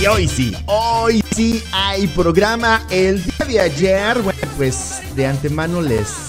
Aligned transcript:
Y 0.01 0.05
hoy 0.07 0.27
sí, 0.27 0.51
hoy 0.65 1.23
sí 1.35 1.63
hay 1.71 2.07
programa. 2.07 2.83
El 2.89 3.23
día 3.23 3.45
de 3.45 3.59
ayer, 3.59 4.19
bueno, 4.19 4.39
pues 4.57 5.01
de 5.15 5.27
antemano 5.27 5.79
les, 5.81 6.28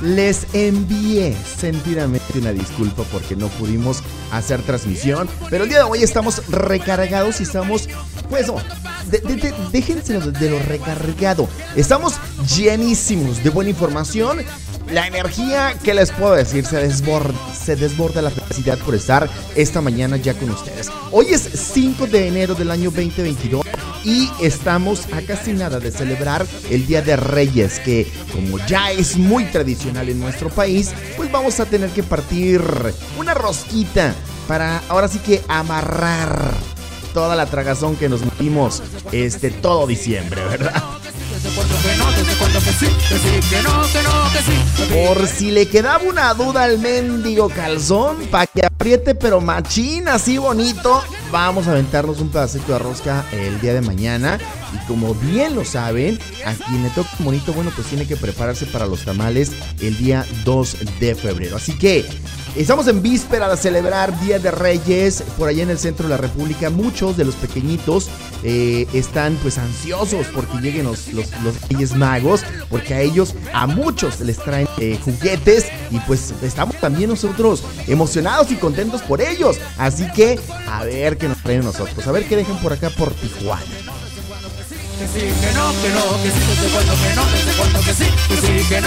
les 0.00 0.46
envié 0.52 1.36
sentidamente 1.58 2.38
una 2.38 2.52
disculpa 2.52 3.02
porque 3.12 3.36
no 3.36 3.48
pudimos 3.48 4.02
hacer 4.32 4.62
transmisión. 4.62 5.28
Pero 5.50 5.64
el 5.64 5.70
día 5.70 5.78
de 5.78 5.84
hoy 5.84 6.02
estamos 6.02 6.46
recargados 6.48 7.40
y 7.40 7.42
estamos, 7.44 7.88
pues, 8.28 8.46
de- 9.10 9.54
déjense 9.72 10.18
de 10.20 10.50
lo 10.50 10.58
recargado. 10.60 11.48
Estamos 11.76 12.14
llenísimos 12.56 13.42
de 13.42 13.50
buena 13.50 13.70
información. 13.70 14.42
La 14.92 15.06
energía, 15.06 15.74
¿qué 15.82 15.92
les 15.92 16.10
puedo 16.12 16.32
decir? 16.34 16.64
Se 16.64 16.76
desborda, 16.78 17.34
se 17.54 17.76
desborda 17.76 18.22
la 18.22 18.30
felicidad 18.30 18.78
por 18.78 18.94
estar 18.94 19.28
esta 19.54 19.82
mañana 19.82 20.16
ya 20.16 20.32
con 20.32 20.48
ustedes. 20.50 20.88
Hoy 21.12 21.26
es 21.30 21.42
5 21.42 22.06
de 22.06 22.28
enero 22.28 22.54
del 22.54 22.70
año 22.70 22.90
2022 22.90 23.66
y 24.04 24.30
estamos 24.40 25.06
a 25.12 25.22
casi 25.22 25.52
nada 25.52 25.80
de 25.80 25.90
celebrar 25.90 26.46
el 26.70 26.86
Día 26.86 27.02
de 27.02 27.16
Reyes, 27.16 27.78
que 27.80 28.06
como 28.32 28.58
ya 28.66 28.90
es 28.92 29.16
muy 29.16 29.44
tradicional 29.44 30.08
en 30.08 30.20
nuestro 30.20 30.48
país, 30.50 30.92
pues 31.16 31.30
vamos 31.30 31.60
a 31.60 31.66
tener 31.66 31.90
que 31.90 32.02
partir 32.02 32.62
una 33.18 33.34
rosquita 33.34 34.14
para 34.46 34.82
ahora 34.88 35.08
sí 35.08 35.18
que 35.18 35.42
amarrar 35.48 36.54
toda 37.12 37.36
la 37.36 37.46
tragazón 37.46 37.96
que 37.96 38.08
nos 38.08 38.22
metimos 38.22 38.82
este 39.12 39.50
todo 39.50 39.86
diciembre, 39.86 40.42
¿verdad? 40.44 40.82
Por 44.92 45.26
si 45.26 45.50
le 45.50 45.68
quedaba 45.68 46.04
una 46.04 46.34
duda 46.34 46.64
al 46.64 46.78
mendigo 46.78 47.48
calzón, 47.48 48.16
para 48.30 48.46
que 48.46 48.64
apriete 48.64 49.14
pero 49.14 49.40
machín 49.40 50.08
así 50.08 50.38
bonito, 50.38 51.02
vamos 51.30 51.66
a 51.66 51.72
aventarnos 51.72 52.20
un 52.20 52.30
pedacito 52.30 52.72
de 52.72 52.78
rosca 52.78 53.24
el 53.32 53.60
día 53.60 53.74
de 53.74 53.80
mañana. 53.80 54.38
Y 54.74 54.86
como 54.86 55.14
bien 55.14 55.54
lo 55.54 55.64
saben, 55.64 56.18
a 56.44 56.54
quien 56.54 56.82
le 56.82 56.90
toca 56.90 57.10
bonito, 57.20 57.52
bueno, 57.52 57.72
pues 57.74 57.86
tiene 57.86 58.06
que 58.06 58.16
prepararse 58.16 58.66
para 58.66 58.86
los 58.86 59.04
tamales 59.04 59.52
el 59.80 59.96
día 59.96 60.26
2 60.44 60.76
de 61.00 61.14
febrero. 61.14 61.56
Así 61.56 61.76
que 61.78 62.04
Estamos 62.56 62.88
en 62.88 63.02
víspera 63.02 63.48
de 63.48 63.56
celebrar 63.56 64.18
Día 64.20 64.38
de 64.38 64.50
Reyes 64.50 65.22
por 65.36 65.48
allá 65.48 65.62
en 65.62 65.70
el 65.70 65.78
centro 65.78 66.04
de 66.04 66.10
la 66.10 66.16
República. 66.16 66.70
Muchos 66.70 67.16
de 67.16 67.24
los 67.24 67.34
pequeñitos 67.36 68.08
eh, 68.42 68.86
están 68.92 69.36
pues 69.42 69.58
ansiosos 69.58 70.26
porque 70.34 70.58
lleguen 70.60 70.84
los, 70.84 71.12
los, 71.12 71.26
los 71.42 71.60
Reyes 71.68 71.94
Magos, 71.94 72.42
porque 72.68 72.94
a 72.94 73.00
ellos, 73.00 73.34
a 73.52 73.66
muchos 73.66 74.20
les 74.20 74.38
traen 74.38 74.66
eh, 74.78 74.98
juguetes 75.04 75.66
y 75.90 75.98
pues 76.00 76.34
estamos 76.42 76.76
también 76.76 77.10
nosotros 77.10 77.62
emocionados 77.86 78.50
y 78.50 78.56
contentos 78.56 79.02
por 79.02 79.20
ellos. 79.20 79.58
Así 79.76 80.10
que 80.12 80.40
a 80.66 80.84
ver 80.84 81.16
qué 81.16 81.28
nos 81.28 81.42
traen 81.42 81.64
nosotros, 81.64 82.06
a 82.06 82.12
ver 82.12 82.26
qué 82.26 82.36
dejan 82.36 82.58
por 82.60 82.72
acá 82.72 82.90
por 82.90 83.12
Tijuana. 83.14 83.97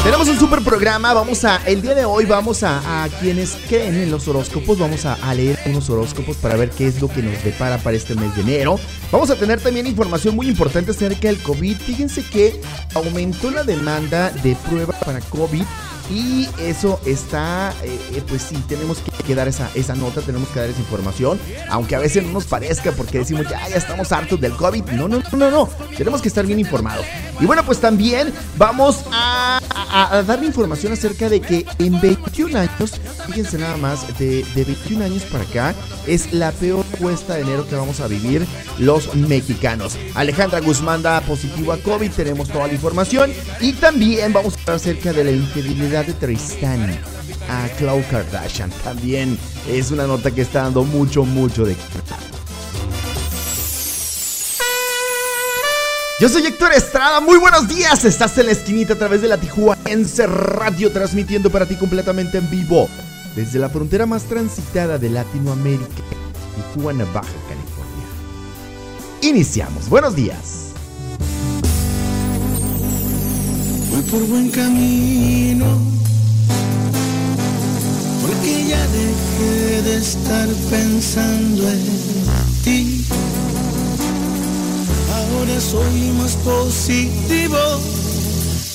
Tenemos 0.03 0.27
un 0.27 0.38
super 0.39 0.61
programa, 0.61 1.13
vamos 1.13 1.45
a, 1.45 1.61
el 1.66 1.81
día 1.81 1.95
de 1.95 2.03
hoy 2.03 2.25
vamos 2.25 2.63
a, 2.63 3.03
a 3.03 3.09
quienes 3.09 3.57
creen 3.69 3.95
en 3.95 4.11
los 4.11 4.27
horóscopos, 4.27 4.77
vamos 4.77 5.05
a, 5.05 5.33
leer 5.33 5.57
unos 5.66 5.89
horóscopos 5.89 6.35
para 6.38 6.57
ver 6.57 6.69
qué 6.72 6.88
es 6.88 7.01
lo 7.01 7.07
que 7.07 7.22
nos 7.22 7.41
depara 7.44 7.77
para 7.77 7.95
este 7.95 8.16
mes 8.16 8.35
de 8.35 8.41
enero. 8.41 8.77
Vamos 9.11 9.29
a 9.29 9.35
tener 9.35 9.61
también 9.61 9.88
información 9.88 10.35
muy 10.35 10.49
importante 10.49 10.91
acerca 10.91 11.29
del 11.29 11.41
COVID. 11.41 11.77
Fíjense 11.77 12.23
que 12.23 12.59
aumentó 12.93 13.49
la 13.49 13.63
demanda 13.63 14.31
de 14.43 14.55
prueba 14.67 14.93
para 14.99 15.22
COVID. 15.22 15.63
Y 16.09 16.49
eso 16.59 16.99
está, 17.05 17.73
eh, 17.83 17.97
eh, 18.13 18.23
pues 18.28 18.41
sí, 18.41 18.55
tenemos 18.67 18.97
que, 18.97 19.11
que 19.23 19.33
dar 19.33 19.47
esa, 19.47 19.72
esa 19.75 19.95
nota, 19.95 20.22
tenemos 20.22 20.49
que 20.49 20.59
dar 20.59 20.69
esa 20.69 20.79
información, 20.79 21.39
aunque 21.69 21.95
a 21.95 21.99
veces 21.99 22.23
no 22.23 22.33
nos 22.33 22.45
parezca 22.45 22.91
porque 22.91 23.19
decimos, 23.19 23.47
ya, 23.49 23.66
ya 23.69 23.78
estamos 23.78 24.11
hartos 24.11 24.41
del 24.41 24.51
COVID. 24.51 24.83
No, 24.91 25.07
no, 25.07 25.19
no, 25.19 25.38
no, 25.38 25.51
no, 25.51 25.69
tenemos 26.01 26.19
que 26.19 26.29
estar 26.29 26.47
bien 26.47 26.59
informados. 26.59 27.06
Y 27.39 27.45
bueno, 27.45 27.63
pues 27.63 27.79
también 27.79 28.34
vamos 28.57 29.03
a, 29.12 29.59
a, 29.69 30.23
darle 30.23 30.47
información 30.47 30.94
acerca 30.94 31.29
de 31.29 31.39
que 31.39 31.63
en 31.78 32.01
21 32.01 32.57
años, 32.57 33.00
fíjense 33.28 33.59
nada 33.59 33.78
más, 33.78 34.17
de, 34.17 34.44
de 34.56 34.63
21 34.63 35.06
años 35.06 35.22
para 35.25 35.44
acá, 35.44 35.75
es 36.07 36.34
la 36.34 36.51
peor 36.53 36.84
cuesta 37.00 37.35
de 37.35 37.41
enero 37.41 37.67
que 37.67 37.75
vamos 37.75 38.00
a 38.00 38.07
vivir 38.07 38.47
los 38.79 39.13
mexicanos. 39.13 39.95
Alejandra 40.16 40.59
Guzmán 40.59 41.03
da 41.03 41.22
positivo 41.22 41.72
a 41.72 41.78
COVID, 41.78 42.09
tenemos 42.09 42.50
toda 42.50 42.66
la 42.66 42.73
información. 42.73 43.31
Y 43.59 43.73
también 43.73 44.34
vamos 44.34 44.56
a 44.56 44.61
hablar 44.61 44.75
acerca 44.78 45.13
de 45.13 45.23
la 45.23 45.31
infidelidad 45.31 46.07
de 46.07 46.13
Tristan 46.13 46.97
a 47.47 47.67
Khloe 47.78 48.03
Kardashian. 48.09 48.72
También 48.84 49.38
es 49.69 49.91
una 49.91 50.07
nota 50.07 50.31
que 50.31 50.41
está 50.41 50.63
dando 50.63 50.84
mucho, 50.84 51.25
mucho 51.25 51.63
de 51.63 51.75
Yo 56.22 56.29
soy 56.29 56.46
Héctor 56.46 56.72
Estrada, 56.73 57.20
muy 57.20 57.40
buenos 57.40 57.68
días. 57.68 58.06
Estás 58.06 58.38
en 58.38 58.46
la 58.46 58.52
esquinita 58.52 58.94
a 58.94 58.96
través 58.96 59.23
de 59.23 59.28
la 59.28 59.40
Tijuanense 59.40 60.28
Radio, 60.28 60.91
transmitiendo 60.91 61.50
para 61.50 61.66
ti 61.66 61.76
completamente 61.76 62.38
en 62.38 62.47
vivo 62.47 62.88
desde 63.35 63.58
la 63.58 63.70
frontera 63.70 64.06
más 64.06 64.26
transitada 64.26 65.00
de 65.00 65.09
Latinoamérica, 65.09 66.03
Tijuana, 66.76 67.06
Baja 67.06 67.34
California. 67.50 68.06
Iniciamos. 69.23 69.90
Buenos 69.90 70.16
días. 70.16 70.73
Voy 73.90 74.03
por 74.03 74.22
buen 74.28 74.52
camino, 74.52 75.66
porque 78.22 78.67
ya 78.67 78.88
dejé 78.90 79.82
de 79.82 79.97
estar 79.97 80.47
pensando 80.70 81.67
en 81.67 81.82
ti. 82.64 83.01
Ahora 85.31 85.59
soy 85.59 86.11
más 86.17 86.35
positivo, 86.37 87.57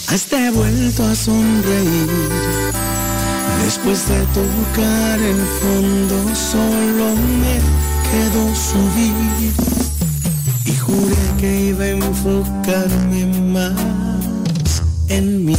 hasta 0.08 0.46
he 0.46 0.50
vuelto 0.50 1.04
a 1.04 1.14
sonreír. 1.14 2.08
Después 3.64 4.08
de 4.08 4.20
tocar 4.26 5.20
el 5.20 5.40
fondo, 5.60 6.34
solo 6.34 7.14
me 7.40 7.60
quedó 8.10 8.54
subir. 8.54 9.52
Y 10.64 10.72
enfocarme 11.90 13.26
más 13.52 14.82
en 15.08 15.44
mí. 15.44 15.56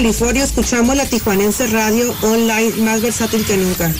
California, 0.00 0.44
escuchamos 0.44 0.96
la 0.96 1.04
Tijuanense 1.04 1.66
Radio 1.66 2.14
online 2.22 2.72
más 2.78 3.02
versátil 3.02 3.44
que 3.44 3.58
nunca. 3.58 3.92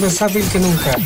Más 0.00 0.18
versátil 0.18 0.48
que 0.50 0.58
nunca. 0.58 0.96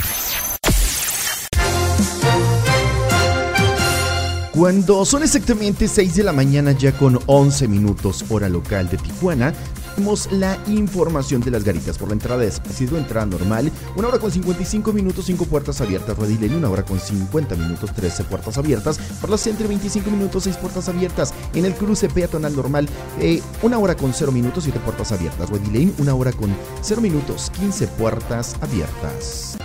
Cuando 4.53 5.05
son 5.05 5.25
exactamente 5.25 5.89
6 5.89 6.15
de 6.15 6.23
la 6.23 6.33
mañana 6.33 6.73
ya 6.73 6.97
con 6.97 7.19
11 7.27 7.67
minutos 7.67 8.25
hora 8.29 8.49
local 8.49 8.89
de 8.89 8.99
Tijuana, 8.99 9.53
tenemos 9.95 10.31
la 10.33 10.59
información 10.67 11.41
de 11.41 11.51
las 11.51 11.65
garitas 11.65 11.99
por 11.99 12.09
la 12.09 12.15
entrada. 12.15 12.45
Es 12.45 12.61
sido 12.75 12.97
entrada 12.97 13.27
normal, 13.27 13.71
una 13.97 14.09
hora 14.09 14.19
con 14.19 14.31
55 14.31 14.93
minutos, 14.93 15.27
5 15.27 15.45
puertas 15.47 15.81
abiertas, 15.81 16.17
Redilene, 16.19 16.57
una 16.57 16.71
hora 16.71 16.85
con 16.85 16.99
50 16.99 17.55
minutos, 17.57 17.93
13 17.95 18.25
puertas 18.25 18.59
abiertas, 18.59 18.99
por 19.21 19.31
la 19.31 19.39
Centro 19.39 19.69
25 19.69 20.11
minutos, 20.11 20.45
6 20.45 20.57
puertas 20.57 20.89
abiertas, 20.89 21.33
en 21.55 21.65
el 21.65 21.75
cruce 21.75 22.09
peatonal 22.09 22.55
normal, 22.55 22.89
eh, 23.21 23.43
una 23.63 23.79
hora 23.79 23.97
con 23.97 24.13
0 24.13 24.33
minutos, 24.33 24.65
7 24.65 24.81
puertas 24.81 25.13
abiertas, 25.13 25.51
Redilene, 25.51 25.93
una 25.99 26.15
hora 26.15 26.33
con 26.33 26.55
0 26.83 27.01
minutos, 27.01 27.51
15 27.59 27.87
puertas 27.89 28.57
abiertas. 28.61 29.57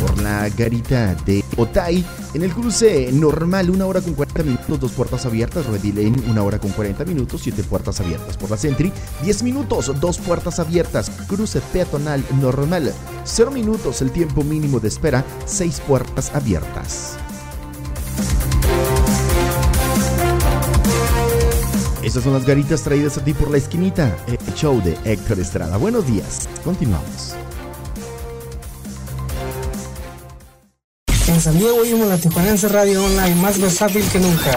por 0.00 0.22
la 0.22 0.48
garita 0.50 1.14
de 1.26 1.44
Otay. 1.56 2.04
En 2.34 2.42
el 2.42 2.52
cruce 2.52 3.10
normal, 3.12 3.70
una 3.70 3.86
hora 3.86 4.00
con 4.00 4.14
40 4.14 4.42
minutos, 4.42 4.78
dos 4.80 4.92
puertas 4.92 5.24
abiertas. 5.24 5.66
Ready 5.66 5.92
Lane, 5.92 6.22
una 6.28 6.42
hora 6.42 6.58
con 6.58 6.70
40 6.70 7.04
minutos, 7.04 7.40
siete 7.42 7.62
puertas 7.62 8.00
abiertas. 8.00 8.36
Por 8.36 8.50
la 8.50 8.56
Sentry, 8.56 8.92
10 9.22 9.42
minutos, 9.42 9.92
dos 10.00 10.18
puertas 10.18 10.58
abiertas. 10.58 11.10
Cruce 11.26 11.60
peatonal 11.72 12.22
normal, 12.40 12.92
0 13.24 13.50
minutos, 13.50 14.02
el 14.02 14.10
tiempo 14.10 14.44
mínimo 14.44 14.80
de 14.80 14.88
espera, 14.88 15.24
seis 15.46 15.80
puertas 15.80 16.34
abiertas. 16.34 17.16
Estas 22.06 22.22
son 22.22 22.34
las 22.34 22.46
garitas 22.46 22.84
traídas 22.84 23.18
a 23.18 23.24
ti 23.24 23.34
por 23.34 23.50
la 23.50 23.58
esquinita, 23.58 24.16
show 24.54 24.80
de 24.80 24.96
Héctor 25.04 25.40
Estrada. 25.40 25.76
Buenos 25.76 26.06
días, 26.06 26.48
continuamos. 26.62 27.34
En 31.26 31.40
San 31.40 31.58
Diego 31.58 31.78
oímos 31.78 32.06
la 32.06 32.16
Tijuanense 32.16 32.68
Radio 32.68 33.04
Online, 33.04 33.34
más 33.34 33.60
versátil 33.60 34.08
que 34.08 34.20
nunca. 34.20 34.56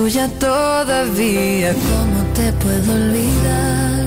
Tuya 0.00 0.26
todavía. 0.38 1.74
¿Cómo 1.74 2.18
te 2.32 2.46
puedo 2.62 2.92
olvidar 3.00 4.04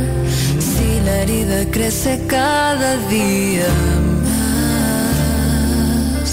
si 0.59 0.87
la 1.05 1.13
herida 1.21 1.59
crece 1.69 2.11
cada 2.27 2.97
día 3.09 3.67
más? 6.17 6.31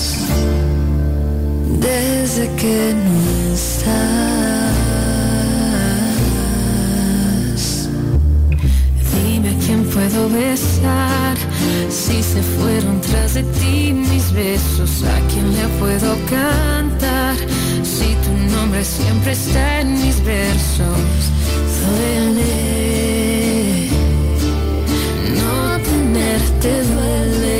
Desde 1.78 2.44
que 2.60 2.94
no 3.04 3.20
estás. 3.54 4.00
Dime 9.12 9.48
a 9.50 9.56
quién 9.64 9.80
puedo 9.94 10.20
besar 10.30 11.36
si 11.88 12.22
se 12.22 12.42
fueron 12.42 13.00
tras 13.00 13.34
de 13.34 13.42
ti 13.42 13.92
mis 13.92 14.32
besos. 14.32 15.02
A 15.04 15.20
quién 15.28 15.52
le 15.52 15.66
puedo 15.78 16.16
cantar 16.28 17.36
si 17.82 18.14
tu 18.24 18.32
nombre 18.54 18.84
siempre 18.84 19.32
está 19.32 19.80
en 19.80 19.92
mis 19.94 20.22
versos. 20.24 20.98
Duele, 21.80 22.50
no 25.40 25.78
tenerte 25.82 26.82
duele. 26.94 27.59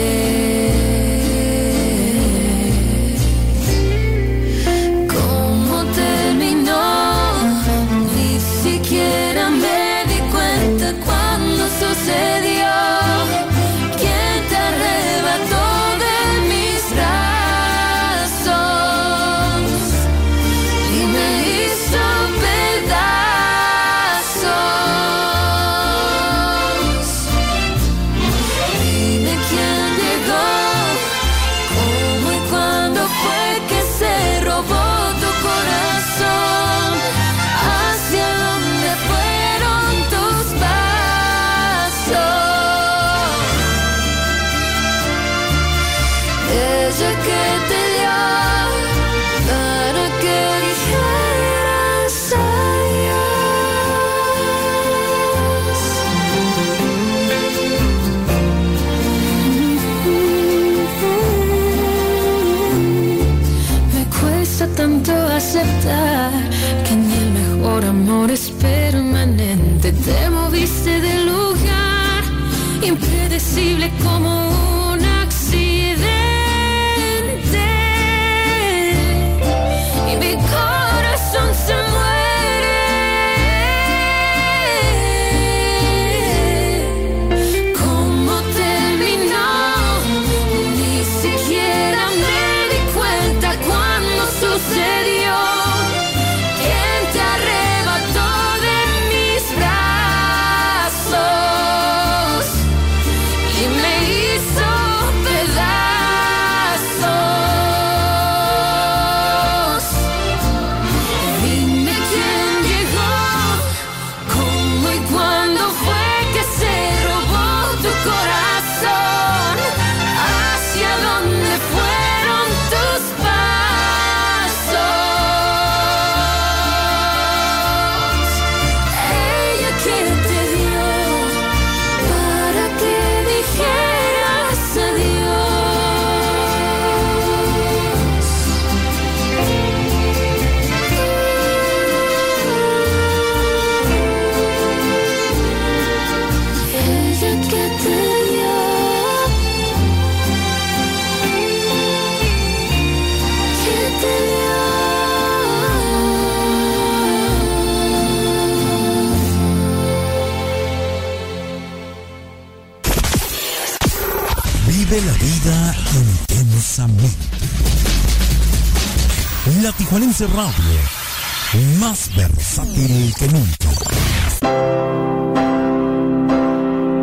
Radio, 170.19 171.79
más 171.79 172.11
versátil 172.17 173.15
que 173.17 173.29
nunca. 173.29 173.71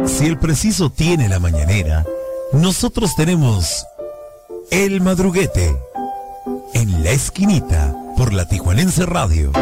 Si 0.05 0.25
el 0.25 0.37
preciso 0.37 0.89
tiene 0.89 1.29
la 1.29 1.39
mañanera, 1.39 2.05
nosotros 2.51 3.15
tenemos 3.15 3.85
el 4.71 4.99
madruguete 4.99 5.73
en 6.73 7.01
la 7.01 7.11
esquinita 7.11 7.95
por 8.17 8.33
la 8.33 8.45
Tijuanense 8.45 9.05
Radio. 9.05 9.53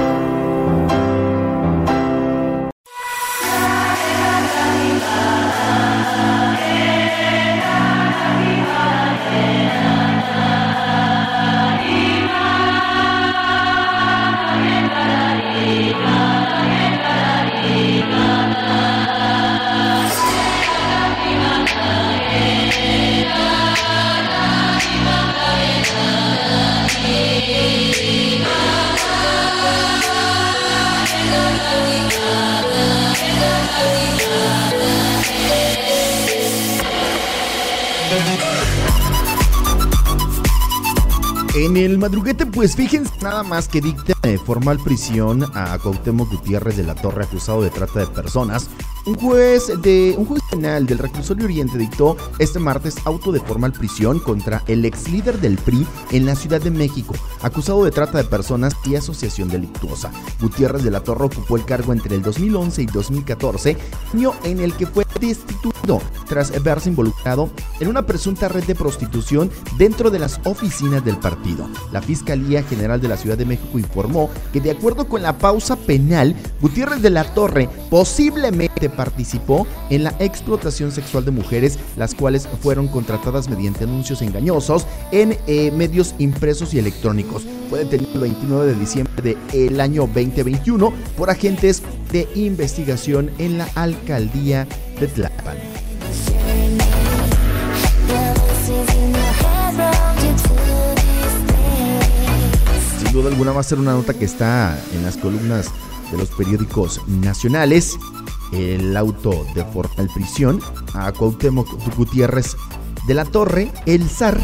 Pues 42.55 42.74
fíjense 42.74 43.12
nada 43.21 43.43
más 43.43 43.67
que 43.67 43.81
dicta 43.81 44.13
de 44.21 44.38
formal 44.38 44.79
prisión 44.79 45.43
a 45.53 45.77
Cuauhtémoc 45.77 46.31
Gutiérrez 46.31 46.77
de 46.77 46.83
la 46.83 46.95
Torre 46.95 47.25
acusado 47.25 47.62
de 47.62 47.69
trata 47.69 48.00
de 48.00 48.07
personas. 48.07 48.69
Un 49.05 49.15
juez 49.15 49.69
de 49.81 50.15
un 50.17 50.25
penal 50.55 50.85
del 50.85 51.00
reclusorio 51.00 51.45
Oriente 51.45 51.77
dictó 51.77 52.15
este 52.39 52.59
martes 52.59 52.95
auto 53.03 53.33
de 53.33 53.41
formal 53.41 53.74
prisión 53.74 54.19
contra 54.19 54.63
el 54.67 54.85
ex 54.85 55.09
líder 55.09 55.41
del 55.41 55.57
PRI 55.57 55.85
en 56.12 56.25
la 56.25 56.33
Ciudad 56.33 56.62
de 56.62 56.71
México, 56.71 57.13
acusado 57.41 57.83
de 57.83 57.91
trata 57.91 58.20
de 58.20 58.24
personas 58.24 58.74
y 58.85 58.96
asociación 58.96 59.50
delictuosa. 59.50 60.11
Gutiérrez 60.39 60.83
de 60.83 60.91
la 60.91 61.01
Torre 61.01 61.25
ocupó 61.25 61.57
el 61.57 61.65
cargo 61.65 61.91
entre 61.91 62.15
el 62.15 62.22
2011 62.22 62.83
y 62.83 62.85
2014, 62.85 63.77
año 64.13 64.33
en 64.46 64.61
el 64.61 64.74
que 64.75 64.87
fue 64.87 65.05
destituido 65.20 66.01
tras 66.27 66.63
verse 66.63 66.89
involucrado 66.89 67.50
en 67.79 67.87
una 67.89 68.05
presunta 68.05 68.48
red 68.48 68.63
de 68.63 68.75
prostitución 68.75 69.51
dentro 69.77 70.09
de 70.09 70.20
las 70.20 70.39
oficinas 70.46 71.03
del 71.03 71.18
partido. 71.18 71.70
La 71.91 72.01
Fiscalía 72.01 72.63
General 72.63 73.01
de 73.01 73.07
la 73.09 73.18
Ciudad 73.18 73.37
de 73.37 73.46
México 73.46 73.77
informó 73.77 74.29
que 74.53 74.61
de 74.61 74.72
acuerdo 74.72 75.07
con 75.07 75.22
la 75.22 75.37
pausa 75.37 75.75
penal, 75.75 76.35
Gutiérrez 76.61 77.01
de 77.01 77.09
la 77.09 77.25
Torre 77.33 77.70
posiblemente 77.89 78.89
participó 78.89 79.68
en 79.89 80.03
la 80.03 80.15
explotación 80.46 80.92
sexual 80.92 81.25
de 81.25 81.31
mujeres, 81.31 81.79
las 81.98 82.14
cuales 82.14 82.48
fueron 82.62 82.88
contratadas 82.88 83.50
mediante 83.50 83.86
anuncios 83.86 84.22
engañosos 84.22 84.86
en 85.12 85.40
eh, 85.48 85.72
medios 85.72 86.14
impresos 86.20 86.75
y 86.75 86.79
electrónicos. 86.79 87.48
Fue 87.68 87.79
detenido 87.79 88.14
el 88.14 88.20
29 88.20 88.68
de 88.68 88.75
diciembre 88.75 89.38
del 89.51 89.81
año 89.81 90.03
2021 90.03 90.94
por 91.18 91.31
agentes 91.31 91.81
de 92.12 92.29
investigación 92.36 93.31
en 93.40 93.58
la 93.58 93.68
alcaldía 93.74 94.68
de 95.00 95.08
Tlapan. 95.08 95.58
Sin 103.00 103.12
duda 103.12 103.29
alguna 103.29 103.51
va 103.51 103.62
a 103.62 103.64
ser 103.64 103.79
una 103.79 103.94
nota 103.94 104.14
que 104.14 104.25
está 104.25 104.79
en 104.94 105.03
las 105.03 105.18
columnas 105.18 105.72
de 106.11 106.18
los 106.18 106.29
periódicos 106.29 107.01
nacionales. 107.07 107.98
El 108.51 108.96
auto 108.96 109.46
de 109.55 109.63
formal 109.65 110.09
prisión 110.13 110.61
a 110.94 111.11
Cuauhtémoc 111.11 111.68
Gutiérrez 111.96 112.55
de 113.07 113.13
la 113.13 113.25
Torre, 113.25 113.72
el 113.85 114.09
zar, 114.09 114.39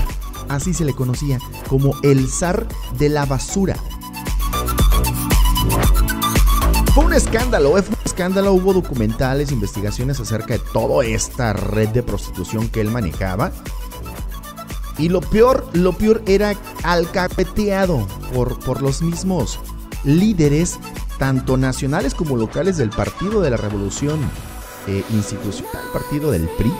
así 0.49 0.73
se 0.73 0.85
le 0.85 0.93
conocía, 0.93 1.39
como 1.67 1.95
el 2.03 2.27
zar 2.27 2.67
de 2.97 3.09
la 3.09 3.25
basura. 3.25 3.75
Fue 6.93 7.05
un 7.05 7.13
escándalo, 7.13 7.77
eh, 7.77 7.83
fue 7.83 7.95
un 7.95 8.01
escándalo, 8.05 8.53
hubo 8.53 8.73
documentales, 8.73 9.51
investigaciones 9.51 10.19
acerca 10.19 10.55
de 10.55 10.61
toda 10.73 11.05
esta 11.05 11.53
red 11.53 11.87
de 11.89 12.03
prostitución 12.03 12.67
que 12.67 12.81
él 12.81 12.89
manejaba. 12.91 13.51
Y 14.97 15.07
lo 15.07 15.21
peor, 15.21 15.69
lo 15.71 15.93
peor 15.93 16.21
era 16.27 16.53
alcahueteado 16.83 18.05
por, 18.33 18.59
por 18.59 18.81
los 18.81 19.01
mismos 19.01 19.57
líderes, 20.03 20.79
tanto 21.21 21.55
nacionales 21.55 22.15
como 22.15 22.35
locales 22.35 22.77
del 22.77 22.89
Partido 22.89 23.41
de 23.41 23.51
la 23.51 23.57
Revolución 23.57 24.19
eh, 24.87 25.03
Institucional, 25.11 25.83
Partido 25.93 26.31
del 26.31 26.49
PRI. 26.57 26.71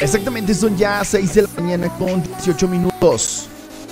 Exactamente, 0.00 0.52
son 0.54 0.76
ya 0.76 1.04
6 1.04 1.34
de 1.34 1.42
la 1.42 1.48
mañana 1.56 1.88
con 1.96 2.20
18 2.24 2.66
minutos. 2.66 3.46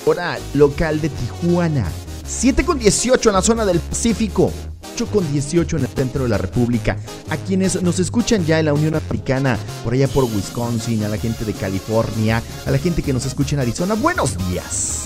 Hora 0.05 0.37
local 0.55 1.01
de 1.01 1.11
Tijuana. 1.11 1.87
7 2.27 2.65
con 2.65 2.81
18 2.81 3.29
en 3.29 3.33
la 3.33 3.43
zona 3.43 3.65
del 3.65 3.79
Pacífico. 3.79 4.51
8 4.97 5.07
con 5.09 5.31
18 5.31 5.77
en 5.77 5.83
el 5.83 5.89
centro 5.91 6.23
de 6.23 6.31
la 6.31 6.39
República. 6.39 6.97
A 7.29 7.37
quienes 7.37 7.83
nos 7.83 7.99
escuchan 7.99 8.47
ya 8.47 8.59
en 8.59 8.65
la 8.65 8.73
Unión 8.73 8.95
Africana, 8.95 9.59
por 9.85 9.93
allá 9.93 10.09
por 10.09 10.25
Wisconsin, 10.25 11.05
a 11.05 11.09
la 11.09 11.19
gente 11.19 11.45
de 11.45 11.53
California, 11.53 12.43
a 12.65 12.71
la 12.71 12.79
gente 12.79 13.03
que 13.03 13.13
nos 13.13 13.27
escucha 13.27 13.57
en 13.57 13.61
Arizona, 13.61 13.93
buenos 13.93 14.39
días. 14.49 15.06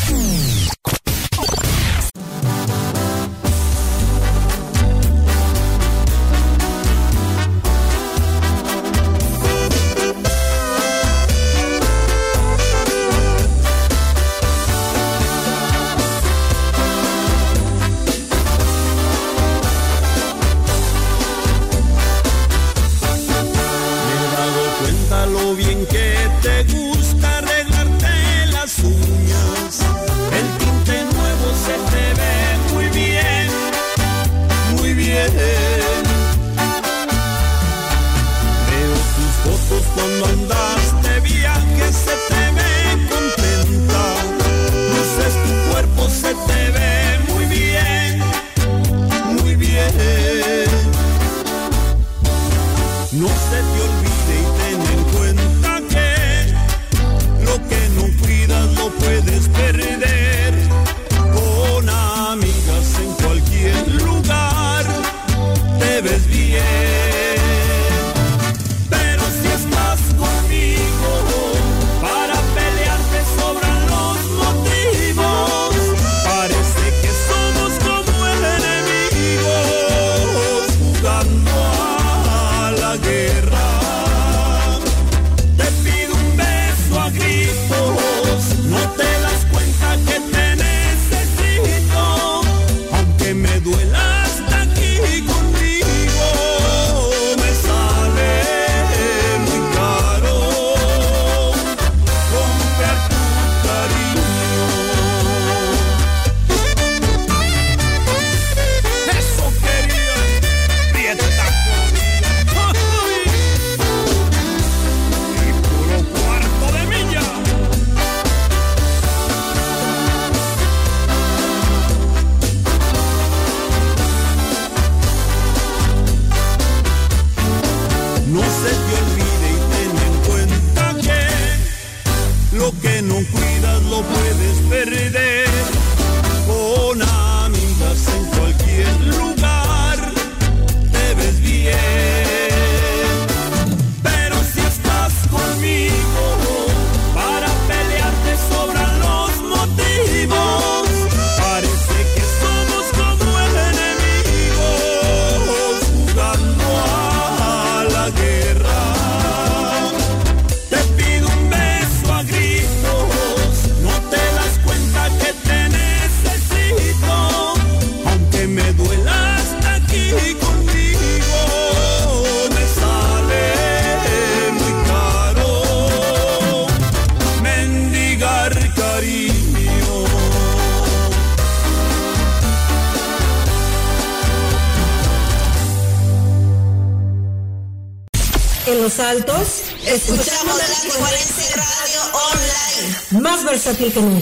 Que 193.89 194.20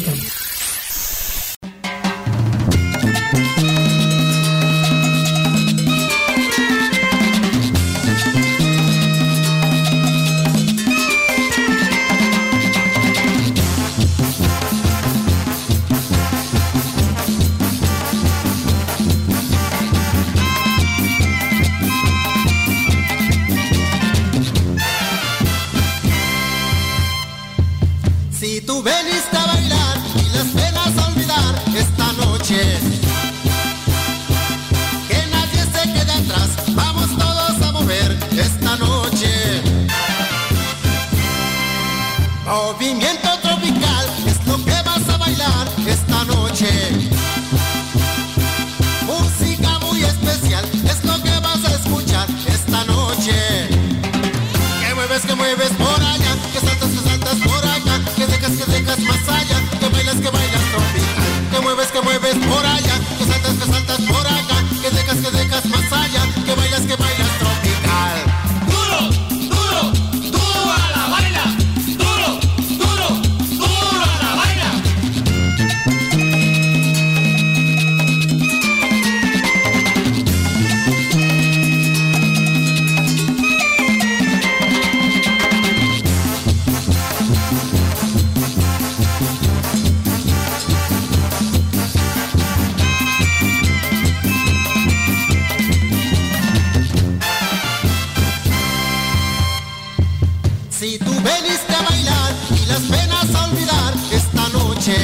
Si 100.79 100.97
tú 100.97 101.11
veniste 101.11 101.75
a 101.75 101.81
bailar 101.81 102.33
y 102.51 102.65
las 102.67 102.79
penas 102.83 103.35
a 103.35 103.45
olvidar 103.49 103.93
esta 104.13 104.47
noche, 104.57 104.95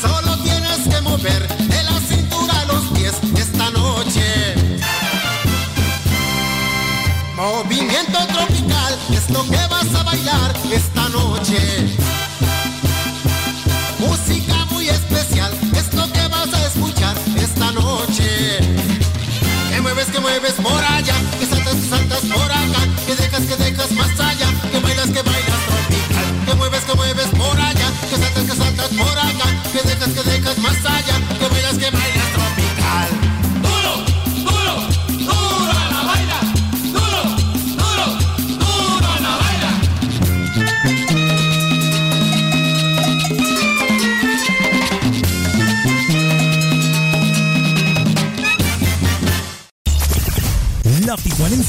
solo 0.00 0.38
tienes 0.42 0.88
que 0.88 1.00
mover 1.02 1.46
de 1.46 1.82
la 1.82 2.00
cintura 2.00 2.60
a 2.62 2.64
los 2.64 2.84
pies 2.94 3.12
esta 3.38 3.70
noche. 3.72 4.54
Movimiento 7.36 8.26
tropical 8.26 8.98
es 9.10 9.28
lo 9.28 9.42
que 9.44 9.65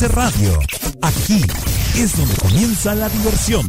Radio. 0.07 0.59
Aquí 1.01 1.41
es 1.95 2.17
donde 2.17 2.35
comienza 2.35 2.95
la 2.95 3.09
diversión. 3.09 3.67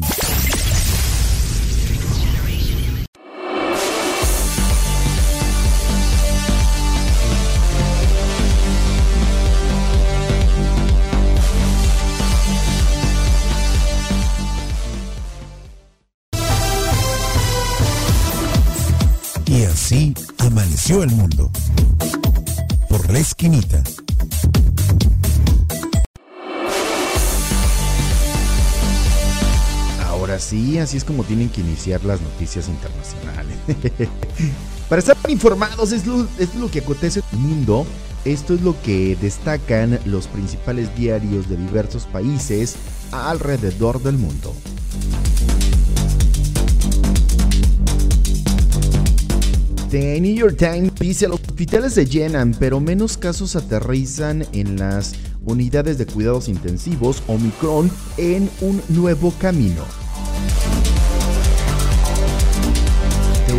Así 30.81 30.97
es 30.97 31.05
como 31.05 31.25
tienen 31.25 31.49
que 31.49 31.61
iniciar 31.61 32.05
las 32.05 32.21
noticias 32.21 32.69
internacionales. 32.69 33.57
Para 34.89 35.01
estar 35.01 35.17
informados 35.29 35.93
es 35.93 36.05
es 36.39 36.55
lo 36.55 36.71
que 36.71 36.81
acontece 36.81 37.21
en 37.21 37.39
el 37.39 37.39
mundo. 37.39 37.87
Esto 38.25 38.55
es 38.55 38.63
lo 38.63 38.81
que 38.83 39.17
destacan 39.21 39.99
los 40.05 40.27
principales 40.27 40.95
diarios 40.97 41.49
de 41.49 41.57
diversos 41.57 42.05
países 42.05 42.77
alrededor 43.13 44.03
del 44.03 44.19
mundo. 44.19 44.55
The 49.91 50.21
New 50.21 50.35
York 50.35 50.57
Times 50.59 50.95
dice 50.97 51.29
los 51.29 51.41
hospitales 51.41 51.95
se 51.95 52.05
llenan, 52.05 52.55
pero 52.59 52.79
menos 52.79 53.17
casos 53.17 53.57
aterrizan 53.57 54.47
en 54.53 54.77
las 54.77 55.15
unidades 55.47 55.97
de 55.97 56.05
cuidados 56.05 56.49
intensivos 56.49 57.23
Omicron 57.27 57.91
en 58.19 58.51
un 58.61 58.83
nuevo 58.91 59.33
camino. 59.41 59.83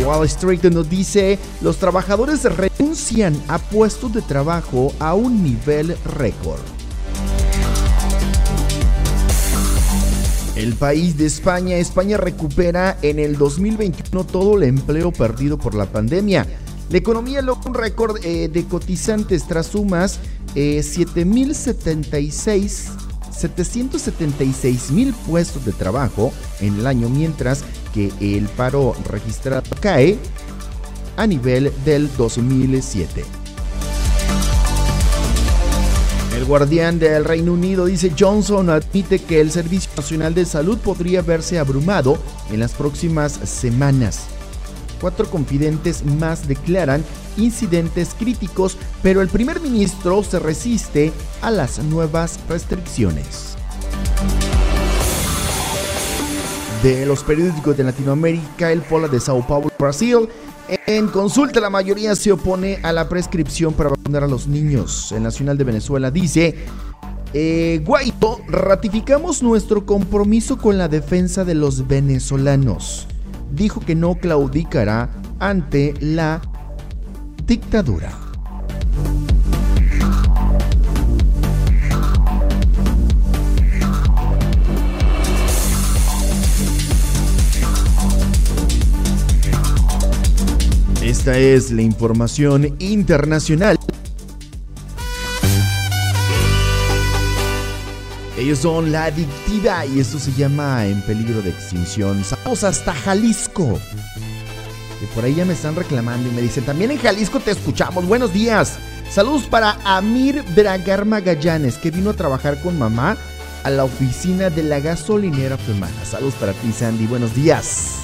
Wall 0.04 0.24
Street 0.26 0.62
nos 0.64 0.88
dice, 0.88 1.38
los 1.60 1.78
trabajadores 1.78 2.44
renuncian 2.44 3.40
a 3.48 3.58
puestos 3.58 4.12
de 4.12 4.22
trabajo 4.22 4.92
a 4.98 5.14
un 5.14 5.42
nivel 5.42 5.96
récord. 6.04 6.60
El 10.56 10.74
país 10.74 11.16
de 11.16 11.26
España, 11.26 11.76
España 11.76 12.16
recupera 12.16 12.98
en 13.02 13.18
el 13.18 13.38
2021 13.38 14.24
todo 14.24 14.56
el 14.56 14.64
empleo 14.64 15.12
perdido 15.12 15.58
por 15.58 15.74
la 15.74 15.86
pandemia. 15.86 16.46
La 16.90 16.98
economía 16.98 17.40
logra 17.40 17.70
un 17.70 17.74
récord 17.74 18.18
eh, 18.24 18.48
de 18.48 18.64
cotizantes 18.64 19.46
tras 19.46 19.68
sumas 19.68 20.18
eh, 20.54 20.82
7.076 20.84 23.10
776 23.40 24.90
mil 24.90 25.14
puestos 25.14 25.64
de 25.64 25.72
trabajo 25.72 26.32
en 26.60 26.78
el 26.78 26.86
año, 26.86 27.08
mientras 27.08 27.64
que 27.92 28.12
el 28.20 28.46
paro 28.48 28.94
registrado 29.08 29.70
cae 29.80 30.18
a 31.16 31.26
nivel 31.26 31.72
del 31.84 32.10
2007. 32.16 33.24
El 36.36 36.44
guardián 36.46 36.98
del 36.98 37.24
Reino 37.24 37.52
Unido 37.52 37.84
dice 37.84 38.12
Johnson 38.18 38.70
admite 38.70 39.18
que 39.18 39.40
el 39.40 39.50
Servicio 39.50 39.90
Nacional 39.96 40.34
de 40.34 40.46
Salud 40.46 40.78
podría 40.78 41.20
verse 41.20 41.58
abrumado 41.58 42.16
en 42.50 42.60
las 42.60 42.72
próximas 42.72 43.32
semanas. 43.32 44.26
Cuatro 45.00 45.30
confidentes 45.30 46.04
más 46.04 46.48
declaran 46.48 47.04
incidentes 47.36 48.14
críticos, 48.18 48.76
pero 49.02 49.20
el 49.22 49.28
primer 49.28 49.60
ministro 49.60 50.22
se 50.22 50.38
resiste 50.38 51.12
a 51.42 51.50
las 51.50 51.78
nuevas 51.78 52.38
restricciones. 52.48 53.56
De 56.82 57.04
los 57.04 57.22
periódicos 57.22 57.76
de 57.76 57.84
Latinoamérica, 57.84 58.72
el 58.72 58.80
Pola 58.80 59.06
de 59.06 59.20
Sao 59.20 59.46
Paulo, 59.46 59.70
Brasil, 59.78 60.30
en 60.86 61.08
consulta 61.08 61.60
la 61.60 61.68
mayoría 61.68 62.16
se 62.16 62.32
opone 62.32 62.78
a 62.82 62.90
la 62.90 63.06
prescripción 63.06 63.74
para 63.74 63.90
vacunar 63.90 64.24
a 64.24 64.26
los 64.26 64.46
niños. 64.46 65.12
El 65.12 65.22
Nacional 65.22 65.58
de 65.58 65.64
Venezuela 65.64 66.10
dice, 66.10 66.54
eh, 67.34 67.84
ratificamos 68.48 69.42
nuestro 69.42 69.84
compromiso 69.84 70.56
con 70.56 70.78
la 70.78 70.88
defensa 70.88 71.44
de 71.44 71.54
los 71.54 71.86
venezolanos. 71.86 73.06
Dijo 73.52 73.80
que 73.80 73.94
no 73.94 74.14
claudicará 74.14 75.10
ante 75.38 75.92
la 76.00 76.40
dictadura. 77.46 78.29
Esta 91.10 91.36
es 91.36 91.72
la 91.72 91.82
información 91.82 92.76
internacional. 92.78 93.76
Ellos 98.38 98.60
son 98.60 98.92
la 98.92 99.06
adictiva 99.06 99.84
y 99.86 99.98
esto 99.98 100.20
se 100.20 100.32
llama 100.34 100.86
En 100.86 101.02
peligro 101.02 101.42
de 101.42 101.50
extinción. 101.50 102.22
Vamos 102.44 102.62
hasta 102.62 102.94
Jalisco. 102.94 103.80
Que 105.00 105.06
por 105.12 105.24
ahí 105.24 105.34
ya 105.34 105.44
me 105.44 105.54
están 105.54 105.74
reclamando 105.74 106.28
y 106.28 106.32
me 106.32 106.42
dicen, 106.42 106.64
también 106.64 106.92
en 106.92 106.98
Jalisco 106.98 107.40
te 107.40 107.50
escuchamos. 107.50 108.06
Buenos 108.06 108.32
días. 108.32 108.78
Saludos 109.10 109.48
para 109.48 109.78
Amir 109.82 110.44
Bragar 110.54 111.06
Magallanes, 111.06 111.76
que 111.76 111.90
vino 111.90 112.10
a 112.10 112.14
trabajar 112.14 112.62
con 112.62 112.78
mamá 112.78 113.16
a 113.64 113.70
la 113.70 113.82
oficina 113.82 114.48
de 114.48 114.62
la 114.62 114.78
gasolinera 114.78 115.58
Femana. 115.58 116.04
Saludos 116.08 116.34
para 116.34 116.52
ti, 116.52 116.70
Sandy. 116.70 117.08
Buenos 117.08 117.34
días. 117.34 117.96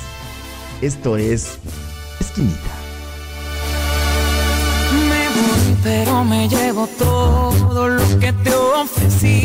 Esto 0.83 1.17
es 1.17 1.59
Esquinita. 2.19 2.86
Pero 5.87 6.25
me 6.25 6.49
llevo 6.49 6.89
todo 6.99 7.89
lo 7.89 8.07
que 8.19 8.33
te 8.33 8.53
ofrecí. 8.53 9.39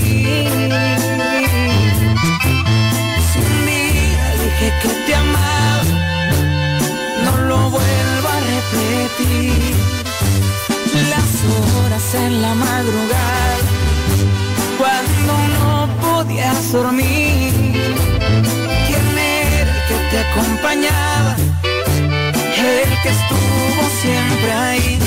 Si 3.28 3.38
un 3.50 3.58
día 3.70 4.26
dije 4.42 4.68
que 4.82 4.90
te 5.06 5.14
amaba, 5.24 5.84
no 7.26 7.34
lo 7.50 7.60
vuelvo 7.78 8.28
a 8.36 8.40
repetir. 8.54 9.76
Las 11.14 11.32
horas 11.54 12.08
en 12.26 12.42
la 12.42 12.54
madrugada, 12.56 13.66
cuando 14.80 15.34
no 15.58 15.74
podías 16.06 16.72
dormir. 16.72 17.54
¿Quién 18.88 19.08
era 19.18 19.72
el 19.78 19.82
que 19.88 19.98
te 20.10 20.18
acompañaba? 20.26 21.36
El 22.62 23.02
que 23.02 23.10
estuvo 23.10 23.90
siempre 24.02 24.52
ahí. 24.54 25.00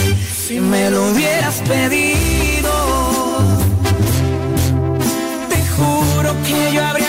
Si 0.46 0.58
me 0.58 0.90
lo 0.90 1.10
hubieras 1.10 1.62
pedido, 1.62 2.72
te 5.48 5.56
juro 5.76 6.34
que 6.44 6.72
yo 6.74 6.84
habría 6.84 7.03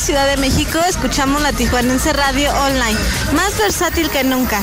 Ciudad 0.00 0.26
de 0.26 0.36
México, 0.36 0.78
escuchamos 0.86 1.40
la 1.40 1.52
Tijuanense 1.52 2.12
Radio 2.12 2.52
Online, 2.52 2.98
más 3.32 3.56
versátil 3.58 4.10
que 4.10 4.22
nunca. 4.24 4.60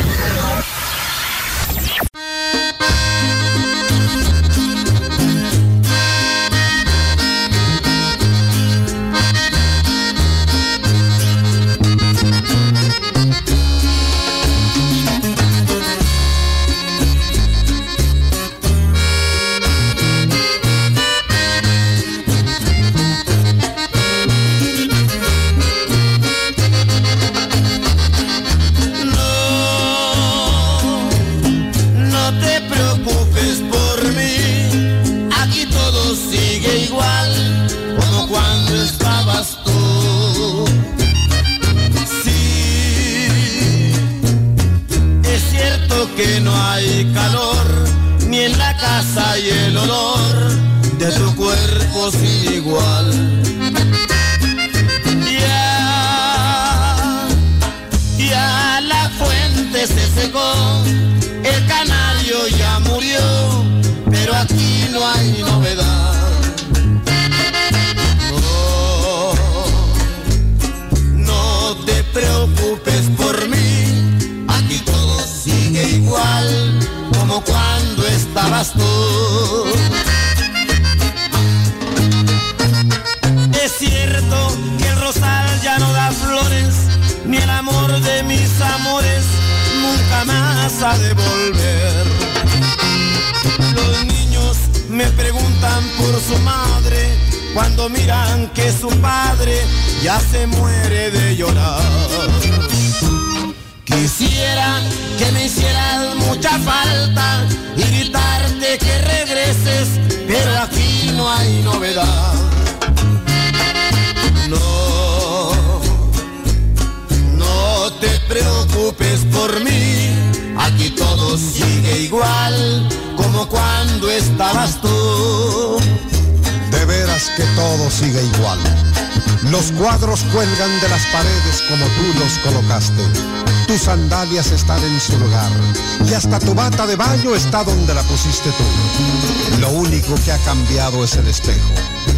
está 137.45 137.63
donde 137.63 137.93
la 137.93 138.01
pusiste 138.03 138.49
tú. 138.51 139.59
Lo 139.59 139.69
único 139.71 140.15
que 140.23 140.31
ha 140.31 140.37
cambiado 140.39 141.03
es 141.03 141.15
el 141.15 141.27
espejo. 141.27 141.73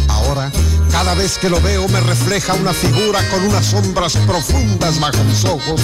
Ahora, 0.08 0.52
cada 0.92 1.14
vez 1.14 1.36
que 1.38 1.50
lo 1.50 1.60
veo 1.60 1.88
me 1.88 2.00
refleja 2.00 2.54
una 2.54 2.72
figura 2.72 3.20
con 3.28 3.42
unas 3.44 3.66
sombras 3.66 4.16
profundas 4.18 5.00
bajo 5.00 5.22
mis 5.24 5.44
ojos 5.44 5.80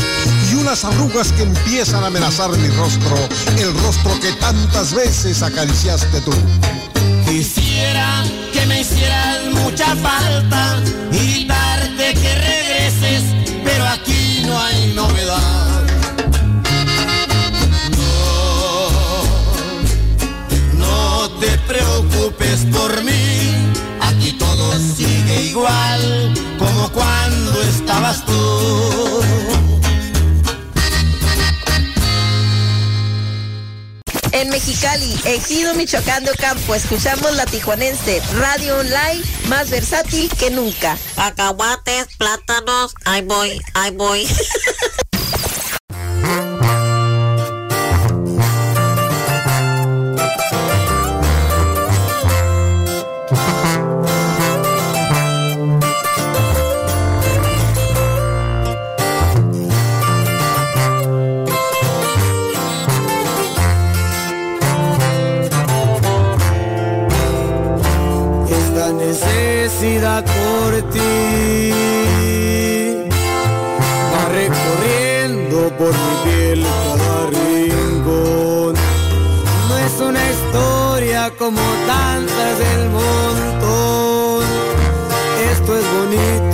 y 0.51 0.55
unas 0.55 0.85
arrugas 0.85 1.33
que 1.33 1.43
empiezan 1.43 2.05
a 2.05 2.07
amenazar 2.07 2.51
mi 2.51 2.69
rostro, 2.69 3.17
el 3.59 3.75
rostro 3.83 4.19
que 4.21 4.33
tantas 4.35 4.95
veces 4.95 5.43
acariciaste 5.43 6.21
tú. 6.21 6.33
Quisiera 7.27 8.23
que 8.53 8.65
me 8.67 8.81
hicieras 8.81 9.39
mucha 9.55 9.97
falta 9.97 10.81
cuando 26.93 27.63
estabas 27.63 28.25
tú. 28.25 29.23
En 34.33 34.49
Mexicali, 34.49 35.15
Ejido 35.25 35.75
Michoacán 35.75 36.25
de 36.25 36.31
Ocampo, 36.31 36.75
escuchamos 36.75 37.37
la 37.37 37.45
tijuanense, 37.45 38.23
radio 38.39 38.79
online 38.79 39.23
más 39.49 39.69
versátil 39.71 40.31
que 40.31 40.51
nunca. 40.51 40.97
Cacahuates, 41.15 42.09
plátanos, 42.17 42.95
ahí 43.05 43.23
voy, 43.23 43.61
ahí 43.75 43.91
voy. 43.95 44.27
por 75.53 75.93
mi 75.93 76.15
piel 76.25 76.63
cada 76.63 77.27
rincón. 77.27 78.75
No 79.69 79.79
es 79.79 80.01
una 80.01 80.23
historia 80.31 81.31
como 81.39 81.61
tantas 81.87 82.59
del 82.59 82.89
montón. 82.89 84.45
Esto 85.53 85.71
es 85.79 85.85
bonito, 85.99 86.52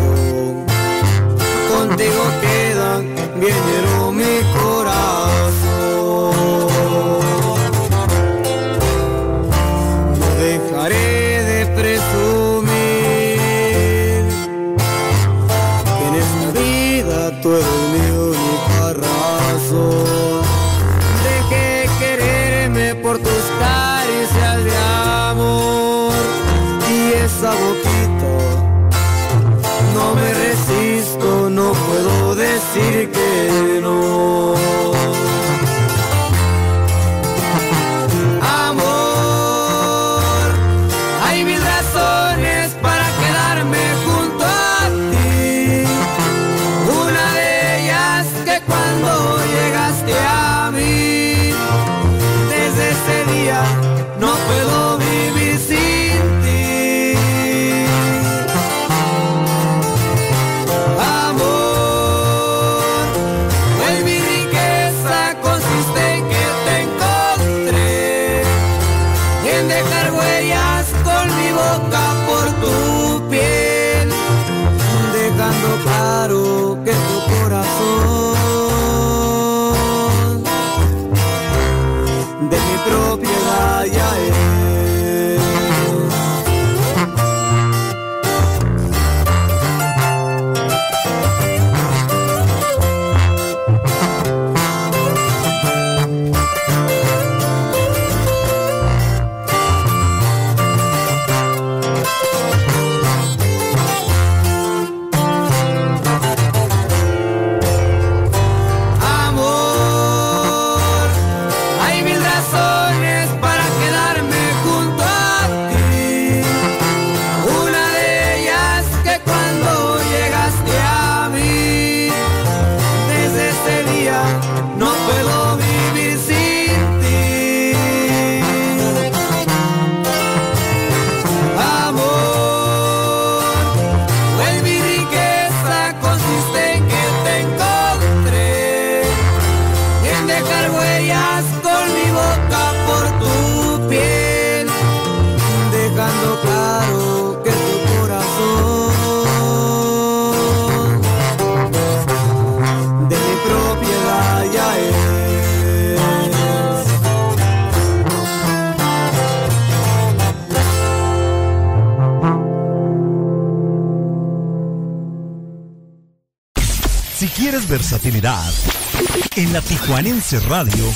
en 168.18 169.52
la 169.52 169.60
Tijuanense 169.60 170.40
Radio 170.40 170.92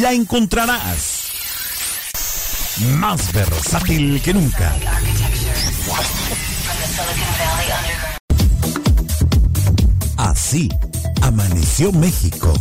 la 0.00 0.12
encontrarás. 0.12 1.30
Más 2.98 3.32
versátil 3.32 4.20
que 4.20 4.34
nunca. 4.34 4.74
Así 10.18 10.68
amaneció 11.22 11.92
México. 11.92 12.52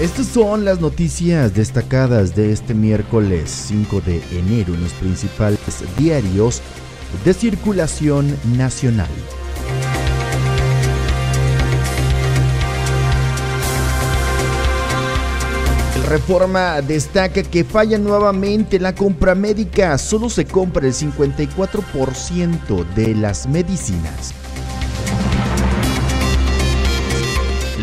Estas 0.00 0.26
son 0.28 0.64
las 0.64 0.80
noticias 0.80 1.54
destacadas 1.54 2.34
de 2.34 2.52
este 2.52 2.72
miércoles 2.72 3.50
5 3.68 4.00
de 4.00 4.22
enero 4.32 4.74
en 4.74 4.82
los 4.82 4.92
principales 4.94 5.58
diarios 5.98 6.62
de 7.24 7.34
circulación 7.34 8.36
nacional. 8.56 9.08
Reforma 16.08 16.80
destaca 16.82 17.42
que 17.42 17.64
falla 17.64 17.98
nuevamente 17.98 18.78
la 18.78 18.94
compra 18.94 19.34
médica, 19.34 19.98
solo 19.98 20.28
se 20.30 20.44
compra 20.44 20.86
el 20.86 20.92
54% 20.92 22.84
de 22.94 23.14
las 23.14 23.48
medicinas. 23.48 24.34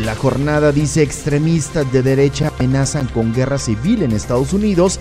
La 0.05 0.15
jornada 0.15 0.71
dice 0.71 1.03
extremistas 1.03 1.91
de 1.91 2.01
derecha 2.01 2.51
amenazan 2.57 3.07
con 3.07 3.33
guerra 3.33 3.57
civil 3.57 4.03
en 4.03 4.13
Estados 4.13 4.53
Unidos. 4.53 4.99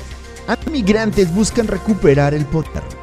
Migrantes 0.70 1.32
buscan 1.32 1.68
recuperar 1.68 2.34
el 2.34 2.44
poder. 2.44 2.99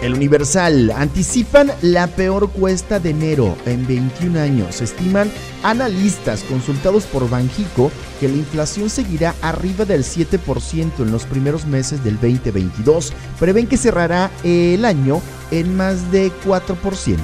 El 0.00 0.14
Universal 0.14 0.92
anticipan 0.94 1.72
la 1.82 2.06
peor 2.06 2.50
cuesta 2.50 3.00
de 3.00 3.10
enero 3.10 3.56
en 3.66 3.84
21 3.84 4.38
años. 4.38 4.80
Estiman 4.80 5.28
analistas 5.64 6.44
consultados 6.44 7.04
por 7.04 7.28
Banjico 7.28 7.90
que 8.20 8.28
la 8.28 8.36
inflación 8.36 8.90
seguirá 8.90 9.34
arriba 9.42 9.84
del 9.84 10.04
7% 10.04 11.00
en 11.00 11.10
los 11.10 11.24
primeros 11.24 11.66
meses 11.66 12.04
del 12.04 12.14
2022. 12.14 13.12
Prevén 13.40 13.66
que 13.66 13.76
cerrará 13.76 14.30
el 14.44 14.84
año 14.84 15.20
en 15.50 15.76
más 15.76 16.12
de 16.12 16.30
4%. 16.46 17.16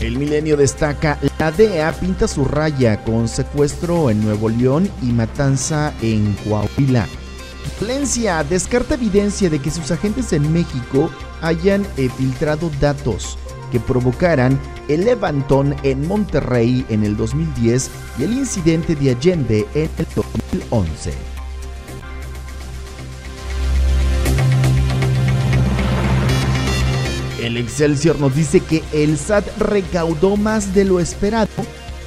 El 0.00 0.18
milenio 0.18 0.56
destaca, 0.56 1.18
la 1.38 1.50
DEA 1.52 1.92
pinta 1.92 2.26
su 2.26 2.46
raya 2.46 3.04
con 3.04 3.28
secuestro 3.28 4.08
en 4.08 4.24
Nuevo 4.24 4.48
León 4.48 4.90
y 5.02 5.06
matanza 5.06 5.92
en 6.00 6.34
Coahuila. 6.44 7.06
Valencia 7.80 8.42
descarta 8.44 8.94
evidencia 8.94 9.50
de 9.50 9.58
que 9.58 9.70
sus 9.70 9.90
agentes 9.90 10.32
en 10.32 10.52
México 10.52 11.10
hayan 11.42 11.84
filtrado 12.16 12.70
datos 12.80 13.38
que 13.70 13.80
provocaran 13.80 14.58
el 14.88 15.04
levantón 15.04 15.74
en 15.82 16.06
Monterrey 16.06 16.86
en 16.88 17.04
el 17.04 17.16
2010 17.16 17.90
y 18.18 18.22
el 18.22 18.32
incidente 18.32 18.94
de 18.94 19.10
Allende 19.10 19.66
en 19.74 19.90
el 19.98 20.06
2011. 20.14 21.12
El 27.42 27.56
Excelsior 27.58 28.18
nos 28.18 28.34
dice 28.34 28.60
que 28.60 28.82
el 28.92 29.18
SAT 29.18 29.44
recaudó 29.58 30.36
más 30.36 30.74
de 30.74 30.84
lo 30.84 31.00
esperado. 31.00 31.50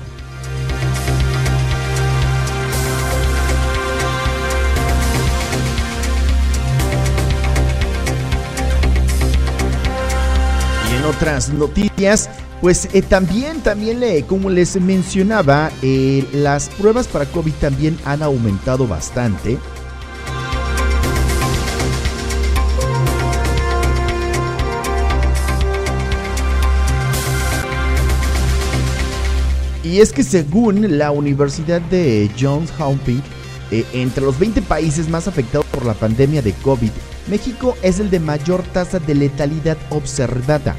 Y 10.91 10.95
en 10.95 11.05
otras 11.05 11.49
noticias, 11.49 12.29
pues 12.63 12.87
eh, 12.93 13.01
también, 13.01 13.59
también 13.59 13.99
le, 13.99 14.23
como 14.23 14.49
les 14.49 14.79
mencionaba, 14.79 15.69
eh, 15.81 16.25
las 16.31 16.69
pruebas 16.69 17.09
para 17.09 17.25
COVID 17.25 17.51
también 17.55 17.99
han 18.05 18.23
aumentado 18.23 18.87
bastante. 18.87 19.57
Y 29.83 29.99
es 29.99 30.13
que 30.13 30.23
según 30.23 30.97
la 30.97 31.11
Universidad 31.11 31.81
de 31.81 32.31
Johns 32.39 32.71
Hopkins, 32.79 33.23
eh, 33.71 33.85
entre 33.91 34.23
los 34.23 34.39
20 34.39 34.61
países 34.61 35.09
más 35.09 35.27
afectados 35.27 35.65
por 35.65 35.85
la 35.85 35.95
pandemia 35.95 36.41
de 36.41 36.53
COVID, 36.53 36.91
México 37.27 37.75
es 37.81 37.99
el 37.99 38.09
de 38.09 38.21
mayor 38.21 38.63
tasa 38.71 38.99
de 38.99 39.15
letalidad 39.15 39.77
observada. 39.89 40.77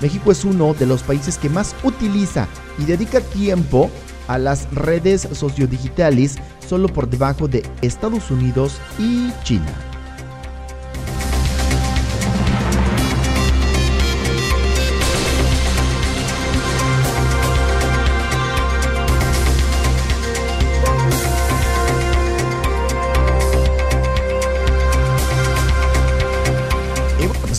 México 0.00 0.32
es 0.32 0.44
uno 0.44 0.74
de 0.74 0.86
los 0.86 1.02
países 1.02 1.38
que 1.38 1.48
más 1.48 1.74
utiliza 1.82 2.48
y 2.78 2.84
dedica 2.84 3.20
tiempo 3.20 3.90
a 4.28 4.38
las 4.38 4.72
redes 4.72 5.28
sociodigitales, 5.32 6.36
solo 6.66 6.88
por 6.88 7.08
debajo 7.08 7.48
de 7.48 7.62
Estados 7.82 8.30
Unidos 8.30 8.80
y 8.98 9.32
China. 9.42 9.89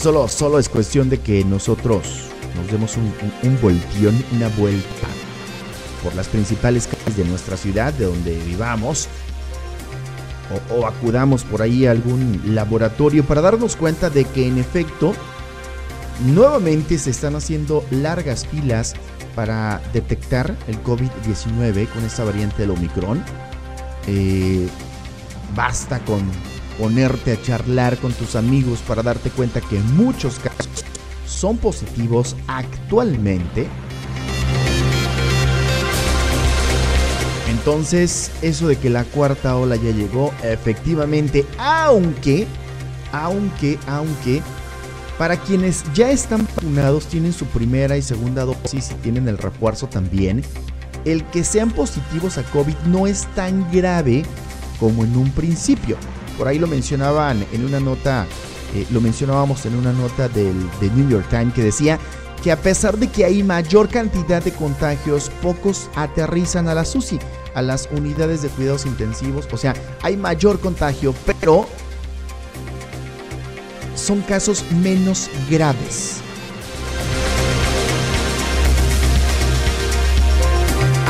Solo, 0.01 0.27
solo 0.27 0.57
es 0.57 0.67
cuestión 0.67 1.09
de 1.09 1.19
que 1.19 1.45
nosotros 1.45 2.23
nos 2.55 2.71
demos 2.71 2.97
un, 2.97 3.13
un, 3.43 4.23
una 4.35 4.47
vuelta 4.57 5.07
por 6.03 6.15
las 6.15 6.27
principales 6.27 6.87
calles 6.87 7.17
de 7.17 7.25
nuestra 7.25 7.55
ciudad, 7.55 7.93
de 7.93 8.05
donde 8.05 8.35
vivamos, 8.45 9.07
o, 10.71 10.75
o, 10.75 10.87
acudamos 10.87 11.43
por 11.43 11.61
ahí 11.61 11.85
a 11.85 11.91
algún 11.91 12.41
laboratorio 12.47 13.23
para 13.23 13.41
darnos 13.41 13.75
cuenta 13.75 14.09
de 14.09 14.25
que 14.25 14.47
en 14.47 14.57
efecto 14.57 15.13
nuevamente 16.25 16.97
se 16.97 17.11
están 17.11 17.35
haciendo 17.35 17.85
largas 17.91 18.47
filas 18.47 18.95
para 19.35 19.81
detectar 19.93 20.55
el 20.67 20.81
COVID-19 20.83 21.87
con 21.89 22.03
esta 22.03 22.23
variante 22.23 22.63
del 22.63 22.71
Omicron. 22.71 23.23
Eh, 24.07 24.67
basta 25.55 25.99
con 25.99 26.21
ponerte 26.81 27.31
a 27.31 27.39
charlar 27.39 27.95
con 27.99 28.11
tus 28.11 28.35
amigos 28.35 28.79
para 28.87 29.03
darte 29.03 29.29
cuenta 29.29 29.61
que 29.61 29.77
muchos 29.93 30.39
casos 30.39 30.83
son 31.27 31.57
positivos 31.57 32.35
actualmente. 32.47 33.67
Entonces, 37.47 38.31
eso 38.41 38.67
de 38.67 38.77
que 38.77 38.89
la 38.89 39.03
cuarta 39.03 39.55
ola 39.57 39.75
ya 39.75 39.91
llegó, 39.91 40.33
efectivamente, 40.41 41.45
aunque, 41.59 42.47
aunque, 43.11 43.77
aunque, 43.85 44.41
para 45.19 45.37
quienes 45.37 45.83
ya 45.93 46.09
están 46.09 46.47
vacunados, 46.55 47.05
tienen 47.05 47.31
su 47.31 47.45
primera 47.45 47.95
y 47.95 48.01
segunda 48.01 48.43
dosis 48.43 48.89
y 48.89 48.95
tienen 48.95 49.27
el 49.27 49.37
refuerzo 49.37 49.85
también, 49.85 50.41
el 51.05 51.23
que 51.25 51.43
sean 51.43 51.69
positivos 51.69 52.39
a 52.39 52.43
COVID 52.45 52.75
no 52.87 53.05
es 53.05 53.27
tan 53.35 53.71
grave 53.71 54.23
como 54.79 55.03
en 55.03 55.15
un 55.15 55.29
principio. 55.29 55.95
Por 56.41 56.47
ahí 56.47 56.57
lo 56.57 56.65
mencionaban 56.65 57.45
en 57.51 57.63
una 57.63 57.79
nota, 57.79 58.25
eh, 58.73 58.87
lo 58.89 58.99
mencionábamos 58.99 59.63
en 59.67 59.75
una 59.75 59.93
nota 59.93 60.27
del, 60.27 60.55
de 60.79 60.89
New 60.89 61.07
York 61.07 61.27
Times 61.29 61.53
que 61.53 61.61
decía 61.61 61.99
que 62.41 62.51
a 62.51 62.59
pesar 62.59 62.97
de 62.97 63.09
que 63.09 63.23
hay 63.25 63.43
mayor 63.43 63.89
cantidad 63.89 64.43
de 64.43 64.51
contagios, 64.51 65.29
pocos 65.43 65.91
aterrizan 65.93 66.67
a 66.67 66.73
la 66.73 66.83
SUSI, 66.83 67.19
a 67.53 67.61
las 67.61 67.87
unidades 67.91 68.41
de 68.41 68.49
cuidados 68.49 68.87
intensivos. 68.87 69.47
O 69.51 69.57
sea, 69.57 69.75
hay 70.01 70.17
mayor 70.17 70.59
contagio, 70.59 71.13
pero 71.27 71.67
son 73.93 74.21
casos 74.21 74.65
menos 74.81 75.29
graves. 75.47 76.21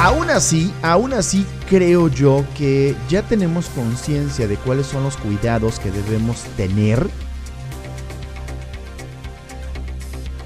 Aún 0.04 0.32
así, 0.32 0.74
aún 0.82 1.14
así 1.14 1.46
creo 1.70 2.08
yo 2.08 2.44
que 2.58 2.96
ya 3.08 3.22
tenemos 3.22 3.68
conciencia 3.68 4.48
de 4.48 4.58
cuáles 4.58 4.88
son 4.88 5.04
los 5.04 5.16
cuidados 5.16 5.80
que 5.80 5.92
debemos 5.92 6.42
tener. 6.58 7.08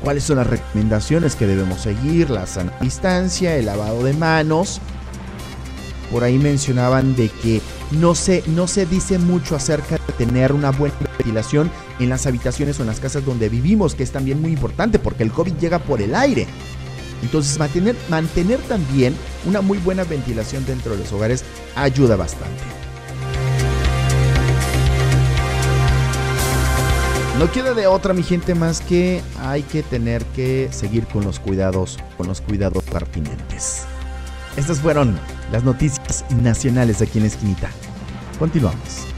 Cuáles 0.03 0.25
son 0.25 0.39
las 0.39 0.47
recomendaciones 0.47 1.37
que 1.37 1.47
debemos 1.47 1.79
seguir, 1.79 2.31
la 2.31 2.45
sana 2.47 2.73
distancia, 2.81 3.55
el 3.55 3.67
lavado 3.67 4.03
de 4.03 4.11
manos. 4.11 4.81
Por 6.11 6.25
ahí 6.25 6.37
mencionaban 6.37 7.15
de 7.15 7.29
que 7.29 7.61
no 7.91 8.13
se, 8.13 8.43
no 8.47 8.67
se 8.67 8.85
dice 8.85 9.19
mucho 9.19 9.55
acerca 9.55 9.95
de 9.95 10.13
tener 10.17 10.51
una 10.51 10.71
buena 10.71 10.95
ventilación 11.17 11.71
en 12.01 12.09
las 12.09 12.27
habitaciones 12.27 12.77
o 12.77 12.81
en 12.83 12.87
las 12.87 12.99
casas 12.99 13.23
donde 13.23 13.47
vivimos, 13.47 13.95
que 13.95 14.03
es 14.03 14.11
también 14.11 14.41
muy 14.41 14.51
importante 14.51 14.99
porque 14.99 15.23
el 15.23 15.31
COVID 15.31 15.53
llega 15.53 15.79
por 15.79 16.01
el 16.01 16.13
aire. 16.13 16.45
Entonces 17.21 17.57
mantener, 17.57 18.59
también 18.67 19.15
una 19.45 19.61
muy 19.61 19.77
buena 19.79 20.03
ventilación 20.03 20.65
dentro 20.65 20.93
de 20.93 20.99
los 20.99 21.11
hogares 21.11 21.43
ayuda 21.75 22.15
bastante. 22.15 22.63
No 27.39 27.51
queda 27.51 27.73
de 27.73 27.87
otra, 27.87 28.13
mi 28.13 28.23
gente, 28.23 28.55
más 28.55 28.79
que 28.79 29.21
hay 29.39 29.63
que 29.63 29.83
tener 29.83 30.23
que 30.27 30.69
seguir 30.71 31.05
con 31.07 31.25
los 31.25 31.39
cuidados, 31.39 31.97
con 32.15 32.27
los 32.27 32.39
cuidados 32.39 32.83
pertinentes. 32.85 33.83
Estas 34.55 34.79
fueron 34.79 35.19
las 35.51 35.65
noticias 35.65 36.23
nacionales 36.41 37.01
aquí 37.01 37.19
en 37.19 37.25
Esquinita. 37.25 37.69
Continuamos. 38.39 39.14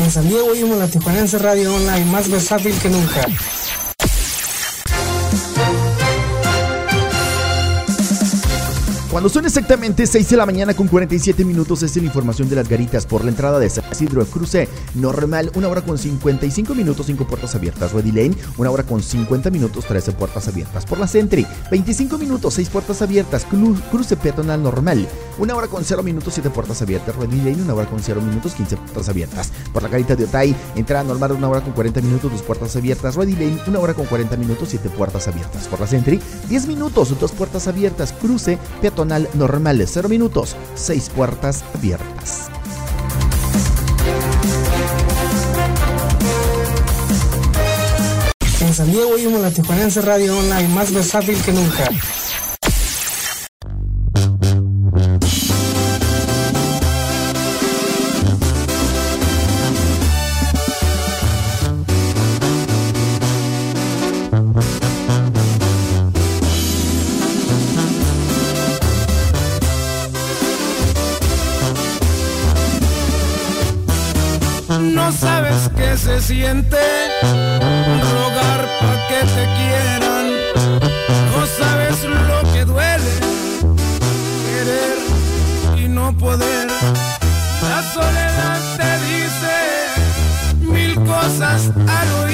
En 0.00 0.10
San 0.10 0.26
Diego 0.26 0.46
oímos 0.46 0.78
la 0.78 0.88
Tijuanense 0.88 1.38
Radio 1.38 1.74
Online, 1.74 2.06
más 2.06 2.30
versátil 2.30 2.74
que 2.78 2.88
nunca. 2.88 3.20
Cuando 9.10 9.28
son 9.28 9.44
exactamente 9.44 10.06
6 10.06 10.30
de 10.30 10.36
la 10.36 10.46
mañana 10.46 10.72
con 10.72 10.86
47 10.86 11.44
minutos, 11.44 11.82
es 11.82 11.96
la 11.96 12.04
información 12.04 12.48
de 12.48 12.54
las 12.54 12.68
garitas 12.68 13.06
por 13.06 13.24
la 13.24 13.30
entrada 13.30 13.58
de 13.58 13.68
San 13.68 13.82
Isidro 13.90 14.24
Cruce 14.24 14.68
Normal, 14.94 15.50
una 15.56 15.66
hora 15.66 15.82
con 15.82 15.98
55 15.98 16.76
minutos, 16.76 17.06
5 17.06 17.26
puertas 17.26 17.56
abiertas. 17.56 17.92
Ready 17.92 18.12
Lane, 18.12 18.36
una 18.56 18.70
hora 18.70 18.84
con 18.84 19.02
50 19.02 19.50
minutos, 19.50 19.84
13 19.86 20.12
puertas 20.12 20.46
abiertas. 20.46 20.86
Por 20.86 21.00
la 21.00 21.08
Sentry, 21.08 21.44
25 21.72 22.18
minutos, 22.18 22.54
6 22.54 22.68
puertas 22.68 23.02
abiertas. 23.02 23.44
Cruce 23.90 24.16
Peatonal 24.16 24.62
Normal, 24.62 25.08
una 25.38 25.56
hora 25.56 25.66
con 25.66 25.84
0 25.84 26.04
minutos, 26.04 26.34
7 26.34 26.48
puertas 26.50 26.80
abiertas. 26.80 27.16
Ready 27.16 27.38
Lane, 27.38 27.62
una 27.64 27.74
hora 27.74 27.86
con 27.86 28.00
0 28.00 28.20
minutos, 28.20 28.54
15 28.54 28.76
puertas 28.76 29.08
abiertas. 29.08 29.50
Por 29.72 29.82
la 29.82 29.88
garita 29.88 30.14
de 30.14 30.22
Otay, 30.22 30.54
entrada 30.76 31.02
normal, 31.02 31.32
una 31.32 31.48
hora 31.48 31.60
con 31.62 31.72
40 31.72 32.00
minutos, 32.00 32.30
2 32.30 32.42
puertas 32.42 32.76
abiertas. 32.76 33.16
Ready 33.16 33.32
Lane, 33.32 33.60
una 33.66 33.80
hora 33.80 33.92
con 33.92 34.06
40 34.06 34.36
minutos, 34.36 34.68
7 34.70 34.88
puertas 34.90 35.26
abiertas. 35.26 35.66
Por 35.66 35.80
la 35.80 35.88
Sentry, 35.88 36.20
10 36.48 36.68
minutos, 36.68 37.18
2 37.18 37.32
puertas 37.32 37.66
abiertas. 37.66 38.12
Cruce 38.12 38.56
Peatonal 38.80 38.99
normal, 39.04 39.84
0 39.86 40.08
minutos, 40.08 40.56
6 40.74 41.10
puertas 41.10 41.64
abiertas. 41.74 42.50
En 48.60 48.74
San 48.74 48.90
Diego 48.90 49.10
oímos 49.10 49.40
la 49.40 49.50
Tijuanense 49.50 50.00
Radio 50.00 50.38
Online, 50.38 50.68
más 50.68 50.92
versátil 50.92 51.40
que 51.42 51.52
nunca. 51.52 51.88
No 75.10 75.16
sabes 75.16 75.68
qué 75.76 75.96
se 75.96 76.22
siente 76.22 76.78
rogar 77.20 78.68
pa' 78.78 79.08
que 79.08 79.20
te 79.26 79.44
quieran. 79.58 80.26
No 81.32 81.46
sabes 81.58 82.04
lo 82.04 82.52
que 82.52 82.64
duele 82.64 83.14
querer 84.46 84.98
y 85.84 85.88
no 85.88 86.16
poder. 86.16 86.68
La 87.60 87.82
soledad 87.92 88.60
te 88.76 88.90
dice 89.08 89.56
mil 90.60 90.94
cosas 90.94 91.72
al 91.88 92.12
oído. 92.22 92.29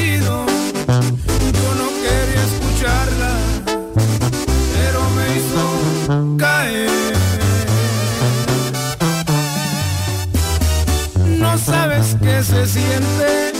Siente 12.66 13.52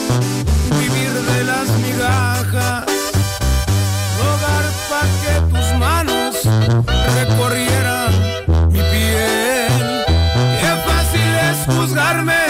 vivir 0.81 1.13
de 1.13 1.45
las 1.45 1.69
migajas, 1.79 2.85
rogar 4.19 4.65
pa' 4.91 5.07
que 5.23 5.35
tus 5.53 5.79
manos 5.79 6.35
recorrieran 7.15 8.13
mi 8.69 8.81
piel. 8.81 10.05
Qué 10.61 10.73
fácil 10.89 11.31
es 11.51 11.77
juzgarme, 11.77 12.43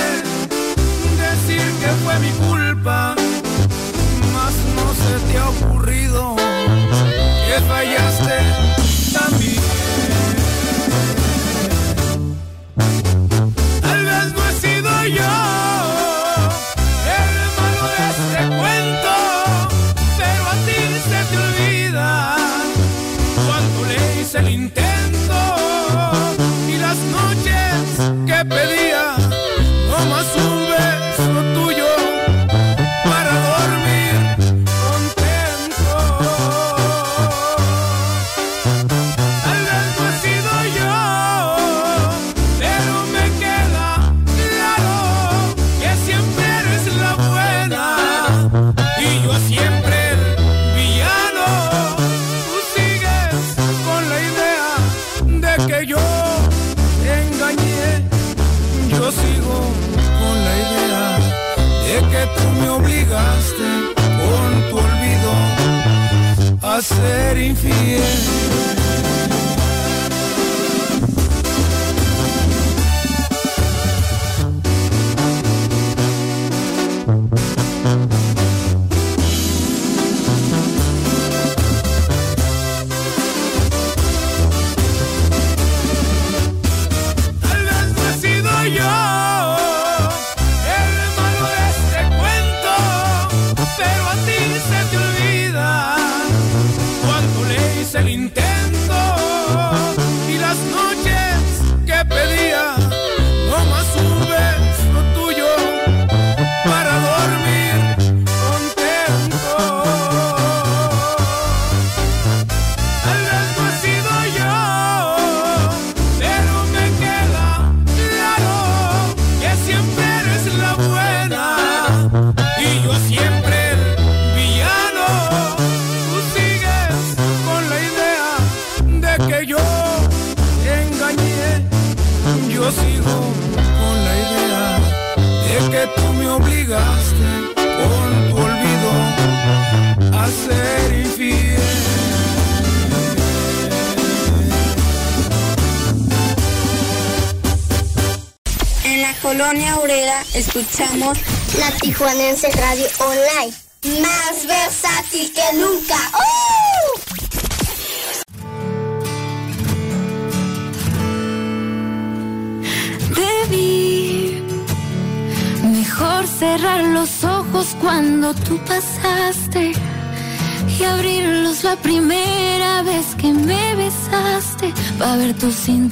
decir 1.19 1.67
que 1.81 1.91
fue 2.03 2.19
mi 2.21 2.31
culpa, 2.49 3.15
mas 4.33 4.55
no 4.77 4.95
se 4.95 5.15
te 5.27 5.39
ha 5.39 5.49
ocurrido 5.51 6.37
que 7.47 7.61
fallaste 7.69 8.66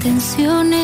intenciones. 0.05 0.84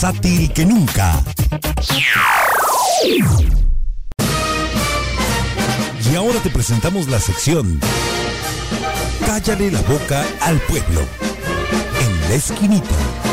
Versátil 0.00 0.52
que 0.52 0.64
nunca. 0.64 1.24
Y 6.08 6.14
ahora 6.14 6.38
te 6.40 6.50
presentamos 6.50 7.08
la 7.08 7.18
sección 7.18 7.80
Cállale 9.26 9.72
la 9.72 9.80
boca 9.82 10.24
al 10.42 10.60
pueblo. 10.60 11.00
En 12.00 12.28
la 12.28 12.34
esquinita. 12.36 13.27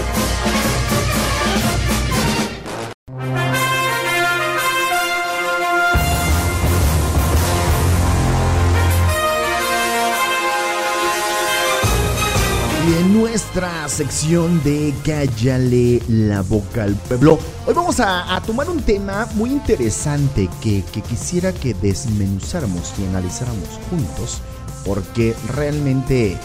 Nuestra 13.56 13.88
sección 13.88 14.62
de 14.64 14.94
Cállale 15.06 16.02
la 16.10 16.42
boca 16.42 16.84
al 16.84 16.94
pueblo, 16.96 17.40
hoy 17.66 17.74
vamos 17.74 18.02
a, 18.02 18.42
tomar 18.46 18.70
un 18.70 18.82
tema 18.82 19.30
muy 19.36 19.50
interesante 19.50 20.50
que, 20.62 20.84
que 20.92 21.02
quisiera 21.02 21.54
que 21.54 21.74
desmenuzáramos 21.74 22.94
y 23.00 23.06
analizáramos 23.06 23.70
juntos, 23.90 24.42
porque 24.84 25.34
realmente 25.54 26.38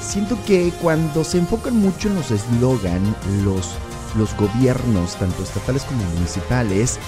siento 0.00 0.38
que 0.46 0.72
cuando 0.80 1.24
se 1.24 1.38
enfocan 1.38 1.76
mucho 1.76 2.06
en 2.06 2.14
los 2.14 2.30
eslogan, 2.30 3.02
los, 3.42 3.70
los 4.16 4.36
gobiernos, 4.36 5.16
tanto 5.16 5.42
estatales 5.42 5.82
como 5.82 6.04
municipales, 6.04 7.00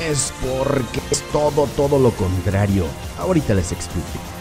es 0.00 0.32
porque 0.40 1.00
es 1.12 1.22
todo, 1.30 1.68
todo 1.76 1.96
lo 1.96 2.10
contrario. 2.10 2.86
Ahorita 3.20 3.54
les 3.54 3.70
explico. 3.70 4.39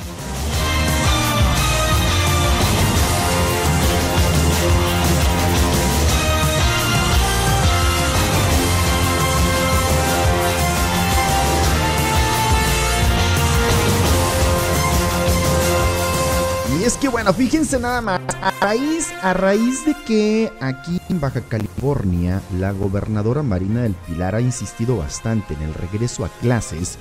Es 16.89 16.97
que 16.97 17.07
bueno, 17.07 17.31
fíjense 17.35 17.79
nada 17.79 18.01
más, 18.01 18.19
a 18.41 18.49
raíz, 18.61 19.09
a 19.21 19.31
raíz 19.35 19.85
de 19.85 19.95
que 20.07 20.51
aquí 20.59 20.99
en 21.07 21.21
Baja 21.21 21.41
California 21.41 22.41
la 22.57 22.71
gobernadora 22.71 23.43
Marina 23.43 23.83
del 23.83 23.93
Pilar 23.93 24.33
ha 24.33 24.41
insistido 24.41 24.97
bastante 24.97 25.53
en 25.53 25.61
el 25.61 25.75
regreso 25.75 26.25
a 26.25 26.29
clases 26.41 26.97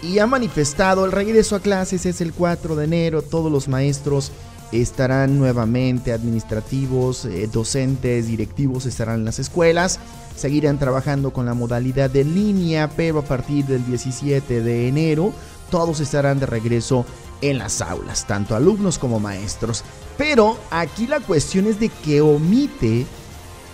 y 0.00 0.20
ha 0.20 0.28
manifestado 0.28 1.04
el 1.04 1.10
regreso 1.10 1.56
a 1.56 1.60
clases 1.60 2.06
es 2.06 2.20
el 2.20 2.32
4 2.32 2.76
de 2.76 2.84
enero, 2.84 3.22
todos 3.22 3.50
los 3.50 3.66
maestros 3.66 4.30
estarán 4.70 5.40
nuevamente 5.40 6.12
administrativos, 6.12 7.24
eh, 7.24 7.48
docentes, 7.52 8.28
directivos 8.28 8.86
estarán 8.86 9.16
en 9.16 9.24
las 9.24 9.40
escuelas, 9.40 9.98
seguirán 10.36 10.78
trabajando 10.78 11.32
con 11.32 11.46
la 11.46 11.54
modalidad 11.54 12.10
de 12.10 12.22
línea, 12.22 12.88
pero 12.96 13.18
a 13.18 13.22
partir 13.22 13.64
del 13.64 13.84
17 13.84 14.60
de 14.62 14.86
enero 14.86 15.32
todos 15.70 16.00
estarán 16.00 16.40
de 16.40 16.46
regreso 16.46 17.04
en 17.40 17.58
las 17.58 17.80
aulas, 17.80 18.26
tanto 18.26 18.56
alumnos 18.56 18.98
como 18.98 19.20
maestros. 19.20 19.84
Pero 20.16 20.58
aquí 20.70 21.06
la 21.06 21.20
cuestión 21.20 21.66
es 21.66 21.78
de 21.78 21.88
que 21.88 22.20
omite, 22.20 23.06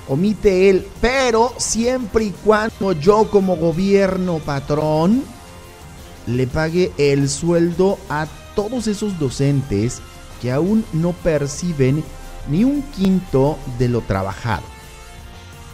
omite 0.08 0.70
él, 0.70 0.86
pero 1.00 1.52
siempre 1.56 2.24
y 2.24 2.30
cuando 2.44 2.92
yo 2.92 3.30
como 3.30 3.56
gobierno 3.56 4.38
patrón 4.38 5.24
le 6.26 6.46
pague 6.46 6.92
el 6.98 7.28
sueldo 7.28 7.98
a 8.08 8.26
todos 8.54 8.86
esos 8.86 9.18
docentes 9.18 10.00
que 10.40 10.52
aún 10.52 10.84
no 10.92 11.12
perciben 11.12 12.04
ni 12.48 12.64
un 12.64 12.82
quinto 12.82 13.58
de 13.78 13.88
lo 13.88 14.00
trabajado. 14.02 14.64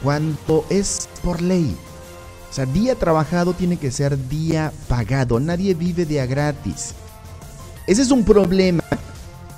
Cuando 0.03 0.65
es 0.71 1.09
por 1.23 1.43
ley. 1.43 1.77
O 2.51 2.53
sea, 2.53 2.67
día 2.67 2.97
trabajado 2.97 3.55
tiene 3.55 3.77
que 3.77 3.93
ser 3.93 4.29
día 4.29 4.73
pagado. 4.89 5.39
Nadie 5.39 5.75
vive 5.75 6.05
de 6.05 6.21
a 6.21 6.27
gratis. 6.27 6.95
Ese 7.87 8.03
es 8.03 8.11
un 8.11 8.25
problema 8.25 8.83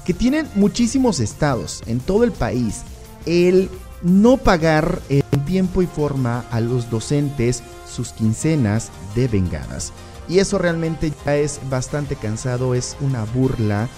que 0.04 0.12
tienen 0.12 0.48
muchísimos 0.54 1.18
estados 1.18 1.82
en 1.86 2.00
todo 2.00 2.24
el 2.24 2.32
país. 2.32 2.82
El 3.24 3.70
no 4.02 4.36
pagar 4.36 5.00
en 5.08 5.22
tiempo 5.46 5.80
y 5.80 5.86
forma 5.86 6.44
a 6.50 6.60
los 6.60 6.90
docentes 6.90 7.62
sus 7.90 8.10
quincenas 8.12 8.90
de 9.14 9.28
vengadas. 9.28 9.92
Y 10.28 10.38
eso 10.38 10.58
realmente 10.58 11.12
ya 11.24 11.36
es 11.36 11.60
bastante 11.70 12.16
cansado, 12.16 12.74
es 12.74 12.96
una 13.00 13.24
burla. 13.24 13.88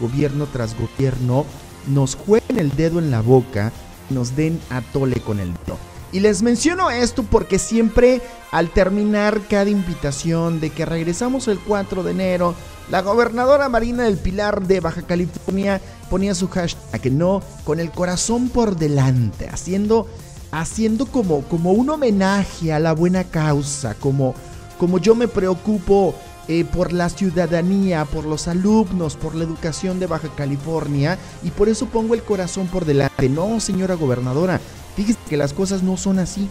Gobierno 0.00 0.46
tras 0.46 0.76
gobierno 0.78 1.44
nos 1.86 2.14
jueguen 2.14 2.58
el 2.58 2.70
dedo 2.70 2.98
en 2.98 3.10
la 3.10 3.20
boca, 3.20 3.72
nos 4.10 4.36
den 4.36 4.60
a 4.70 4.80
tole 4.80 5.20
con 5.20 5.40
el 5.40 5.52
dedo. 5.52 5.93
Y 6.14 6.20
les 6.20 6.42
menciono 6.42 6.92
esto 6.92 7.24
porque 7.24 7.58
siempre 7.58 8.22
al 8.52 8.70
terminar 8.70 9.40
cada 9.50 9.68
invitación 9.68 10.60
de 10.60 10.70
que 10.70 10.86
regresamos 10.86 11.48
el 11.48 11.58
4 11.58 12.04
de 12.04 12.12
enero, 12.12 12.54
la 12.88 13.02
gobernadora 13.02 13.68
Marina 13.68 14.04
del 14.04 14.16
Pilar 14.16 14.64
de 14.64 14.78
Baja 14.78 15.02
California 15.02 15.80
ponía 16.08 16.36
su 16.36 16.46
hashtag 16.46 17.10
no 17.10 17.42
con 17.64 17.80
el 17.80 17.90
corazón 17.90 18.48
por 18.48 18.76
delante, 18.76 19.48
haciendo 19.48 20.06
haciendo 20.52 21.06
como 21.06 21.42
como 21.48 21.72
un 21.72 21.90
homenaje 21.90 22.72
a 22.72 22.78
la 22.78 22.92
buena 22.92 23.24
causa, 23.24 23.94
como 23.94 24.36
como 24.78 24.98
yo 24.98 25.16
me 25.16 25.26
preocupo 25.26 26.14
eh, 26.46 26.66
por 26.66 26.92
la 26.92 27.08
ciudadanía, 27.08 28.04
por 28.04 28.26
los 28.26 28.48
alumnos, 28.48 29.16
por 29.16 29.34
la 29.34 29.44
educación 29.44 29.98
de 29.98 30.06
Baja 30.06 30.28
California 30.36 31.18
y 31.42 31.50
por 31.50 31.70
eso 31.70 31.86
pongo 31.86 32.12
el 32.12 32.22
corazón 32.22 32.66
por 32.66 32.84
delante. 32.84 33.30
No, 33.30 33.60
señora 33.60 33.94
gobernadora, 33.94 34.60
fíjese 34.94 35.18
que 35.26 35.38
las 35.38 35.54
cosas 35.54 35.82
no 35.82 35.96
son 35.96 36.18
así. 36.18 36.48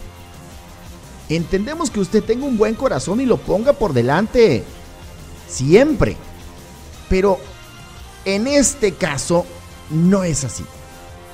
Entendemos 1.28 1.90
que 1.90 2.00
usted 2.00 2.24
tenga 2.24 2.44
un 2.44 2.58
buen 2.58 2.74
corazón 2.74 3.20
y 3.20 3.24
lo 3.26 3.36
ponga 3.36 3.72
por 3.72 3.92
delante. 3.92 4.64
Siempre. 5.48 6.16
Pero 7.08 7.38
en 8.24 8.48
este 8.48 8.94
caso 8.94 9.46
no 9.90 10.24
es 10.24 10.42
así. 10.42 10.64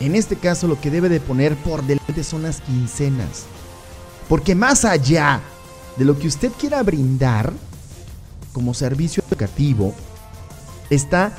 En 0.01 0.15
este 0.15 0.37
caso 0.37 0.67
lo 0.67 0.79
que 0.79 0.91
debe 0.91 1.09
de 1.09 1.21
poner 1.21 1.57
por 1.57 1.83
delante 1.83 2.25
son 2.25 2.43
las 2.43 2.61
quincenas. 2.61 3.45
Porque 4.29 4.55
más 4.55 4.85
allá 4.85 5.41
de 5.97 6.05
lo 6.05 6.19
que 6.19 6.29
usted 6.29 6.53
quiera 6.59 6.83
brindar 6.83 7.53
como 8.53 8.75
servicio 8.75 9.23
educativo, 9.29 9.95
está 10.91 11.33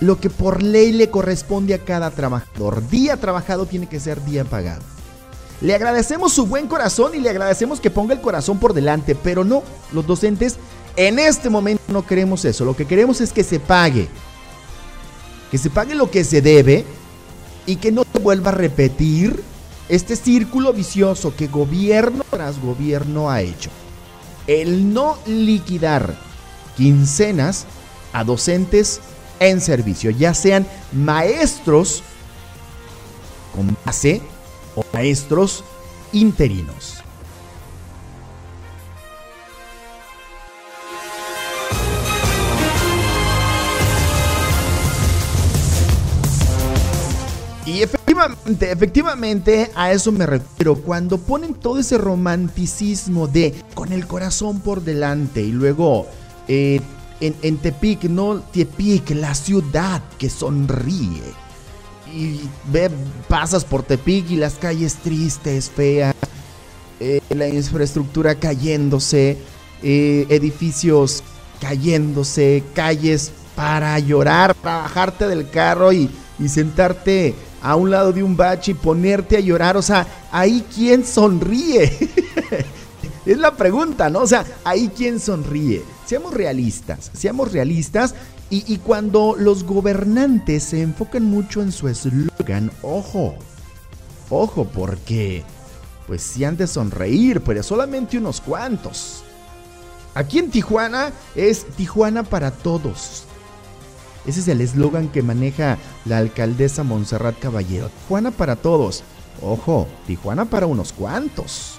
lo 0.00 0.20
que 0.20 0.30
por 0.30 0.62
ley 0.62 0.92
le 0.92 1.10
corresponde 1.10 1.74
a 1.74 1.84
cada 1.84 2.10
trabajador. 2.10 2.88
Día 2.88 3.16
trabajado 3.16 3.66
tiene 3.66 3.88
que 3.88 4.00
ser 4.00 4.24
día 4.24 4.44
pagado. 4.44 4.82
Le 5.60 5.74
agradecemos 5.74 6.34
su 6.34 6.46
buen 6.46 6.66
corazón 6.66 7.14
y 7.14 7.18
le 7.18 7.30
agradecemos 7.30 7.80
que 7.80 7.90
ponga 7.90 8.14
el 8.14 8.20
corazón 8.20 8.58
por 8.58 8.74
delante, 8.74 9.14
pero 9.14 9.42
no, 9.42 9.62
los 9.92 10.06
docentes 10.06 10.56
en 10.96 11.18
este 11.18 11.48
momento 11.48 11.82
no 11.88 12.06
queremos 12.06 12.44
eso. 12.44 12.64
Lo 12.64 12.76
que 12.76 12.86
queremos 12.86 13.20
es 13.20 13.32
que 13.32 13.42
se 13.42 13.58
pague. 13.58 14.08
Que 15.50 15.58
se 15.58 15.70
pague 15.70 15.94
lo 15.94 16.10
que 16.10 16.24
se 16.24 16.42
debe 16.42 16.84
y 17.64 17.76
que 17.76 17.92
no 17.92 18.04
se 18.12 18.18
vuelva 18.18 18.50
a 18.50 18.54
repetir 18.54 19.42
este 19.88 20.16
círculo 20.16 20.72
vicioso 20.72 21.34
que 21.36 21.46
gobierno 21.46 22.24
tras 22.30 22.60
gobierno 22.60 23.30
ha 23.30 23.40
hecho. 23.40 23.70
El 24.46 24.92
no 24.92 25.18
liquidar 25.26 26.16
quincenas 26.76 27.66
a 28.12 28.24
docentes 28.24 29.00
en 29.40 29.60
servicio, 29.60 30.10
ya 30.10 30.34
sean 30.34 30.66
maestros 30.92 32.02
con 33.54 33.76
base 33.84 34.22
o 34.74 34.84
maestros 34.92 35.64
interinos. 36.12 37.02
Y 47.66 47.82
efectivamente, 47.82 48.70
efectivamente 48.70 49.70
a 49.74 49.90
eso 49.90 50.12
me 50.12 50.24
refiero. 50.24 50.76
Cuando 50.76 51.18
ponen 51.18 51.52
todo 51.52 51.78
ese 51.78 51.98
romanticismo 51.98 53.26
de 53.26 53.54
con 53.74 53.92
el 53.92 54.06
corazón 54.06 54.60
por 54.60 54.82
delante 54.82 55.42
y 55.42 55.50
luego 55.50 56.06
eh, 56.48 56.80
en, 57.20 57.34
en 57.42 57.56
Tepic, 57.58 58.04
no 58.04 58.40
Tepic, 58.40 59.10
la 59.10 59.34
ciudad 59.34 60.02
que 60.18 60.30
sonríe. 60.30 61.22
Y 62.14 62.40
ve, 62.70 62.90
pasas 63.28 63.64
por 63.64 63.82
Tepic 63.82 64.30
y 64.30 64.36
las 64.36 64.54
calles 64.54 64.96
tristes, 64.96 65.70
feas, 65.70 66.14
eh, 67.00 67.20
la 67.30 67.48
infraestructura 67.48 68.36
cayéndose, 68.36 69.38
eh, 69.82 70.26
edificios 70.28 71.22
cayéndose, 71.60 72.62
calles 72.74 73.32
para 73.54 73.98
llorar, 73.98 74.54
para 74.54 74.82
bajarte 74.82 75.26
del 75.26 75.50
carro 75.50 75.92
y, 75.92 76.10
y 76.38 76.48
sentarte 76.48 77.34
a 77.62 77.76
un 77.76 77.90
lado 77.90 78.12
de 78.12 78.22
un 78.22 78.36
bache 78.36 78.72
y 78.72 78.74
ponerte 78.74 79.36
a 79.36 79.40
llorar. 79.40 79.76
O 79.76 79.82
sea, 79.82 80.06
ahí 80.30 80.64
quién 80.74 81.04
sonríe. 81.04 81.92
es 83.26 83.38
la 83.38 83.56
pregunta, 83.56 84.08
¿no? 84.08 84.20
O 84.20 84.26
sea, 84.26 84.46
ahí 84.64 84.90
quién 84.96 85.20
sonríe. 85.20 85.82
Seamos 86.06 86.32
realistas, 86.32 87.10
seamos 87.12 87.52
realistas. 87.52 88.14
Y, 88.48 88.64
y 88.72 88.78
cuando 88.78 89.34
los 89.36 89.64
gobernantes 89.64 90.62
se 90.62 90.80
enfocan 90.80 91.24
mucho 91.24 91.60
en 91.60 91.72
su 91.72 91.88
eslogan, 91.88 92.70
ojo, 92.82 93.34
ojo, 94.30 94.64
porque 94.72 95.42
pues 96.06 96.22
sí 96.22 96.44
han 96.44 96.56
de 96.56 96.68
sonreír, 96.68 97.40
pero 97.40 97.62
solamente 97.62 98.18
unos 98.18 98.40
cuantos. 98.40 99.24
Aquí 100.14 100.38
en 100.38 100.50
Tijuana 100.50 101.12
es 101.34 101.66
Tijuana 101.76 102.22
para 102.22 102.50
todos. 102.50 103.24
Ese 104.26 104.40
es 104.40 104.48
el 104.48 104.60
eslogan 104.60 105.08
que 105.08 105.22
maneja 105.22 105.78
la 106.04 106.18
alcaldesa 106.18 106.82
Montserrat 106.82 107.38
Caballero. 107.38 107.90
Tijuana 107.90 108.30
para 108.30 108.56
todos. 108.56 109.04
Ojo, 109.42 109.86
Tijuana 110.06 110.46
para 110.46 110.66
unos 110.66 110.92
cuantos. 110.92 111.78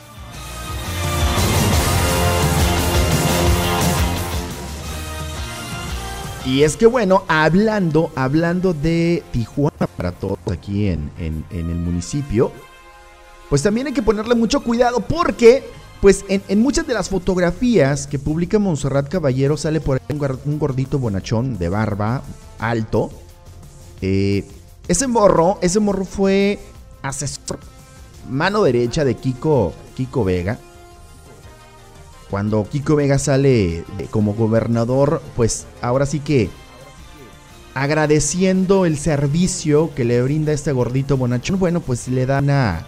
Y 6.47 6.63
es 6.63 6.77
que 6.77 6.85
bueno, 6.85 7.23
hablando, 7.27 8.09
hablando 8.15 8.73
de 8.73 9.21
Tijuana 9.33 9.85
para 9.97 10.13
todos 10.13 10.39
aquí 10.49 10.87
en, 10.87 11.11
en, 11.19 11.43
el 11.51 11.75
municipio, 11.75 12.53
pues 13.49 13.63
también 13.63 13.87
hay 13.87 13.93
que 13.93 14.01
ponerle 14.01 14.33
mucho 14.33 14.63
cuidado 14.63 15.01
porque 15.01 15.65
pues 15.99 16.23
en, 16.29 16.61
muchas 16.61 16.87
de 16.87 16.93
las 16.93 17.09
fotografías 17.09 18.07
que 18.07 18.17
publica 18.17 18.59
Montserrat 18.59 19.09
Caballero 19.09 19.57
sale 19.57 19.81
por 19.81 19.97
ahí 19.97 20.17
un 20.45 20.57
gordito 20.57 20.99
bonachón 20.99 21.57
de 21.57 21.67
barba, 21.67 22.23
alto. 22.59 23.09
Eh, 24.01 24.45
ese 24.87 25.05
morro, 25.07 25.59
ese 25.61 25.81
morro 25.81 26.05
fue 26.05 26.59
asesor, 27.01 27.59
mano 28.29 28.63
derecha 28.63 29.03
de 29.03 29.15
Kiko, 29.15 29.73
Kiko 29.97 30.23
Vega. 30.23 30.57
Cuando 32.29 32.67
Kiko 32.69 32.95
Vega 32.95 33.19
sale 33.19 33.85
como 34.11 34.33
gobernador, 34.33 35.21
pues 35.35 35.65
ahora 35.81 36.05
sí 36.05 36.19
que 36.19 36.49
agradeciendo 37.73 38.85
el 38.85 38.97
servicio 38.97 39.93
que 39.95 40.03
le 40.03 40.21
brinda 40.21 40.51
este 40.51 40.71
gordito 40.71 41.15
bonachón, 41.15 41.59
bueno, 41.59 41.79
pues 41.79 42.07
le 42.07 42.25
dan 42.25 42.49
a 42.49 42.85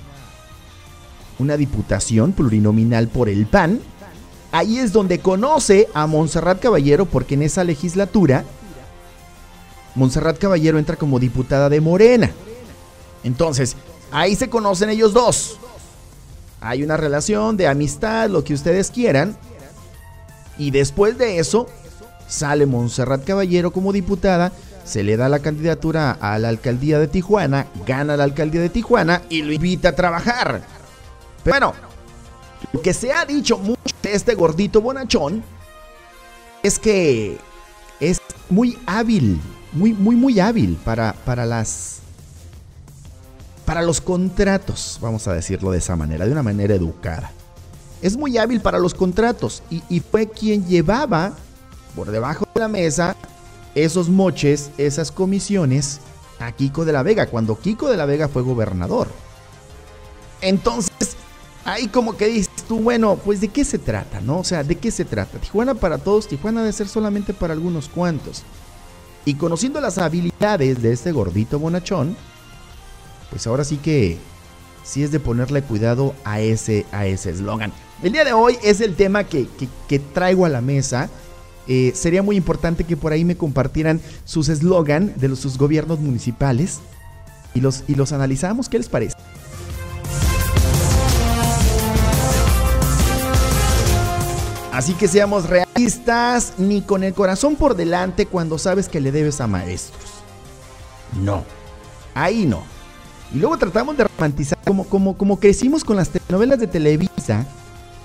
una 1.37 1.57
diputación 1.57 2.33
plurinominal 2.33 3.07
por 3.07 3.29
el 3.29 3.45
PAN. 3.45 3.79
Ahí 4.51 4.79
es 4.79 4.91
donde 4.91 5.19
conoce 5.19 5.87
a 5.93 6.07
Montserrat 6.07 6.59
Caballero 6.59 7.05
porque 7.05 7.35
en 7.35 7.43
esa 7.43 7.63
legislatura 7.63 8.43
Montserrat 9.95 10.37
Caballero 10.37 10.79
entra 10.79 10.95
como 10.95 11.19
diputada 11.19 11.69
de 11.69 11.81
Morena. 11.81 12.31
Entonces, 13.23 13.75
ahí 14.11 14.35
se 14.35 14.49
conocen 14.49 14.89
ellos 14.89 15.13
dos. 15.13 15.59
Hay 16.61 16.83
una 16.83 16.97
relación 16.97 17.57
de 17.57 17.67
amistad, 17.67 18.29
lo 18.29 18.43
que 18.43 18.53
ustedes 18.53 18.91
quieran. 18.91 19.37
Y 20.57 20.71
después 20.71 21.17
de 21.17 21.39
eso, 21.39 21.67
sale 22.27 22.65
Montserrat 22.65 23.23
Caballero 23.23 23.71
como 23.71 23.93
diputada, 23.93 24.51
se 24.83 25.03
le 25.03 25.17
da 25.17 25.29
la 25.29 25.39
candidatura 25.39 26.17
a 26.19 26.37
la 26.39 26.49
alcaldía 26.49 26.99
de 26.99 27.07
Tijuana, 27.07 27.67
gana 27.85 28.17
la 28.17 28.23
alcaldía 28.23 28.61
de 28.61 28.69
Tijuana 28.69 29.21
y 29.29 29.41
lo 29.41 29.53
invita 29.53 29.89
a 29.89 29.95
trabajar. 29.95 30.61
Pero 31.43 31.71
bueno, 31.71 31.73
lo 32.73 32.81
que 32.81 32.93
se 32.93 33.13
ha 33.13 33.25
dicho 33.25 33.57
mucho 33.57 33.79
de 34.01 34.13
este 34.13 34.35
gordito 34.35 34.81
bonachón 34.81 35.43
es 36.63 36.79
que 36.79 37.37
es 37.99 38.19
muy 38.49 38.77
hábil, 38.85 39.39
muy, 39.71 39.93
muy, 39.93 40.15
muy 40.15 40.39
hábil 40.39 40.77
para, 40.83 41.13
para 41.25 41.45
las. 41.45 42.01
Para 43.69 43.83
los 43.83 44.01
contratos, 44.01 44.97
vamos 44.99 45.27
a 45.27 45.33
decirlo 45.35 45.69
de 45.69 45.77
esa 45.77 45.95
manera, 45.95 46.25
de 46.25 46.31
una 46.31 46.41
manera 46.41 46.73
educada. 46.73 47.31
Es 48.01 48.17
muy 48.17 48.35
hábil 48.39 48.61
para 48.61 48.79
los 48.79 48.95
contratos 48.95 49.61
y, 49.69 49.99
fue 49.99 50.27
quien 50.27 50.65
llevaba 50.65 51.33
por 51.95 52.09
debajo 52.09 52.47
de 52.51 52.61
la 52.61 52.67
mesa 52.67 53.15
esos 53.75 54.09
moches, 54.09 54.71
esas 54.79 55.11
comisiones 55.11 55.99
a 56.39 56.51
Kiko 56.51 56.83
de 56.83 56.93
la 56.93 57.03
Vega, 57.03 57.27
cuando 57.27 57.59
Kiko 57.59 57.91
de 57.91 57.97
la 57.97 58.07
Vega 58.07 58.27
fue 58.27 58.41
gobernador. 58.41 59.07
Entonces, 60.41 61.15
ahí 61.63 61.89
como 61.89 62.17
que 62.17 62.25
dices 62.25 62.63
tú, 62.67 62.79
bueno, 62.79 63.17
pues 63.23 63.39
de 63.39 63.49
qué 63.49 63.63
se 63.63 63.77
trata, 63.77 64.19
¿no? 64.19 64.39
O 64.39 64.43
sea, 64.43 64.63
¿de 64.63 64.77
qué 64.77 64.89
se 64.89 65.05
trata? 65.05 65.37
Tijuana 65.37 65.75
para 65.75 65.99
todos, 65.99 66.27
Tijuana 66.27 66.61
debe 66.61 66.73
ser 66.73 66.87
solamente 66.87 67.35
para 67.35 67.53
algunos 67.53 67.87
cuantos. 67.87 68.41
Y 69.25 69.35
conociendo 69.35 69.79
las 69.79 69.99
habilidades 69.99 70.81
de 70.81 70.91
este 70.91 71.11
gordito 71.11 71.59
bonachón, 71.59 72.17
pues 73.29 73.45
ahora 73.47 73.63
sí 73.63 73.77
que 73.77 74.17
sí 74.83 75.03
es 75.03 75.11
de 75.11 75.19
ponerle 75.19 75.61
cuidado 75.61 76.15
a 76.23 76.39
ese 76.39 76.85
a 76.91 77.05
ese 77.05 77.31
eslogan. 77.31 77.71
El 78.01 78.13
día 78.13 78.23
de 78.23 78.33
hoy 78.33 78.57
es 78.63 78.81
el 78.81 78.95
tema 78.95 79.25
que, 79.25 79.47
que, 79.87 79.99
traigo 79.99 80.45
a 80.45 80.49
la 80.49 80.61
mesa. 80.61 81.09
Eh, 81.67 81.91
sería 81.93 82.23
muy 82.23 82.37
importante 82.37 82.85
que 82.85 82.97
por 82.97 83.11
ahí 83.11 83.25
me 83.25 83.35
compartieran 83.35 84.01
sus 84.23 84.49
eslogan 84.49 85.13
de 85.17 85.27
los, 85.27 85.39
sus 85.39 85.57
gobiernos 85.57 85.99
municipales 85.99 86.79
y 87.53 87.59
los, 87.59 87.83
y 87.87 87.95
los 87.95 88.13
analizamos. 88.13 88.69
¿Qué 88.69 88.77
les 88.77 88.87
parece? 88.87 89.17
Así 94.71 94.93
que 94.93 95.09
seamos 95.09 95.49
realistas, 95.49 96.53
ni 96.57 96.81
con 96.81 97.03
el 97.03 97.13
corazón 97.13 97.57
por 97.57 97.75
delante 97.75 98.27
cuando 98.27 98.57
sabes 98.57 98.87
que 98.87 99.01
le 99.01 99.11
debes 99.11 99.41
a 99.41 99.47
maestros. 99.47 100.05
No, 101.21 101.43
ahí 102.13 102.45
no. 102.45 102.63
Y 103.33 103.37
luego 103.37 103.57
tratamos 103.57 103.95
de 103.97 104.05
romantizar 104.05 104.57
como, 104.65 104.85
como, 104.85 105.17
como 105.17 105.39
crecimos 105.39 105.83
con 105.83 105.95
las 105.95 106.09
telenovelas 106.09 106.59
de 106.59 106.67
Televisa 106.67 107.45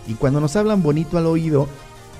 y 0.06 0.14
cuando 0.14 0.40
nos 0.40 0.54
hablan 0.56 0.82
bonito 0.82 1.16
al 1.16 1.26
oído, 1.26 1.66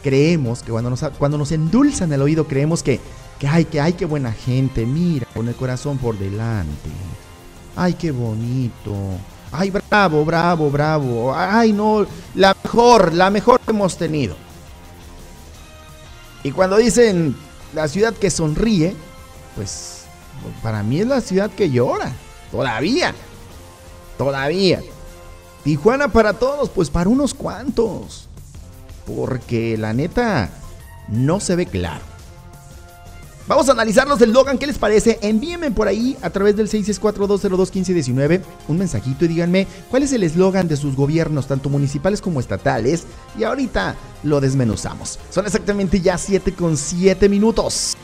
creemos 0.03 0.63
que 0.63 0.73
cuando 0.73 0.91
nos, 0.91 1.01
cuando 1.19 1.37
nos 1.37 1.53
endulzan 1.53 2.13
el 2.13 2.23
oído, 2.23 2.47
creemos 2.47 2.83
que, 2.83 3.01
que, 3.39 3.47
ay, 3.47 3.67
que, 3.67 3.81
ay, 3.81 3.93
qué 3.93 4.07
buena 4.07 4.33
gente, 4.33 4.87
mira, 4.87 5.27
con 5.35 5.49
el 5.49 5.55
corazón 5.55 5.99
por 5.99 6.19
delante. 6.19 6.91
Ay, 7.77 7.95
qué 7.95 8.11
bonito. 8.11 8.95
Ay, 9.53 9.71
bravo, 9.71 10.25
bravo, 10.25 10.71
bravo. 10.71 11.35
Ay, 11.35 11.73
no, 11.73 12.07
la 12.35 12.57
mejor, 12.63 13.13
la 13.13 13.31
mejor 13.31 13.61
que 13.61 13.71
hemos 13.71 13.99
tenido. 13.99 14.37
Y 16.43 16.53
cuando 16.53 16.77
dicen 16.77 17.37
la 17.75 17.89
ciudad 17.89 18.15
que 18.15 18.31
sonríe, 18.31 18.95
pues 19.57 20.05
para 20.63 20.83
mí 20.83 21.01
es 21.01 21.07
la 21.07 21.21
ciudad 21.21 21.51
que 21.51 21.71
llora. 21.71 22.13
Todavía. 22.55 23.13
Todavía. 24.17 24.81
Tijuana 25.65 26.07
para 26.07 26.35
todos, 26.35 26.71
pues 26.71 26.89
para 26.89 27.11
unos 27.11 27.35
cuantos. 27.35 28.29
Porque 29.05 29.77
la 29.77 29.93
neta 29.93 30.51
no 31.09 31.41
se 31.41 31.57
ve 31.57 31.67
claro. 31.67 32.05
Vamos 33.49 33.69
a 33.69 33.73
analizar 33.73 34.07
los 34.07 34.21
del 34.21 34.33
Logan, 34.33 34.57
¿qué 34.57 34.69
les 34.69 34.79
parece? 34.79 35.19
Envíenme 35.21 35.73
por 35.73 35.89
ahí 35.89 36.17
a 36.23 36.31
través 36.31 36.57
del 36.57 36.71
664-202-1519 36.71 38.41
un 38.69 38.79
mensajito 38.79 39.25
y 39.25 39.29
díganme 39.29 39.67
cuál 39.91 40.05
es 40.05 40.13
el 40.13 40.23
eslogan 40.23 40.69
de 40.69 40.77
sus 40.77 40.95
gobiernos, 40.95 41.49
tanto 41.49 41.69
municipales 41.69 42.21
como 42.23 42.39
estatales. 42.39 43.03
Y 43.37 43.43
ahorita 43.43 43.97
lo 44.23 44.41
desmenuzamos. 44.41 45.19
Son 45.29 45.45
exactamente 45.45 46.01
ya 46.01 46.17
7 46.17 46.55
con 46.55 46.77
7 46.77 47.29
minutos. 47.29 47.97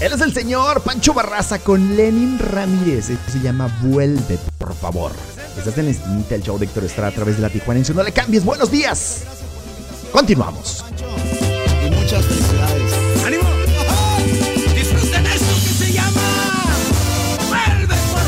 Él 0.00 0.12
es 0.14 0.20
el 0.22 0.32
señor 0.32 0.80
Pancho 0.80 1.12
Barraza 1.12 1.58
con 1.58 1.94
Lenin 1.94 2.38
Ramírez. 2.38 3.10
Esto 3.10 3.32
se 3.32 3.40
llama 3.40 3.68
Vuelve, 3.82 4.38
por 4.56 4.74
favor. 4.74 5.12
Estás 5.58 5.76
en 5.76 5.84
la 5.84 5.90
esquinita 5.90 6.30
del 6.30 6.42
show 6.42 6.58
de 6.58 6.64
Héctor 6.64 6.84
Estrada 6.84 7.10
a 7.10 7.14
través 7.14 7.36
de 7.36 7.42
la 7.42 7.50
Tijuana. 7.50 7.82
No 7.94 8.02
le 8.02 8.10
cambies. 8.10 8.42
Buenos 8.42 8.70
días. 8.70 9.24
Continuamos. 10.10 10.86
Y 11.86 11.90
muchas 11.90 12.24
felicidades. 12.24 12.92
¡Disfruten 14.74 15.26
esto 15.26 15.54
que 15.54 15.84
se 15.84 15.92
llama! 15.92 16.20
¡Vuelve, 17.48 17.86
por 17.86 18.26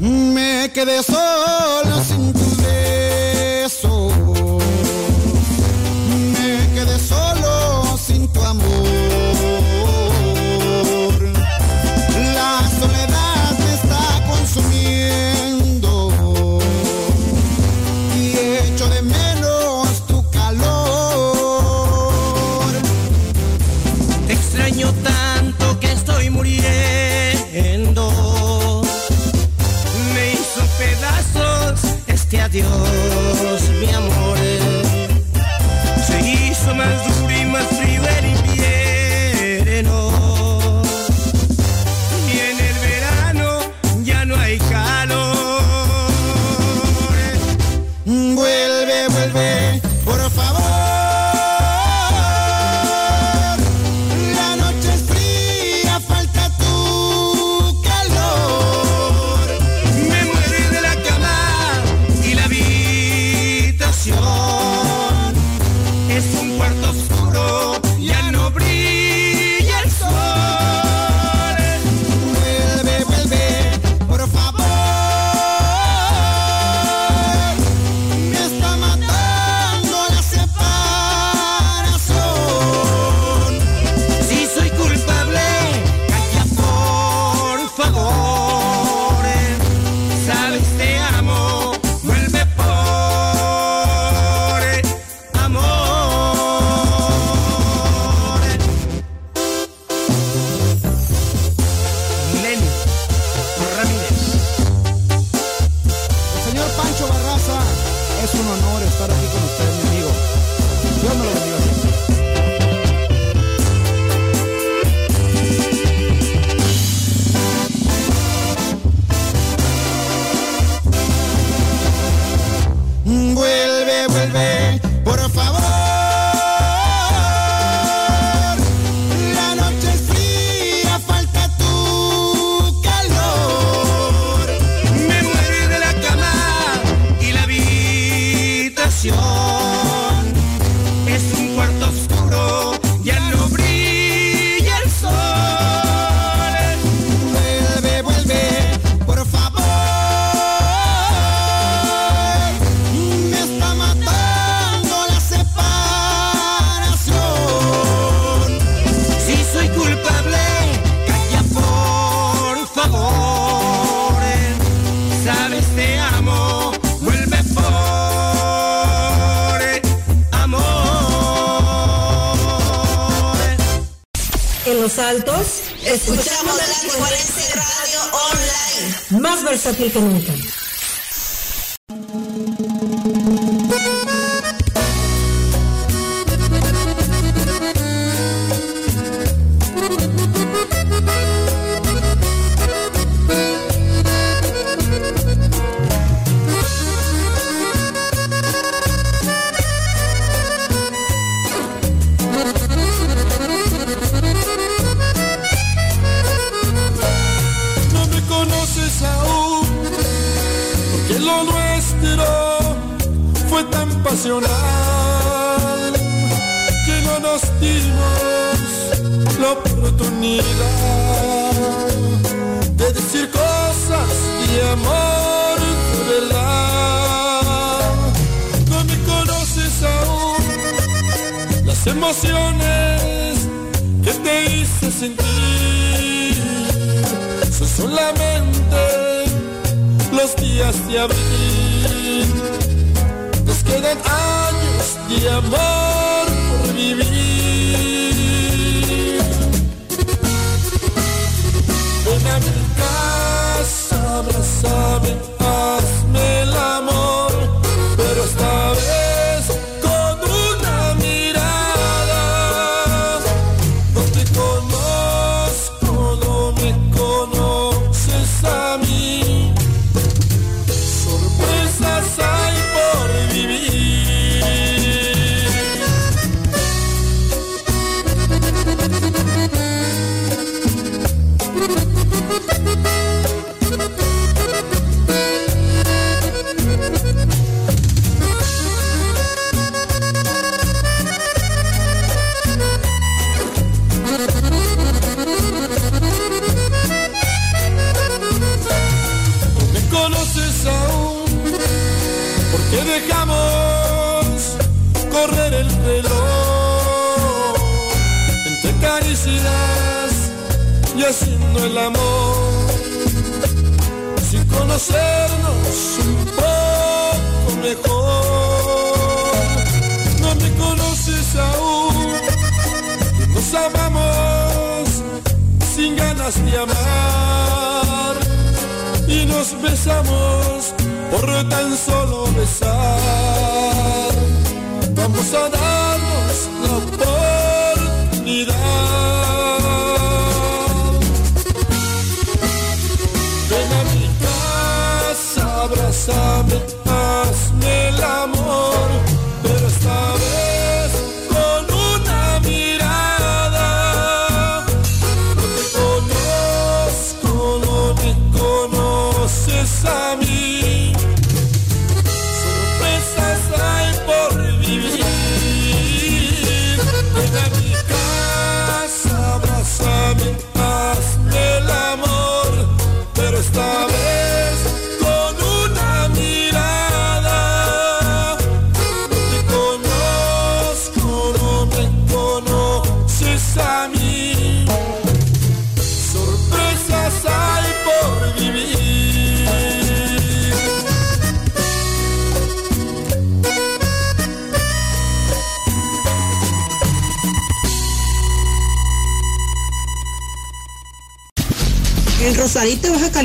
favor! 0.00 0.34
Me 0.34 0.70
quedé 0.74 1.02
solo 1.04 2.02
sin 2.04 2.27
Dihon. 32.52 33.17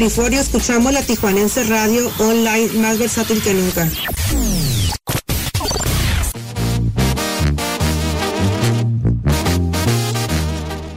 California, 0.03 0.41
escuchamos 0.41 0.91
la 0.91 1.01
Tijuanense 1.01 1.63
Radio 1.63 2.11
Online 2.19 2.67
más 2.73 2.99
versátil 2.99 3.41
que 3.41 3.53
nunca. 3.53 3.89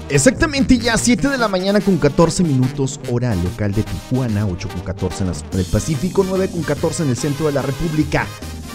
Exactamente 0.09 0.79
ya 0.79 0.99
7 0.99 1.29
de 1.29 1.39
la 1.39 1.47
mañana 1.47 1.81
con 1.81 1.99
14 1.99 2.43
minutos 2.43 2.99
hora 3.09 3.33
local 3.37 3.71
de 3.71 3.85
Tijuana, 3.85 4.45
8 4.45 4.69
con 4.71 4.81
14 4.81 5.23
en 5.23 5.29
la 5.29 5.35
zona 5.35 5.51
del 5.51 5.67
Pacífico, 5.67 6.25
9 6.29 6.49
con 6.49 6.65
14 6.65 7.05
en 7.05 7.11
el 7.11 7.17
centro 7.17 7.47
de 7.47 7.53
la 7.53 7.63
República. 7.63 8.27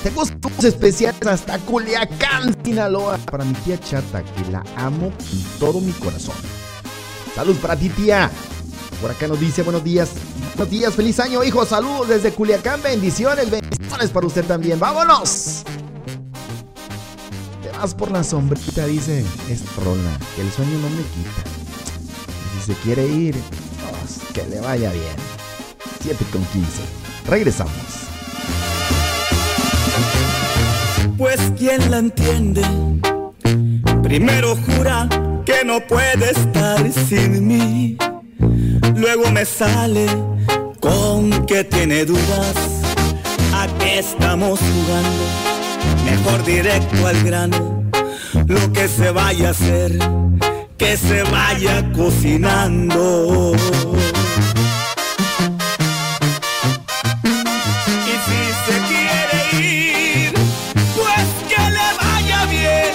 Saludos 0.01 0.63
especiales 0.63 1.27
hasta 1.27 1.59
Culiacán, 1.59 2.55
Sinaloa, 2.63 3.17
para 3.17 3.43
mi 3.43 3.53
tía 3.55 3.77
Chata, 3.77 4.23
que 4.23 4.49
la 4.49 4.63
amo 4.77 5.11
con 5.11 5.59
todo 5.59 5.81
mi 5.81 5.91
corazón. 5.91 6.35
Salud 7.35 7.57
para 7.57 7.75
ti, 7.75 7.89
tía. 7.89 8.31
Por 9.01 9.09
acá 9.09 9.27
nos 9.27 9.39
dice 9.39 9.63
buenos 9.63 9.83
días. 9.83 10.11
Días, 10.69 10.93
feliz 10.93 11.19
año, 11.19 11.43
hijo. 11.43 11.65
Saludos 11.65 12.07
desde 12.07 12.31
Culiacán. 12.31 12.81
Bendiciones, 12.83 13.49
bendiciones 13.49 14.09
para 14.11 14.27
usted 14.27 14.45
también. 14.45 14.79
¡Vámonos! 14.79 15.63
Te 17.63 17.77
vas 17.77 17.95
por 17.95 18.11
la 18.11 18.23
sombrita, 18.23 18.85
dice. 18.85 19.25
Es 19.49 19.63
rola, 19.75 20.17
que 20.35 20.41
el 20.41 20.51
sueño 20.51 20.77
no 20.79 20.89
me 20.89 21.01
quita. 21.01 21.43
Si 22.53 22.73
se 22.73 22.79
quiere 22.81 23.07
ir, 23.07 23.35
que 24.33 24.43
le 24.47 24.59
vaya 24.61 24.91
bien. 24.91 25.15
7 26.01 26.25
con 26.31 26.43
15. 26.45 26.69
Regresamos. 27.27 27.73
Pues 31.17 31.39
quién 31.57 31.89
la 31.89 31.97
entiende. 31.97 32.61
Primero 34.03 34.55
jura 34.57 35.09
que 35.43 35.65
no 35.65 35.79
puede 35.87 36.31
estar 36.31 36.91
sin 36.91 37.47
mí. 37.47 37.97
Luego 38.95 39.31
me 39.31 39.43
sale 39.43 40.30
que 41.51 41.63
tiene 41.65 42.05
dudas. 42.05 42.55
¿A 43.53 43.67
qué 43.77 43.99
estamos 43.99 44.57
jugando? 44.57 45.23
Mejor 46.05 46.45
directo 46.45 47.05
al 47.05 47.21
grano. 47.23 47.83
Lo 48.47 48.71
que 48.71 48.87
se 48.87 49.11
vaya 49.11 49.49
a 49.49 49.51
hacer, 49.51 49.91
que 50.77 50.95
se 50.95 51.23
vaya 51.23 51.91
cocinando. 51.91 53.53
Y 58.11 58.13
si 58.27 58.41
se 58.65 58.75
quiere 58.89 59.39
ir, 59.67 60.33
pues 60.95 61.27
que 61.49 61.61
le 61.77 61.89
vaya 62.01 62.45
bien. 62.45 62.93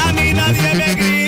A 0.00 0.12
mí 0.12 0.32
nadie 0.34 0.74
me 0.74 0.94
grita, 0.96 1.21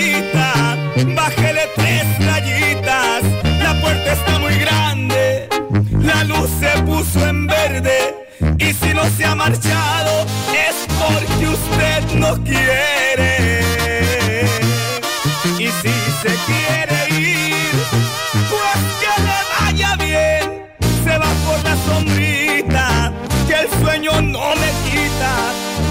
se 9.11 9.25
ha 9.25 9.35
marchado, 9.35 10.27
es 10.53 10.77
porque 10.99 11.49
usted 11.49 12.15
no 12.15 12.35
quiere. 12.43 13.61
Y 15.59 15.67
si 15.67 15.95
se 16.23 16.35
quiere 16.47 17.21
ir, 17.21 17.75
pues 18.51 18.81
que 19.01 19.13
le 19.23 19.39
vaya 19.55 19.97
bien. 19.97 20.67
Se 21.05 21.19
va 21.19 21.31
por 21.47 21.63
la 21.65 21.77
sombrita, 21.87 23.13
que 23.47 23.55
el 23.55 23.69
sueño 23.83 24.21
no 24.21 24.55
me 24.57 24.71
quita. 24.85 25.33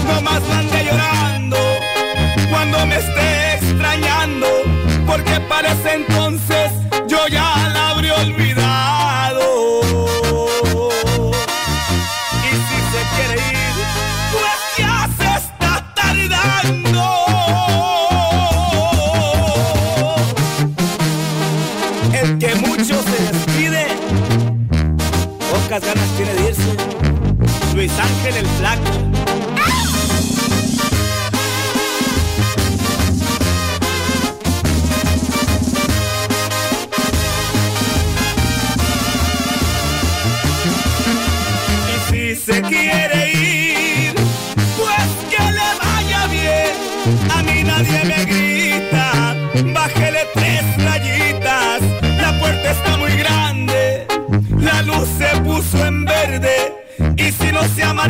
No 0.06 0.20
más 0.22 0.42
ande 0.50 0.84
llorando 0.84 1.56
cuando 2.50 2.86
me 2.86 2.96
esté 2.96 3.54
extrañando, 3.54 4.46
porque 5.06 5.40
parece 5.48 5.94
entonces 5.94 6.23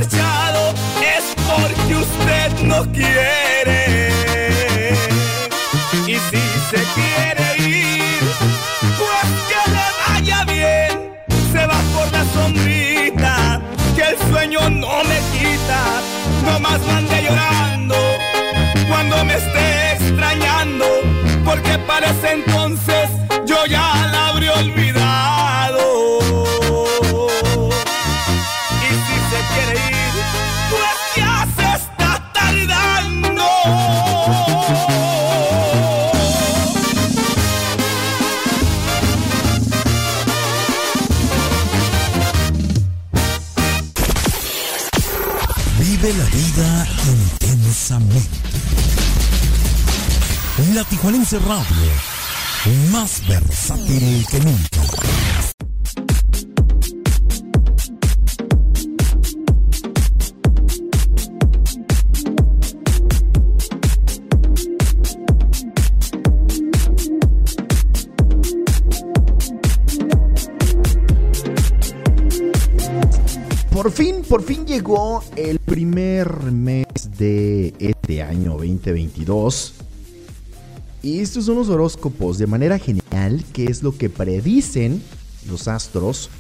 es 0.03 1.25
porque 1.47 1.95
usted 1.95 2.63
no 2.63 2.83
quiere. 2.91 4.11
Y 6.07 6.15
si 6.15 6.43
se 6.71 6.83
quiere 6.95 7.69
ir, 7.69 8.23
pues 8.99 9.29
que 9.49 9.71
le 9.71 9.87
vaya 10.09 10.45
bien. 10.47 11.17
Se 11.53 11.65
va 11.67 11.81
por 11.95 12.11
la 12.13 12.25
sombrita, 12.33 13.61
que 13.95 14.03
el 14.03 14.19
sueño 14.31 14.69
no 14.69 15.05
me 15.05 15.19
quita. 15.33 16.03
No 16.45 16.59
más 16.59 16.81
Radio, 51.41 51.91
más 52.93 53.27
versátil 53.27 54.25
que 54.31 54.39
nunca. 54.39 54.83
Por 73.73 73.91
fin, 73.91 74.23
por 74.29 74.43
fin 74.45 74.65
llegó 74.65 75.25
el 75.35 75.59
primer 75.59 76.53
mes 76.53 76.87
de 77.19 77.75
este 77.81 78.23
año 78.23 78.53
2022. 78.53 79.84
Y 81.05 81.21
estos 81.21 81.45
son 81.45 81.57
los 81.57 81.69
horóscopos 81.69 82.39
de 82.39 82.47
manera 82.47 82.79
general, 82.79 83.45
qué 83.53 83.67
es 83.67 83.83
lo 83.83 83.95
que 83.95 84.09
predicen 84.09 85.03
los 85.47 85.69
astros, 85.69 86.31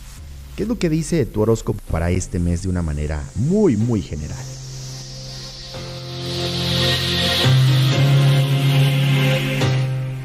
qué 0.57 0.63
es 0.63 0.69
lo 0.71 0.79
que 0.79 0.89
dice 0.89 1.27
tu 1.27 1.43
horóscopo 1.43 1.79
para 1.91 2.11
este 2.11 2.39
mes 2.39 2.63
de 2.63 2.71
una 2.71 2.81
manera 2.81 3.23
muy, 3.35 3.77
muy 3.77 4.01
general. 4.01 4.43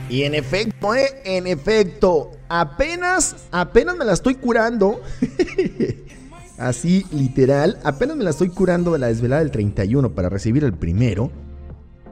Y 0.10 0.24
en 0.24 0.36
efecto, 0.36 0.96
¿eh? 0.96 1.22
en 1.26 1.46
efecto, 1.46 2.32
apenas, 2.48 3.36
apenas 3.52 3.98
me 3.98 4.06
la 4.06 4.14
estoy 4.14 4.36
curando. 4.36 5.02
Así, 6.58 7.06
literal, 7.12 7.78
apenas 7.84 8.16
me 8.16 8.24
la 8.24 8.30
estoy 8.30 8.48
curando 8.48 8.94
de 8.94 9.00
la 9.00 9.08
desvelada 9.08 9.42
del 9.42 9.52
31 9.52 10.12
para 10.12 10.30
recibir 10.30 10.64
el 10.64 10.72
primero. 10.72 11.30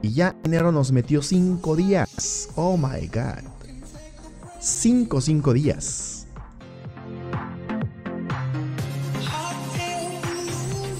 Y 0.02 0.12
ya 0.12 0.36
enero 0.44 0.72
nos 0.72 0.92
metió 0.92 1.22
5 1.22 1.76
días. 1.76 2.48
Oh 2.54 2.76
my 2.76 3.06
god. 3.08 3.44
5, 4.60 5.20
5 5.20 5.52
días. 5.52 6.14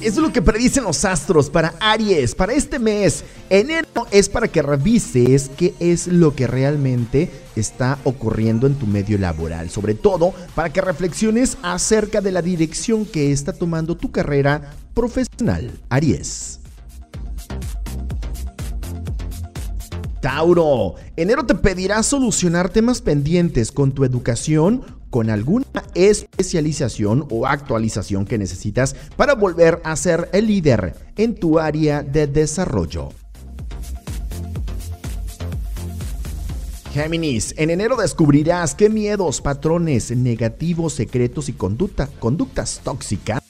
Eso 0.01 0.21
es 0.21 0.27
lo 0.27 0.33
que 0.33 0.41
predicen 0.41 0.85
los 0.85 1.05
astros 1.05 1.51
para 1.51 1.75
Aries, 1.81 2.35
para 2.35 2.53
este 2.53 2.79
mes. 2.79 3.25
Enero 3.51 4.07
es 4.13 4.29
para 4.29 4.47
que 4.47 4.63
revises 4.63 5.51
qué 5.57 5.75
es 5.81 6.07
lo 6.07 6.37
que 6.37 6.47
realmente 6.47 7.31
está 7.57 7.99
ocurriendo 8.05 8.69
en 8.69 8.77
tu 8.77 8.87
medio 8.87 9.19
laboral. 9.19 9.71
Sobre 9.71 9.95
todo 9.95 10.33
para 10.55 10.73
que 10.73 10.81
reflexiones 10.81 11.59
acerca 11.63 12.21
de 12.21 12.31
la 12.31 12.43
dirección 12.43 13.07
que 13.07 13.33
está 13.33 13.53
tomando 13.53 13.97
tu 13.97 14.13
carrera 14.13 14.73
profesional. 14.95 15.79
Aries. 15.89 16.58
Tauro, 20.21 20.97
enero 21.17 21.47
te 21.47 21.55
pedirá 21.55 22.03
solucionar 22.03 22.71
temas 22.71 23.01
pendientes 23.01 23.71
con 23.71 23.93
tu 23.93 24.05
educación, 24.05 24.83
con 25.11 25.31
alguna 25.31 25.65
especialización 25.95 27.27
o 27.31 27.47
actualización 27.47 28.27
que 28.27 28.37
necesitas 28.37 28.97
para 29.17 29.35
volver 29.35 29.81
a 29.85 29.95
ser 29.97 30.29
el 30.33 30.49
líder 30.49 30.95
en 31.17 31.35
tu 31.35 31.59
área 31.59 32.03
de 32.03 32.27
desarrollo. 32.27 33.11
Géminis, 36.93 37.55
en 37.57 37.71
enero 37.71 37.97
descubrirás 37.97 38.75
qué 38.75 38.89
miedos, 38.89 39.41
patrones 39.41 40.11
negativos, 40.11 40.95
secretos 40.95 41.49
y 41.49 41.53
conducta, 41.53 42.09
conductas 42.19 42.81
tóxicas 42.83 43.41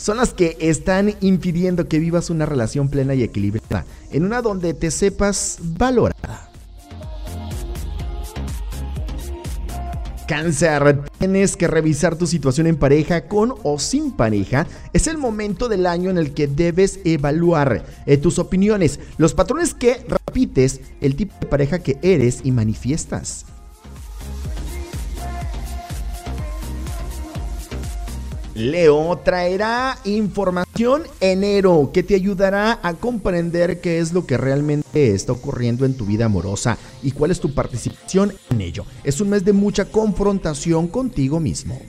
son 0.00 0.16
las 0.16 0.32
que 0.32 0.56
están 0.60 1.14
impidiendo 1.20 1.86
que 1.86 1.98
vivas 1.98 2.30
una 2.30 2.46
relación 2.46 2.88
plena 2.88 3.14
y 3.14 3.22
equilibrada, 3.22 3.84
en 4.10 4.24
una 4.24 4.40
donde 4.40 4.72
te 4.72 4.90
sepas 4.90 5.58
valorada. 5.60 6.50
Cáncer, 10.26 11.02
tienes 11.18 11.54
que 11.54 11.66
revisar 11.66 12.16
tu 12.16 12.26
situación 12.26 12.66
en 12.66 12.76
pareja 12.76 13.26
con 13.26 13.54
o 13.62 13.78
sin 13.78 14.12
pareja. 14.12 14.66
Es 14.94 15.06
el 15.06 15.18
momento 15.18 15.68
del 15.68 15.84
año 15.86 16.08
en 16.08 16.16
el 16.16 16.32
que 16.32 16.46
debes 16.46 17.00
evaluar 17.04 17.84
eh, 18.06 18.16
tus 18.16 18.38
opiniones, 18.38 19.00
los 19.18 19.34
patrones 19.34 19.74
que 19.74 20.02
repites, 20.08 20.80
el 21.00 21.14
tipo 21.14 21.34
de 21.40 21.46
pareja 21.46 21.80
que 21.80 21.98
eres 22.00 22.40
y 22.44 22.52
manifiestas. 22.52 23.44
Leo 28.60 29.18
traerá 29.24 29.98
información 30.04 31.04
enero 31.20 31.90
que 31.94 32.02
te 32.02 32.14
ayudará 32.14 32.78
a 32.82 32.94
comprender 32.94 33.80
qué 33.80 33.98
es 33.98 34.12
lo 34.12 34.26
que 34.26 34.36
realmente 34.36 35.14
está 35.14 35.32
ocurriendo 35.32 35.86
en 35.86 35.94
tu 35.94 36.04
vida 36.04 36.26
amorosa 36.26 36.76
y 37.02 37.12
cuál 37.12 37.30
es 37.30 37.40
tu 37.40 37.54
participación 37.54 38.34
en 38.50 38.60
ello. 38.60 38.84
Es 39.02 39.20
un 39.20 39.30
mes 39.30 39.44
de 39.44 39.54
mucha 39.54 39.86
confrontación 39.86 40.88
contigo 40.88 41.40
mismo. 41.40 41.80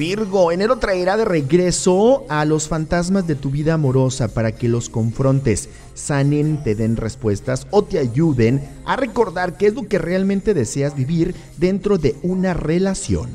Virgo, 0.00 0.50
enero 0.50 0.78
traerá 0.78 1.18
de 1.18 1.26
regreso 1.26 2.24
a 2.30 2.46
los 2.46 2.68
fantasmas 2.68 3.26
de 3.26 3.34
tu 3.34 3.50
vida 3.50 3.74
amorosa 3.74 4.28
para 4.28 4.52
que 4.52 4.66
los 4.66 4.88
confrontes, 4.88 5.68
sanen, 5.92 6.62
te 6.64 6.74
den 6.74 6.96
respuestas 6.96 7.66
o 7.70 7.84
te 7.84 7.98
ayuden 7.98 8.66
a 8.86 8.96
recordar 8.96 9.58
qué 9.58 9.66
es 9.66 9.74
lo 9.74 9.86
que 9.88 9.98
realmente 9.98 10.54
deseas 10.54 10.96
vivir 10.96 11.34
dentro 11.58 11.98
de 11.98 12.16
una 12.22 12.54
relación. 12.54 13.28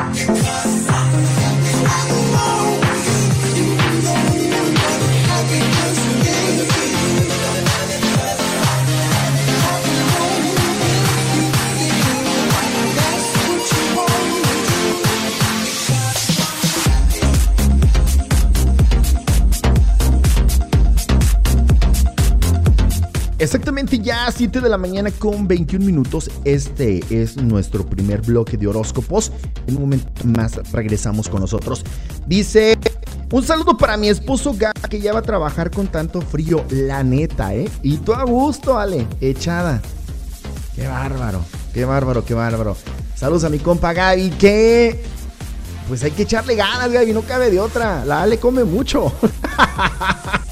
Cause 0.00 0.79
Exactamente 23.40 23.98
ya 23.98 24.26
a 24.26 24.32
7 24.32 24.60
de 24.60 24.68
la 24.68 24.76
mañana 24.76 25.10
con 25.10 25.48
21 25.48 25.82
minutos. 25.82 26.30
Este 26.44 27.00
es 27.08 27.38
nuestro 27.38 27.86
primer 27.86 28.20
bloque 28.20 28.58
de 28.58 28.66
horóscopos. 28.66 29.32
En 29.66 29.76
un 29.76 29.80
momento 29.80 30.10
más 30.26 30.56
regresamos 30.72 31.26
con 31.30 31.40
nosotros. 31.40 31.82
Dice, 32.26 32.78
un 33.32 33.42
saludo 33.42 33.78
para 33.78 33.96
mi 33.96 34.10
esposo 34.10 34.54
Gab, 34.54 34.74
que 34.90 35.00
ya 35.00 35.14
va 35.14 35.20
a 35.20 35.22
trabajar 35.22 35.70
con 35.70 35.86
tanto 35.86 36.20
frío, 36.20 36.66
la 36.68 37.02
neta, 37.02 37.54
¿eh? 37.54 37.66
Y 37.82 37.96
tú 37.96 38.12
a 38.12 38.24
gusto, 38.24 38.78
Ale, 38.78 39.06
echada. 39.22 39.80
Qué 40.76 40.86
bárbaro, 40.86 41.42
qué 41.72 41.86
bárbaro, 41.86 42.22
qué 42.22 42.34
bárbaro. 42.34 42.76
Saludos 43.16 43.44
a 43.44 43.48
mi 43.48 43.58
compa 43.58 43.94
Gaby, 43.94 44.30
que... 44.32 45.02
Pues 45.88 46.04
hay 46.04 46.10
que 46.10 46.24
echarle 46.24 46.56
ganas, 46.56 46.92
Gaby, 46.92 47.14
no 47.14 47.22
cabe 47.22 47.50
de 47.50 47.58
otra. 47.58 48.04
La 48.04 48.20
Ale 48.20 48.38
come 48.38 48.64
mucho. 48.64 49.10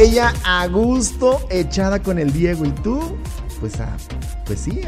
Ella 0.00 0.32
a 0.44 0.66
gusto, 0.66 1.46
echada 1.50 2.02
con 2.02 2.18
el 2.18 2.32
Diego. 2.32 2.64
Y 2.64 2.70
tú, 2.70 3.18
pues 3.60 3.78
a, 3.80 3.98
pues 4.46 4.60
sí, 4.60 4.80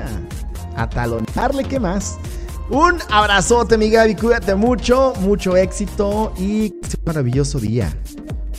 a, 0.75 0.89
talonarle, 0.89 1.65
¿qué 1.65 1.79
más? 1.79 2.17
Un 2.71 2.99
abrazote, 3.11 3.77
mi 3.77 3.91
Gaby. 3.91 4.15
Cuídate 4.15 4.55
mucho, 4.55 5.13
mucho 5.21 5.55
éxito 5.55 6.33
y 6.39 6.73
un 6.73 7.05
maravilloso 7.05 7.59
día. 7.59 7.95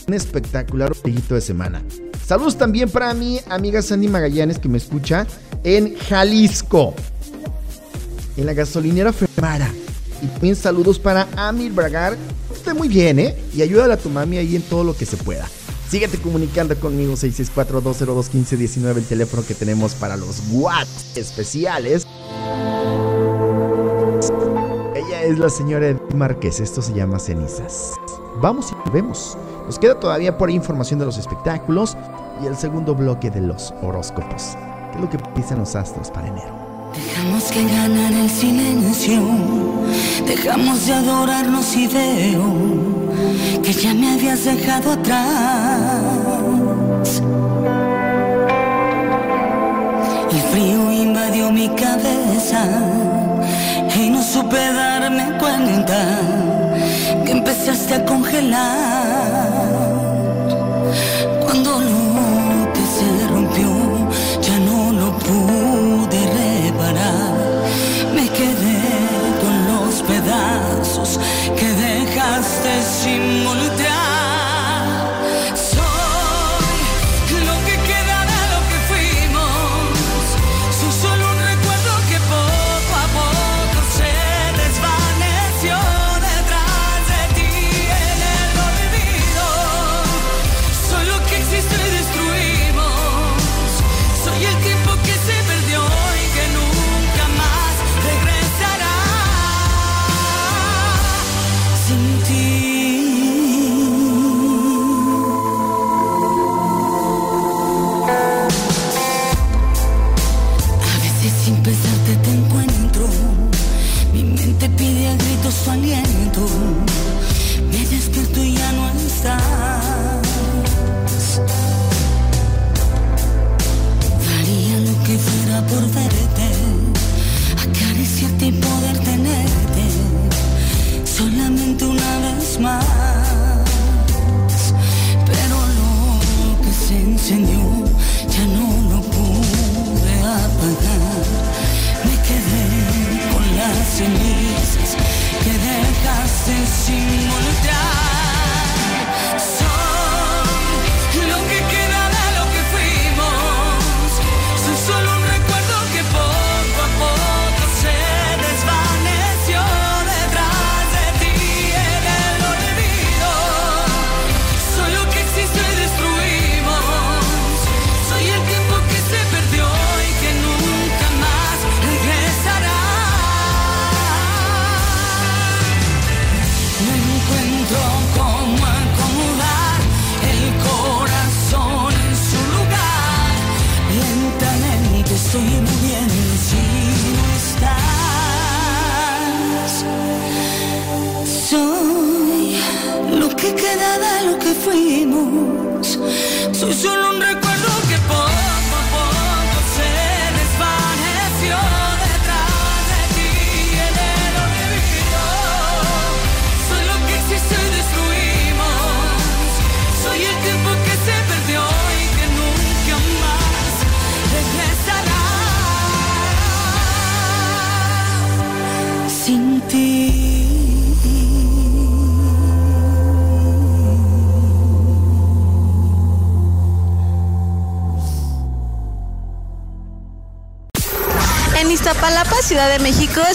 Un 0.06 0.14
espectacular 0.14 0.92
de 0.94 1.40
semana. 1.40 1.82
Saludos 2.24 2.56
también 2.56 2.88
para 2.88 3.12
mi 3.14 3.40
amiga 3.48 3.82
Sandy 3.82 4.06
Magallanes 4.06 4.60
que 4.60 4.68
me 4.68 4.78
escucha 4.78 5.26
en 5.64 5.98
Jalisco, 5.98 6.94
en 8.36 8.46
la 8.46 8.52
gasolinera 8.52 9.12
Femara. 9.12 9.72
Y 10.22 10.26
también 10.28 10.54
saludos 10.54 11.00
para 11.00 11.26
Amir 11.34 11.72
Bragar. 11.72 12.16
Esté 12.54 12.74
muy 12.74 12.86
bien, 12.86 13.18
¿eh? 13.18 13.34
Y 13.52 13.62
ayúdale 13.62 13.94
a 13.94 13.96
tu 13.96 14.08
mami 14.08 14.38
ahí 14.38 14.54
en 14.54 14.62
todo 14.62 14.84
lo 14.84 14.96
que 14.96 15.04
se 15.04 15.16
pueda. 15.16 15.48
Síguete 15.94 16.18
comunicando 16.18 16.74
conmigo 16.80 17.12
664-202-1519, 17.12 18.96
el 18.96 19.04
teléfono 19.04 19.46
que 19.46 19.54
tenemos 19.54 19.94
para 19.94 20.16
los 20.16 20.42
WhatsApp 20.50 21.16
especiales. 21.16 22.04
Ella 24.96 25.22
es 25.22 25.38
la 25.38 25.48
señora 25.48 25.86
Edith 25.86 26.12
Márquez, 26.12 26.58
esto 26.58 26.82
se 26.82 26.94
llama 26.94 27.20
Cenizas. 27.20 27.92
Vamos 28.42 28.72
y 28.72 28.90
vemos. 28.90 29.38
Nos 29.66 29.78
queda 29.78 30.00
todavía 30.00 30.36
por 30.36 30.50
información 30.50 30.98
de 30.98 31.06
los 31.06 31.16
espectáculos 31.16 31.96
y 32.42 32.46
el 32.46 32.56
segundo 32.56 32.96
bloque 32.96 33.30
de 33.30 33.42
los 33.42 33.72
horóscopos. 33.80 34.56
¿Qué 34.90 34.96
es 34.96 35.00
lo 35.00 35.08
que 35.08 35.18
dicen 35.36 35.60
los 35.60 35.76
astros 35.76 36.10
para 36.10 36.26
enero? 36.26 36.63
Dejamos 36.96 37.44
que 37.44 37.64
ganara 37.64 38.20
el 38.20 38.30
silencio, 38.30 39.20
dejamos 40.26 40.86
de 40.86 40.94
adorarnos 40.94 41.76
y 41.76 41.86
veo 41.86 42.44
que 43.62 43.72
ya 43.72 43.94
me 43.94 44.12
habías 44.12 44.44
dejado 44.44 44.92
atrás. 44.92 45.22
El 50.30 50.40
frío 50.52 50.92
invadió 50.92 51.50
mi 51.50 51.68
cabeza 51.70 52.64
y 53.96 54.10
no 54.10 54.22
supe 54.22 54.56
darme 54.56 55.38
cuenta 55.38 56.20
que 57.24 57.32
empezaste 57.32 57.94
a 57.94 58.04
congelar. 58.04 59.43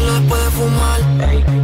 solo 0.00 0.12
después 0.14 0.44
de 0.44 0.50
fumar. 0.50 1.00
Hey. 1.20 1.59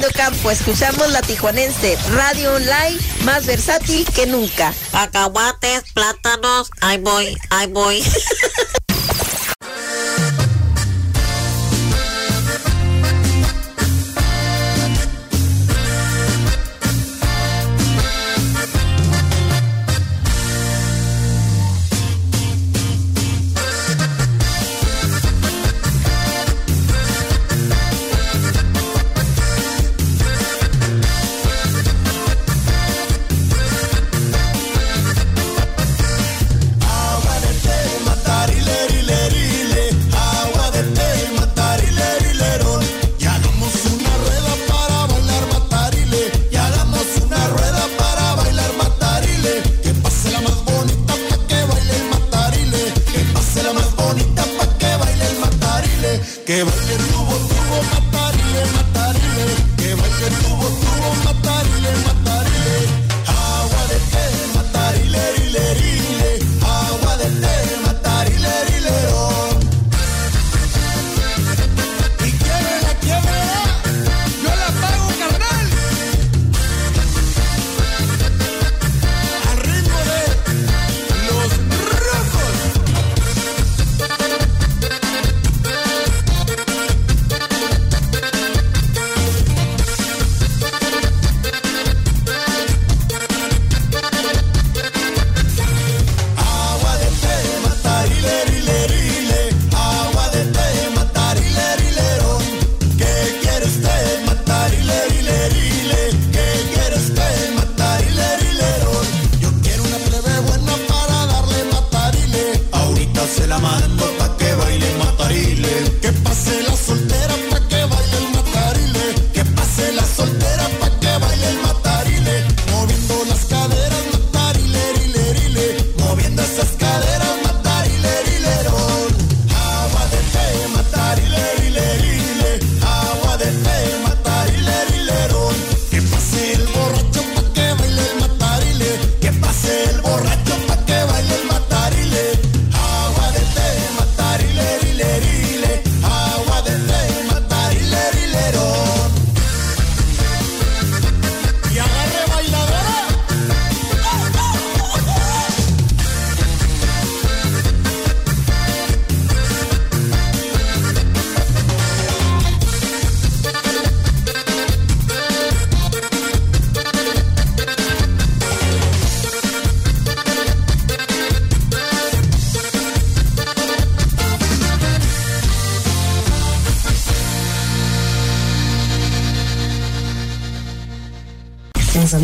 Campo. 0.00 0.50
Escuchamos 0.50 1.10
la 1.10 1.20
tijuanense, 1.20 1.98
radio 2.14 2.54
online 2.54 2.98
más 3.24 3.44
versátil 3.44 4.06
que 4.14 4.26
nunca. 4.26 4.72
Acaguates, 4.92 5.82
plátanos, 5.92 6.70
ahí 6.80 6.98
voy, 6.98 7.36
ahí 7.50 7.66
voy. 7.66 8.02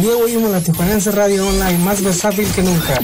Diego 0.09 0.27
Imo, 0.27 0.49
la 0.49 0.63
Tijuanense 0.63 1.11
Radio 1.11 1.47
Online, 1.47 1.77
más 1.85 2.03
versátil 2.03 2.51
que 2.53 2.63
nunca. 2.63 2.99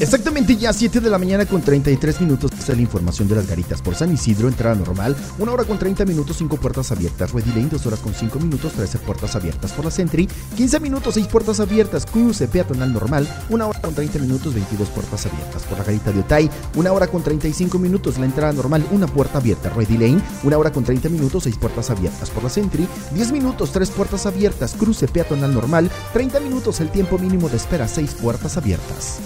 Exactamente 0.00 0.56
ya 0.56 0.72
7 0.72 1.00
de 1.00 1.10
la 1.10 1.18
mañana 1.18 1.44
con 1.44 1.60
33 1.60 2.20
minutos. 2.20 2.50
La 2.68 2.74
información 2.76 3.28
de 3.28 3.34
las 3.34 3.46
garitas 3.46 3.82
por 3.82 3.94
San 3.94 4.12
Isidro, 4.12 4.48
entrada 4.48 4.74
normal, 4.74 5.16
1 5.38 5.52
hora 5.52 5.64
con 5.64 5.78
30 5.78 6.04
minutos, 6.04 6.36
5 6.38 6.56
puertas 6.56 6.90
abiertas, 6.92 7.32
Red 7.32 7.46
Lane, 7.46 7.68
2 7.70 7.86
horas 7.86 8.00
con 8.00 8.14
5 8.14 8.38
minutos, 8.38 8.72
13 8.72 8.98
puertas 8.98 9.36
abiertas 9.36 9.72
por 9.72 9.84
la 9.84 9.90
Sentry, 9.90 10.28
15 10.56 10.80
minutos, 10.80 11.14
6 11.14 11.26
puertas 11.28 11.60
abiertas, 11.60 12.06
cruce 12.06 12.48
peatonal 12.48 12.92
normal, 12.92 13.28
1 13.48 13.68
hora 13.68 13.77
con 13.88 13.94
30 13.94 14.18
minutos, 14.18 14.52
22 14.52 14.90
puertas 14.90 15.24
abiertas 15.24 15.62
por 15.62 15.78
la 15.78 15.84
garita 15.84 16.12
de 16.12 16.20
Otay, 16.20 16.50
1 16.74 16.92
hora 16.92 17.06
con 17.06 17.22
35 17.22 17.78
minutos, 17.78 18.18
la 18.18 18.26
entrada 18.26 18.52
normal, 18.52 18.86
1 18.90 19.06
puerta 19.06 19.38
abierta, 19.38 19.70
Ready 19.70 19.96
Lane, 19.96 20.20
1 20.42 20.58
hora 20.58 20.70
con 20.70 20.84
30 20.84 21.08
minutos, 21.08 21.44
6 21.44 21.56
puertas 21.56 21.88
abiertas 21.88 22.28
por 22.28 22.42
la 22.42 22.50
Sentry, 22.50 22.86
10 23.14 23.32
minutos, 23.32 23.72
3 23.72 23.88
puertas 23.88 24.26
abiertas, 24.26 24.74
cruce 24.74 25.08
peatonal 25.08 25.54
normal, 25.54 25.90
30 26.12 26.38
minutos, 26.40 26.80
el 26.80 26.90
tiempo 26.90 27.18
mínimo 27.18 27.48
de 27.48 27.56
espera, 27.56 27.88
6 27.88 28.16
puertas 28.20 28.58
abiertas. 28.58 29.20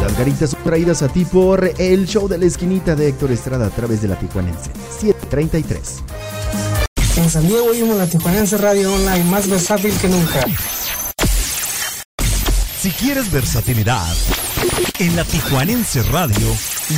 Las 0.00 0.16
garitas 0.16 0.50
son 0.50 0.62
traídas 0.62 1.02
a 1.02 1.08
ti 1.08 1.26
por 1.26 1.70
el 1.76 2.06
show 2.06 2.28
de 2.28 2.38
la 2.38 2.46
esquinita 2.46 2.96
de 2.96 3.08
Héctor 3.08 3.30
Estrada 3.30 3.66
a 3.66 3.70
través 3.70 4.00
de 4.00 4.08
la 4.08 4.18
Tijuanense 4.18 4.70
733. 5.00 6.05
En 7.26 7.30
San 7.32 7.48
Diego 7.48 7.64
oímos 7.64 7.96
la 7.96 8.06
Tijuanense 8.06 8.56
Radio 8.56 8.94
Online, 8.94 9.24
más 9.24 9.48
versátil 9.48 9.92
que 9.98 10.06
nunca. 10.06 10.44
Si 12.80 12.88
quieres 12.92 13.32
versatilidad, 13.32 14.14
en 15.00 15.16
la 15.16 15.24
Tijuanense 15.24 16.04
Radio 16.04 16.46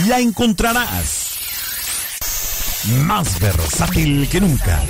la 0.07 0.21
encontrarás. 0.21 1.31
Más 3.07 3.41
versátil 3.41 4.29
que 4.29 4.43
nunca. 4.43 4.83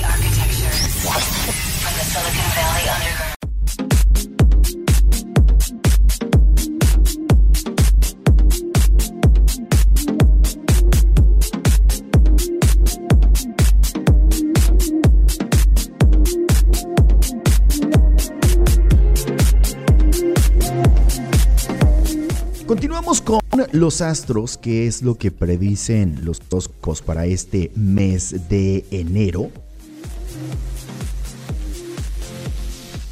Los 23.79 24.01
astros, 24.01 24.59
que 24.59 24.87
es 24.87 25.03
lo 25.03 25.17
que 25.17 25.31
predicen 25.31 26.25
los 26.25 26.41
toscos 26.41 27.03
para 27.03 27.27
este 27.27 27.71
mes 27.75 28.49
de 28.49 28.85
enero. 28.91 29.51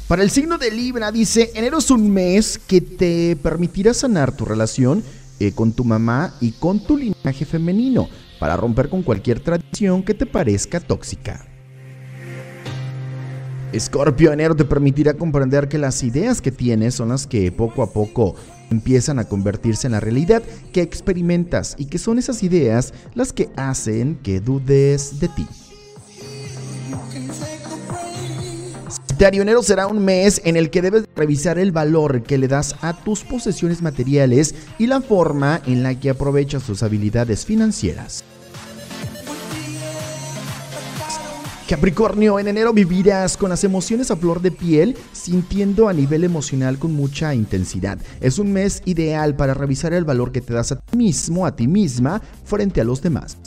Para 0.07 0.23
el 0.23 0.29
signo 0.29 0.57
de 0.57 0.71
Libra 0.71 1.11
dice, 1.11 1.51
enero 1.53 1.79
es 1.79 1.91
un 1.91 2.11
mes 2.11 2.59
que 2.65 2.79
te 2.79 3.35
permitirá 3.35 3.93
sanar 3.93 4.35
tu 4.35 4.45
relación 4.45 5.03
eh, 5.39 5.51
con 5.51 5.73
tu 5.73 5.83
mamá 5.83 6.33
y 6.39 6.51
con 6.53 6.79
tu 6.79 6.97
linaje 6.97 7.45
femenino 7.45 8.07
para 8.39 8.55
romper 8.55 8.89
con 8.89 9.03
cualquier 9.03 9.39
tradición 9.39 10.03
que 10.03 10.13
te 10.13 10.25
parezca 10.25 10.79
tóxica. 10.79 11.45
Escorpio, 13.73 14.31
enero 14.31 14.55
te 14.55 14.63
permitirá 14.63 15.15
comprender 15.15 15.67
que 15.67 15.77
las 15.77 16.01
ideas 16.03 16.41
que 16.41 16.51
tienes 16.51 16.95
son 16.95 17.09
las 17.09 17.27
que 17.27 17.51
poco 17.51 17.83
a 17.83 17.91
poco 17.91 18.35
empiezan 18.69 19.19
a 19.19 19.25
convertirse 19.25 19.87
en 19.87 19.93
la 19.93 19.99
realidad 19.99 20.43
que 20.71 20.81
experimentas 20.81 21.75
y 21.77 21.85
que 21.85 21.97
son 21.97 22.19
esas 22.19 22.43
ideas 22.43 22.93
las 23.15 23.33
que 23.33 23.49
hacen 23.55 24.15
que 24.23 24.39
dudes 24.39 25.19
de 25.19 25.27
ti. 25.29 25.47
Sagitario, 29.17 29.41
enero 29.41 29.63
será 29.63 29.87
un 29.87 30.05
mes 30.05 30.41
en 30.45 30.57
el 30.57 30.69
que 30.69 30.83
debes 30.83 31.05
revisar 31.15 31.57
el 31.57 31.71
valor 31.71 32.21
que 32.21 32.37
le 32.37 32.47
das 32.47 32.75
a 32.81 32.93
tus 32.93 33.23
posesiones 33.23 33.81
materiales 33.81 34.53
y 34.77 34.85
la 34.85 35.01
forma 35.01 35.59
en 35.65 35.81
la 35.81 35.99
que 35.99 36.11
aprovechas 36.11 36.63
tus 36.63 36.83
habilidades 36.83 37.43
financieras. 37.43 38.23
Capricornio, 41.67 42.39
en 42.39 42.47
enero 42.47 42.71
vivirás 42.71 43.35
con 43.35 43.49
las 43.49 43.65
emociones 43.65 44.09
a 44.09 44.15
flor 44.15 44.41
de 44.41 44.51
piel, 44.51 44.95
sintiendo 45.11 45.89
a 45.89 45.93
nivel 45.93 46.23
emocional 46.23 46.79
con 46.79 46.93
mucha 46.93 47.35
intensidad. 47.35 47.99
Es 48.21 48.39
un 48.39 48.53
mes 48.53 48.81
ideal 48.85 49.35
para 49.35 49.53
revisar 49.53 49.91
el 49.91 50.05
valor 50.05 50.31
que 50.31 50.39
te 50.39 50.53
das 50.53 50.71
a 50.71 50.77
ti 50.77 50.97
mismo, 50.97 51.45
a 51.45 51.57
ti 51.57 51.67
misma, 51.67 52.21
frente 52.45 52.79
a 52.79 52.85
los 52.85 53.01
demás. 53.01 53.37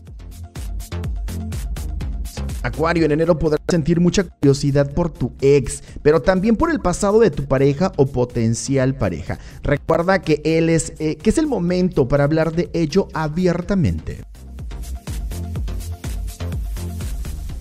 Acuario, 2.63 3.07
en 3.07 3.13
enero 3.13 3.39
podrás 3.39 3.63
sentir 3.71 4.01
mucha 4.01 4.25
curiosidad 4.25 4.93
por 4.93 5.11
tu 5.11 5.33
ex, 5.41 5.83
pero 6.03 6.21
también 6.21 6.57
por 6.57 6.71
el 6.71 6.81
pasado 6.81 7.21
de 7.21 7.31
tu 7.31 7.47
pareja 7.47 7.91
o 7.97 8.05
potencial 8.05 8.95
pareja. 8.97 9.39
Recuerda 9.63 10.21
que 10.21 10.43
él 10.45 10.69
es, 10.69 10.93
eh, 10.99 11.17
que 11.17 11.31
es 11.31 11.39
el 11.39 11.47
momento 11.47 12.07
para 12.07 12.25
hablar 12.25 12.53
de 12.53 12.69
ello 12.75 13.09
abiertamente. 13.15 14.21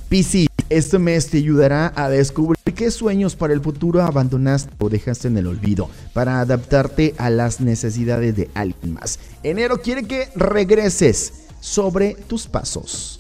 Piscis, 0.10 0.49
este 0.70 1.00
mes 1.00 1.28
te 1.28 1.38
ayudará 1.38 1.92
a 1.96 2.10
descubrir 2.10 2.58
qué 2.76 2.92
sueños 2.92 3.36
para 3.36 3.54
el 3.54 3.62
futuro 3.62 4.02
abandonaste 4.02 4.72
o 4.78 4.90
dejaste 4.90 5.28
en 5.28 5.38
el 5.38 5.48
olvido 5.48 5.90
para 6.14 6.40
adaptarte 6.40 7.14
a 7.18 7.30
las 7.30 7.60
necesidades 7.60 8.36
de 8.36 8.50
alguien 8.54 8.94
más. 8.94 9.20
Enero 9.44 9.82
quiere 9.82 10.04
que 10.04 10.30
regreses 10.36 11.46
sobre 11.60 12.14
tus 12.14 12.48
pasos. 12.48 13.19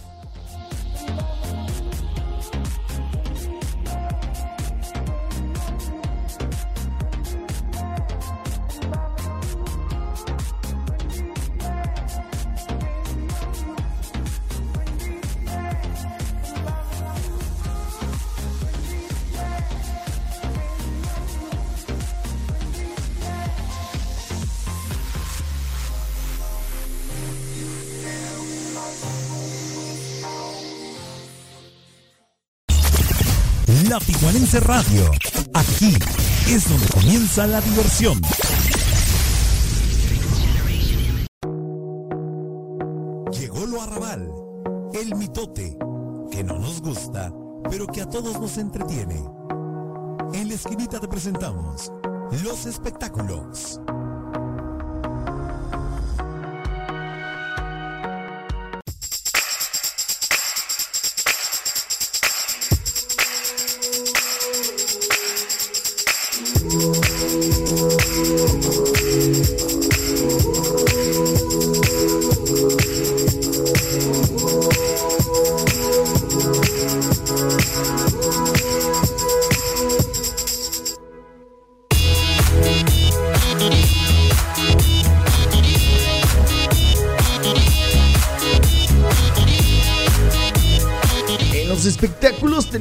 La 33.89 33.97
Tijuanense 33.99 34.59
Radio. 34.59 35.09
Aquí 35.55 35.91
es 36.47 36.69
donde 36.69 36.87
comienza 36.89 37.47
la 37.47 37.59
diversión. 37.59 38.21
Llegó 43.31 43.65
lo 43.65 43.81
arrabal, 43.81 44.31
el 44.93 45.15
mitote, 45.15 45.75
que 46.29 46.43
no 46.43 46.59
nos 46.59 46.81
gusta, 46.81 47.33
pero 47.71 47.87
que 47.87 48.01
a 48.01 48.05
todos 48.07 48.39
nos 48.39 48.59
entretiene. 48.59 49.23
En 50.33 50.49
la 50.49 50.53
esquinita 50.53 50.99
te 50.99 51.07
presentamos 51.07 51.91
los 52.43 52.67
espectáculos. 52.67 53.81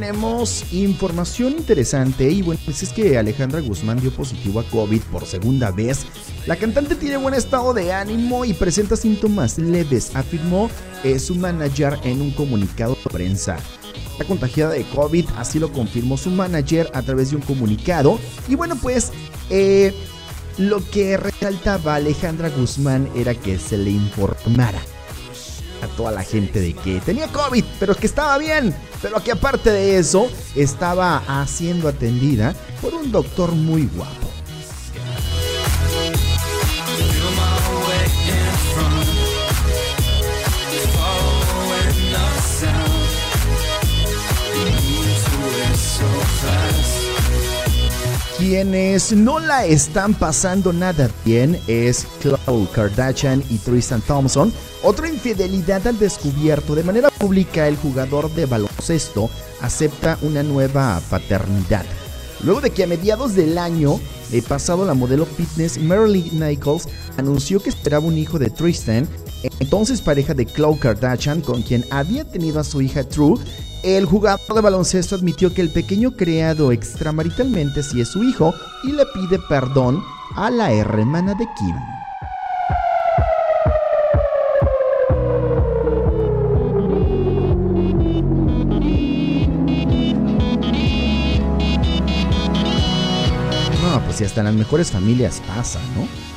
Tenemos 0.08 0.64
información 0.72 1.52
interesante 1.52 2.30
y 2.30 2.40
bueno, 2.40 2.58
pues 2.64 2.82
es 2.82 2.94
que 2.94 3.18
Alejandra 3.18 3.60
Guzmán 3.60 4.00
dio 4.00 4.10
positivo 4.10 4.58
a 4.58 4.64
COVID 4.64 5.02
por 5.12 5.26
segunda 5.26 5.70
vez. 5.70 6.06
La 6.46 6.56
cantante 6.56 6.94
tiene 6.94 7.18
buen 7.18 7.34
estado 7.34 7.74
de 7.74 7.92
ánimo 7.92 8.46
y 8.46 8.54
presenta 8.54 8.96
síntomas 8.96 9.58
leves, 9.58 10.16
afirmó 10.16 10.70
eh, 11.04 11.18
su 11.18 11.34
manager 11.34 11.98
en 12.04 12.22
un 12.22 12.30
comunicado 12.30 12.94
de 12.94 13.10
prensa. 13.10 13.58
Está 14.12 14.24
contagiada 14.24 14.72
de 14.72 14.84
COVID, 14.84 15.26
así 15.36 15.58
lo 15.58 15.70
confirmó 15.74 16.16
su 16.16 16.30
manager 16.30 16.90
a 16.94 17.02
través 17.02 17.28
de 17.28 17.36
un 17.36 17.42
comunicado. 17.42 18.18
Y 18.48 18.54
bueno, 18.54 18.76
pues 18.76 19.12
eh, 19.50 19.92
lo 20.56 20.82
que 20.88 21.18
resaltaba 21.18 21.96
Alejandra 21.96 22.48
Guzmán 22.48 23.10
era 23.14 23.34
que 23.34 23.58
se 23.58 23.76
le 23.76 23.90
informara 23.90 24.80
toda 25.98 26.12
la 26.12 26.22
gente 26.22 26.60
de 26.60 26.74
que 26.74 27.00
tenía 27.00 27.26
COVID, 27.26 27.64
pero 27.80 27.92
que 27.96 28.06
estaba 28.06 28.38
bien, 28.38 28.72
pero 29.02 29.20
que 29.20 29.32
aparte 29.32 29.72
de 29.72 29.98
eso 29.98 30.30
estaba 30.54 31.24
siendo 31.48 31.88
atendida 31.88 32.54
por 32.80 32.94
un 32.94 33.10
doctor 33.10 33.50
muy 33.50 33.86
guapo. 33.86 34.28
Quienes 48.38 49.12
no 49.12 49.40
la 49.40 49.66
están 49.66 50.14
pasando 50.14 50.72
nada 50.72 51.10
bien 51.24 51.58
es 51.66 52.06
Khloe 52.22 52.68
Kardashian 52.72 53.42
y 53.50 53.58
Tristan 53.58 54.00
Thompson. 54.00 54.52
Otra 54.84 55.08
infidelidad 55.08 55.84
al 55.88 55.98
descubierto. 55.98 56.76
De 56.76 56.84
manera 56.84 57.10
pública, 57.10 57.66
el 57.66 57.76
jugador 57.76 58.32
de 58.34 58.46
baloncesto 58.46 59.28
acepta 59.60 60.20
una 60.22 60.44
nueva 60.44 61.02
paternidad. 61.10 61.84
Luego 62.44 62.60
de 62.60 62.70
que 62.70 62.84
a 62.84 62.86
mediados 62.86 63.34
del 63.34 63.58
año 63.58 63.98
eh, 64.30 64.40
pasado 64.40 64.86
la 64.86 64.94
modelo 64.94 65.26
fitness 65.26 65.76
Marilyn 65.76 66.38
Nichols 66.38 66.86
anunció 67.16 67.58
que 67.58 67.70
esperaba 67.70 68.06
un 68.06 68.16
hijo 68.18 68.38
de 68.38 68.50
Tristan, 68.50 69.08
entonces 69.58 70.00
pareja 70.00 70.34
de 70.34 70.46
Khloe 70.46 70.78
Kardashian 70.78 71.40
con 71.40 71.62
quien 71.62 71.84
había 71.90 72.24
tenido 72.24 72.60
a 72.60 72.64
su 72.64 72.80
hija 72.82 73.02
True, 73.02 73.40
el 73.82 74.06
jugador 74.06 74.54
de 74.54 74.60
baloncesto 74.60 75.14
admitió 75.14 75.52
que 75.54 75.62
el 75.62 75.70
pequeño 75.70 76.12
creado 76.12 76.72
extramaritalmente 76.72 77.82
sí 77.82 78.00
es 78.00 78.08
su 78.08 78.22
hijo 78.24 78.54
y 78.82 78.92
le 78.92 79.04
pide 79.06 79.38
perdón 79.48 80.02
a 80.36 80.50
la 80.50 80.72
hermana 80.72 81.34
de 81.34 81.46
Kim. 81.56 81.76
No, 93.82 94.04
pues 94.04 94.16
si 94.16 94.24
hasta 94.24 94.40
en 94.40 94.46
las 94.46 94.54
mejores 94.54 94.90
familias 94.90 95.40
pasa, 95.46 95.80
¿no? 95.96 96.27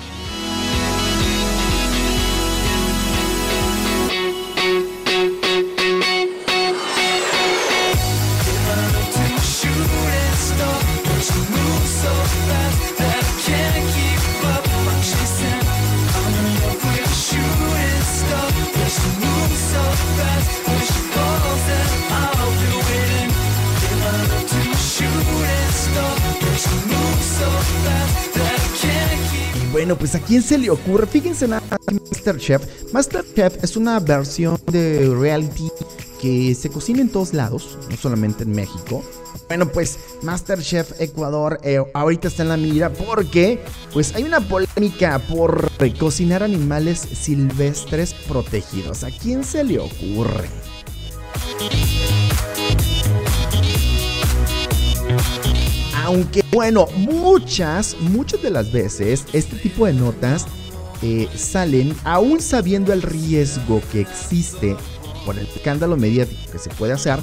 A 30.13 30.19
quién 30.19 30.43
se 30.43 30.57
le 30.57 30.69
ocurre, 30.69 31.07
fíjense 31.07 31.45
en 31.45 31.51
Masterchef. 31.51 32.91
Masterchef 32.91 33.63
es 33.63 33.77
una 33.77 33.97
versión 34.01 34.59
de 34.69 35.09
reality 35.17 35.69
que 36.21 36.53
se 36.53 36.69
cocina 36.69 36.99
en 36.99 37.07
todos 37.07 37.33
lados, 37.33 37.77
no 37.89 37.95
solamente 37.95 38.43
en 38.43 38.51
México. 38.51 39.05
Bueno, 39.47 39.69
pues 39.69 39.99
Masterchef 40.21 40.99
Ecuador 40.99 41.61
eh, 41.63 41.81
ahorita 41.93 42.27
está 42.27 42.43
en 42.43 42.49
la 42.49 42.57
mira 42.57 42.91
porque 42.91 43.63
pues 43.93 44.13
hay 44.13 44.23
una 44.23 44.41
polémica 44.41 45.17
por 45.19 45.71
cocinar 45.97 46.43
animales 46.43 46.99
silvestres 46.99 48.13
protegidos. 48.13 49.05
¿A 49.05 49.11
quién 49.11 49.45
se 49.45 49.63
le 49.63 49.79
ocurre? 49.79 50.49
Aunque 56.03 56.40
bueno, 56.51 56.87
muchas, 56.95 57.95
muchas 57.99 58.41
de 58.41 58.49
las 58.49 58.71
veces 58.71 59.25
este 59.31 59.55
tipo 59.57 59.85
de 59.85 59.93
notas 59.93 60.45
eh, 61.01 61.29
salen 61.35 61.95
aún 62.03 62.41
sabiendo 62.41 62.91
el 62.91 63.01
riesgo 63.01 63.81
que 63.91 64.01
existe 64.01 64.75
por 65.25 65.37
el 65.37 65.47
escándalo 65.47 65.97
mediático 65.97 66.51
que 66.51 66.59
se 66.59 66.69
puede 66.71 66.93
hacer. 66.93 67.19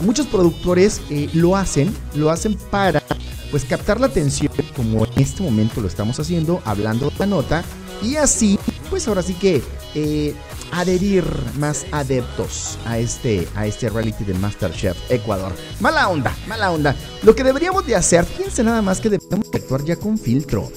Muchos 0.00 0.26
productores 0.26 1.02
eh, 1.10 1.28
lo 1.34 1.56
hacen, 1.56 1.94
lo 2.14 2.30
hacen 2.30 2.54
para 2.70 3.02
pues 3.50 3.64
captar 3.64 4.00
la 4.00 4.06
atención 4.06 4.52
como 4.74 5.04
en 5.04 5.22
este 5.22 5.42
momento 5.42 5.80
lo 5.80 5.88
estamos 5.88 6.18
haciendo, 6.18 6.62
hablando 6.64 7.10
de 7.10 7.18
la 7.18 7.26
nota 7.26 7.64
y 8.02 8.16
así 8.16 8.58
pues 8.88 9.06
ahora 9.08 9.22
sí 9.22 9.34
que 9.34 9.62
eh, 9.94 10.34
adherir 10.72 11.24
más 11.58 11.86
adeptos 11.92 12.78
a 12.84 12.98
este, 12.98 13.46
a 13.54 13.66
este 13.66 13.88
reality 13.88 14.24
de 14.24 14.34
Masterchef 14.34 14.96
Ecuador. 15.10 15.52
Mala 15.80 16.08
onda, 16.08 16.34
mala 16.46 16.70
onda. 16.70 16.96
Lo 17.22 17.34
que 17.34 17.44
deberíamos 17.44 17.86
de 17.86 17.96
hacer, 17.96 18.24
fíjense 18.24 18.62
nada 18.62 18.82
más 18.82 19.00
que 19.00 19.10
debemos 19.10 19.50
de 19.50 19.58
actuar 19.58 19.84
ya 19.84 19.96
con 19.96 20.18
filtro. 20.18 20.70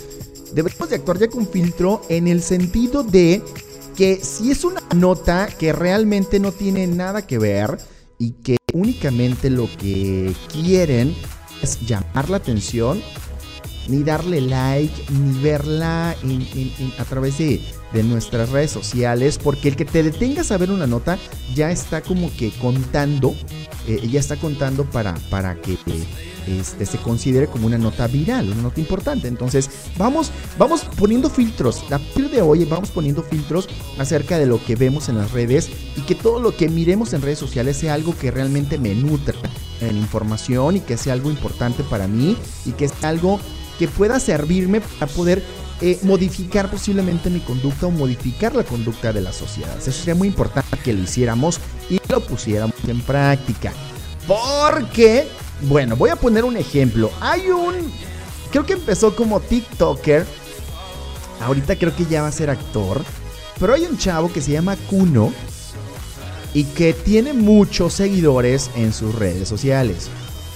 Deberíamos 0.54 0.90
de 0.90 0.96
actuar 0.98 1.18
ya 1.20 1.28
con 1.30 1.48
filtro 1.48 2.02
en 2.10 2.28
el 2.28 2.42
sentido 2.42 3.04
de 3.04 3.42
que 3.96 4.18
si 4.24 4.52
es 4.52 4.64
una 4.64 4.82
nota 4.96 5.48
que 5.48 5.74
realmente 5.74 6.40
no 6.40 6.52
tiene 6.52 6.88
nada 6.88 7.26
que 7.26 7.38
ver 7.38 7.78
y 8.20 8.32
que 8.32 8.58
únicamente 8.74 9.50
lo 9.50 9.68
que 9.78 10.34
quieren 10.52 11.16
es 11.62 11.80
llamar 11.82 12.30
la 12.30 12.38
atención, 12.38 13.02
ni 13.88 14.04
darle 14.04 14.42
like, 14.42 14.94
ni 15.12 15.42
verla 15.42 16.16
en- 16.24 16.94
a 16.98 17.04
través 17.06 17.38
de, 17.38 17.62
de 17.94 18.04
nuestras 18.04 18.50
redes 18.50 18.72
sociales, 18.72 19.38
porque 19.38 19.70
el 19.70 19.76
que 19.76 19.86
te 19.86 20.04
detengas 20.04 20.52
a 20.52 20.58
ver 20.58 20.72
una 20.72 20.88
nota 20.88 21.18
ya 21.56 21.72
está 21.72 22.02
como 22.02 22.36
que 22.36 22.52
contando, 22.52 23.36
eh, 23.88 24.08
ya 24.10 24.20
está 24.20 24.36
contando 24.36 24.86
para, 24.86 25.14
para 25.30 25.56
que 25.56 25.78
este, 26.48 26.86
se 26.86 26.98
considere 26.98 27.48
como 27.48 27.68
una 27.68 27.78
nota 27.78 28.08
viral, 28.08 28.50
una 28.50 28.64
nota 28.64 28.80
importante. 28.80 29.28
Entonces, 29.28 29.70
vamos, 29.98 30.32
vamos 30.58 30.82
poniendo 30.98 31.30
filtros. 31.30 31.84
A 31.84 32.00
partir 32.00 32.30
de 32.30 32.42
hoy 32.42 32.66
vamos 32.66 32.90
poniendo 32.90 33.24
filtros 33.24 33.70
acerca 33.98 34.38
de 34.38 34.46
lo 34.46 34.64
que 34.64 34.76
vemos 34.76 35.10
en 35.10 35.18
las 35.18 35.32
redes 35.32 35.70
y 35.96 36.02
que 36.02 36.16
todo 36.16 36.40
lo 36.40 36.56
que 36.56 36.70
miremos 36.70 37.14
en 37.14 37.22
redes 37.22 37.40
sociales 37.40 37.78
sea 37.78 37.94
algo 37.94 38.18
que 38.18 38.32
realmente 38.32 38.78
me 38.78 38.96
nutra 38.96 39.36
en 39.82 39.98
información 39.98 40.78
y 40.78 40.80
que 40.80 40.98
sea 40.98 41.14
algo 41.14 41.30
importante 41.30 41.84
para 41.84 42.08
mí 42.08 42.38
y 42.66 42.72
que 42.72 42.88
sea 42.88 43.10
algo 43.10 43.40
que 43.80 43.88
pueda 43.88 44.20
servirme 44.20 44.82
para 44.82 45.12
poder 45.12 45.44
eh, 45.86 46.00
modificar 46.04 46.72
posiblemente 46.72 47.30
mi 47.30 47.42
conducta 47.42 47.88
o 47.88 47.92
modificar 47.92 48.56
la 48.56 48.64
conducta 48.64 49.12
de 49.12 49.20
la 49.20 49.34
sociedad. 49.34 49.78
Eso 49.78 49.92
sería 49.92 50.16
muy 50.16 50.30
importante 50.30 50.78
que 50.82 50.94
lo 50.94 51.04
hiciéramos 51.04 51.60
y 51.90 52.00
lo 52.08 52.22
pusiéramos 52.22 52.78
en 52.88 53.02
práctica. 53.02 53.74
Porque, 54.26 55.28
bueno, 55.64 55.98
voy 55.98 56.10
a 56.10 56.16
poner 56.16 56.46
un 56.46 56.56
ejemplo. 56.56 57.12
Hay 57.20 57.50
un, 57.50 57.92
creo 58.50 58.66
que 58.66 58.72
empezó 58.72 59.14
como 59.14 59.42
TikToker, 59.42 60.26
ahorita 61.42 61.76
creo 61.76 61.94
que 61.94 62.06
ya 62.06 62.22
va 62.22 62.30
a 62.30 62.32
ser 62.32 62.50
actor, 62.50 63.04
pero 63.60 63.74
hay 63.74 63.84
un 63.84 63.98
chavo 63.98 64.32
que 64.32 64.40
se 64.40 64.54
llama 64.54 64.78
Kuno 64.90 65.34
y 66.54 66.64
que 66.64 66.94
tiene 66.94 67.34
muchos 67.34 67.94
seguidores 67.94 68.72
en 68.78 68.94
sus 68.94 69.14
redes 69.16 69.50
sociales. 69.50 70.08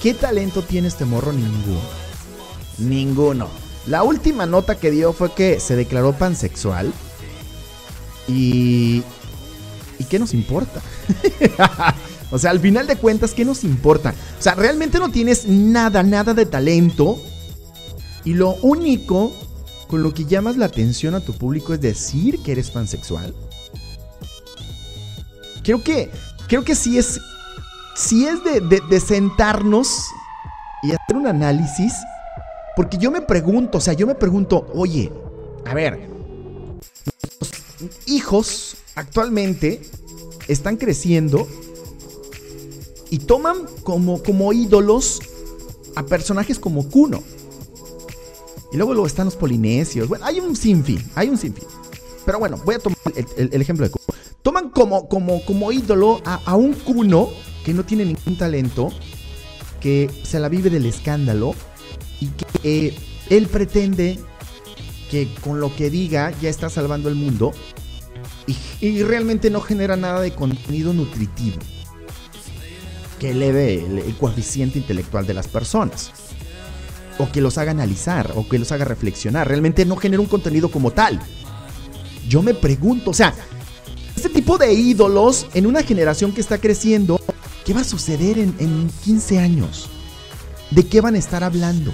¿Qué 0.02 0.14
talento 0.14 0.62
tiene 0.62 0.88
este 0.88 1.04
morro? 1.04 1.34
Ninguno. 1.34 1.80
Ninguno. 2.78 3.57
La 3.88 4.02
última 4.02 4.44
nota 4.46 4.74
que 4.76 4.90
dio 4.90 5.12
fue 5.12 5.32
que 5.32 5.60
se 5.60 5.74
declaró 5.76 6.12
pansexual. 6.12 6.92
Y. 8.26 9.02
¿Y 9.98 10.04
qué 10.04 10.18
nos 10.18 10.32
importa? 10.34 10.80
o 12.30 12.38
sea, 12.38 12.50
al 12.52 12.60
final 12.60 12.86
de 12.86 12.96
cuentas, 12.96 13.32
¿qué 13.32 13.44
nos 13.44 13.64
importa? 13.64 14.14
O 14.38 14.42
sea, 14.42 14.54
realmente 14.54 14.98
no 14.98 15.10
tienes 15.10 15.46
nada, 15.46 16.02
nada 16.02 16.34
de 16.34 16.46
talento. 16.46 17.18
Y 18.24 18.34
lo 18.34 18.54
único 18.56 19.32
con 19.88 20.02
lo 20.02 20.12
que 20.12 20.26
llamas 20.26 20.56
la 20.58 20.66
atención 20.66 21.14
a 21.14 21.20
tu 21.20 21.32
público 21.32 21.72
es 21.72 21.80
decir 21.80 22.42
que 22.42 22.52
eres 22.52 22.70
pansexual. 22.70 23.34
Creo 25.64 25.82
que. 25.82 26.10
Creo 26.46 26.62
que 26.64 26.74
sí 26.74 26.98
es. 26.98 27.20
Sí 27.96 28.26
es 28.26 28.44
de, 28.44 28.60
de- 28.60 28.82
de 28.88 29.00
sentarnos 29.00 29.88
y 30.82 30.92
hacer 30.92 31.16
un 31.16 31.26
análisis. 31.26 31.92
Porque 32.78 32.96
yo 32.96 33.10
me 33.10 33.22
pregunto, 33.22 33.78
o 33.78 33.80
sea, 33.80 33.94
yo 33.94 34.06
me 34.06 34.14
pregunto, 34.14 34.68
oye, 34.72 35.10
a 35.64 35.74
ver, 35.74 36.08
los 37.40 37.90
hijos 38.06 38.76
actualmente 38.94 39.82
están 40.46 40.76
creciendo 40.76 41.48
y 43.10 43.18
toman 43.18 43.66
como, 43.82 44.22
como 44.22 44.52
ídolos 44.52 45.20
a 45.96 46.04
personajes 46.06 46.60
como 46.60 46.88
Kuno. 46.88 47.24
Y 48.70 48.76
luego, 48.76 48.92
luego 48.92 49.08
están 49.08 49.24
los 49.24 49.34
polinesios. 49.34 50.06
Bueno, 50.06 50.24
hay 50.24 50.38
un 50.38 50.54
sinfín, 50.54 51.04
hay 51.16 51.30
un 51.30 51.36
sinfín. 51.36 51.64
Pero 52.24 52.38
bueno, 52.38 52.60
voy 52.64 52.76
a 52.76 52.78
tomar 52.78 52.98
el, 53.36 53.60
ejemplo 53.60 53.86
de 53.86 53.90
Kuno. 53.90 54.04
Toman 54.42 54.70
como, 54.70 55.08
como, 55.08 55.44
como 55.44 55.72
ídolo 55.72 56.22
a 56.24 56.54
un 56.54 56.74
Kuno 56.74 57.30
que 57.64 57.74
no 57.74 57.84
tiene 57.84 58.04
ningún 58.04 58.38
talento, 58.38 58.92
que 59.80 60.08
se 60.22 60.38
la 60.38 60.48
vive 60.48 60.70
del 60.70 60.86
escándalo 60.86 61.56
y 62.20 62.26
que 62.28 62.46
eh, 62.62 62.96
él 63.30 63.46
pretende 63.46 64.18
que 65.10 65.28
con 65.42 65.60
lo 65.60 65.74
que 65.74 65.90
diga 65.90 66.32
ya 66.40 66.50
está 66.50 66.68
salvando 66.68 67.08
el 67.08 67.14
mundo 67.14 67.52
y, 68.80 69.02
realmente 69.02 69.50
no 69.50 69.60
genera 69.60 69.96
nada 69.96 70.20
de 70.20 70.30
contenido 70.30 70.94
nutritivo 70.94 71.58
que 73.18 73.30
eleve 73.30 73.84
el, 73.84 73.98
el 73.98 74.16
coeficiente 74.16 74.78
intelectual 74.78 75.26
de 75.26 75.34
las 75.34 75.48
personas 75.48 76.12
o 77.18 77.30
que 77.30 77.40
los 77.40 77.58
haga 77.58 77.72
analizar 77.72 78.32
o 78.36 78.48
que 78.48 78.58
los 78.58 78.70
haga 78.72 78.84
reflexionar. 78.84 79.48
Realmente 79.48 79.84
no 79.84 79.96
genera 79.96 80.22
un 80.22 80.28
contenido 80.28 80.70
como 80.70 80.92
tal. 80.92 81.20
Yo 82.28 82.42
me 82.42 82.54
pregunto, 82.54 83.10
o 83.10 83.14
sea, 83.14 83.34
este 84.16 84.28
tipo 84.28 84.56
de 84.56 84.72
ídolos 84.72 85.46
en 85.54 85.66
una 85.66 85.82
generación 85.82 86.32
que 86.32 86.40
está 86.40 86.58
creciendo, 86.58 87.20
¿qué 87.64 87.74
va 87.74 87.80
a 87.80 87.84
suceder 87.84 88.38
en, 88.38 88.54
en 88.58 88.88
15 89.04 89.38
años? 89.38 89.88
¿De 90.70 90.86
qué 90.86 91.00
van 91.00 91.14
a 91.14 91.18
estar 91.18 91.44
hablando? 91.44 91.92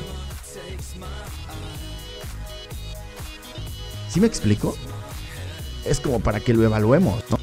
¿Sí 4.08 4.20
me 4.20 4.26
explico? 4.26 4.76
Es 5.84 6.00
como 6.00 6.20
para 6.20 6.40
que 6.40 6.54
lo 6.54 6.64
evaluemos, 6.64 7.22
¿no? 7.30 7.38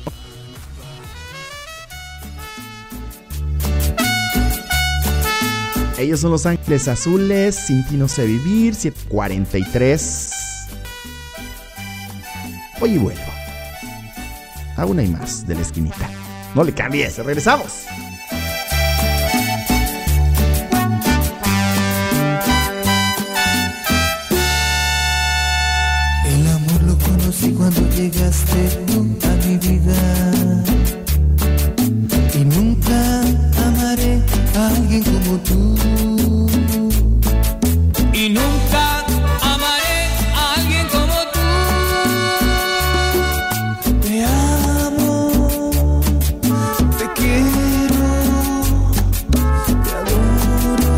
Ellos 5.97 6.19
son 6.19 6.31
Los 6.31 6.47
Ángeles 6.47 6.87
Azules, 6.87 7.67
Cinti 7.67 7.95
no 7.95 8.07
sé 8.07 8.25
vivir, 8.25 8.75
43. 9.07 10.31
Hoy 12.79 12.97
vuelvo. 12.97 13.21
Aún 14.77 14.97
hay 14.97 15.07
más 15.09 15.45
de 15.45 15.53
la 15.53 15.61
esquinita. 15.61 16.09
No 16.55 16.63
le 16.63 16.73
cambies, 16.73 17.17
regresamos. 17.17 17.85
Llegaste 28.01 28.61
tú 28.87 28.99
a 29.29 29.31
mi 29.45 29.55
vida. 29.57 29.99
Y 32.33 32.41
nunca 32.45 32.99
amaré 33.67 34.13
a 34.55 34.59
alguien 34.75 35.03
como 35.03 35.33
tú. 35.47 35.59
Y 38.13 38.29
nunca 38.29 38.83
amaré 39.53 39.99
a 40.41 40.43
alguien 40.57 40.85
como 40.95 41.17
tú. 41.35 41.47
Te 44.03 44.13
amo, 44.23 45.13
te 46.97 47.05
quiero, 47.17 48.05
te 49.83 49.91
adoro. 50.01 50.93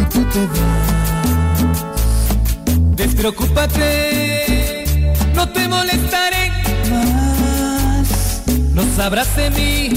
Y 0.00 0.04
tú 0.12 0.20
te 0.32 0.42
vas. 0.54 1.78
Despreocúpate, 2.96 3.86
sabrás 9.08 9.36
de 9.36 9.48
mí, 9.52 9.88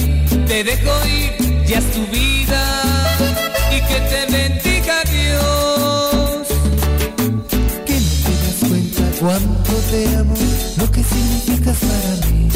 te 0.48 0.64
dejo 0.64 0.94
ir, 1.06 1.66
ya 1.66 1.80
es 1.80 1.92
tu 1.92 2.06
vida. 2.08 2.62
Y 3.70 3.82
que 3.90 4.00
te 4.12 4.22
bendiga 4.32 5.04
Dios. 5.04 6.48
Que 7.88 7.96
no 8.00 8.12
te 8.26 8.34
das 8.44 8.60
cuenta 8.70 9.04
cuánto 9.20 9.74
te 9.92 10.16
amo, 10.16 10.36
lo 10.78 10.90
que 10.94 11.04
significas 11.04 11.78
para 11.90 12.12
mí. 12.26 12.48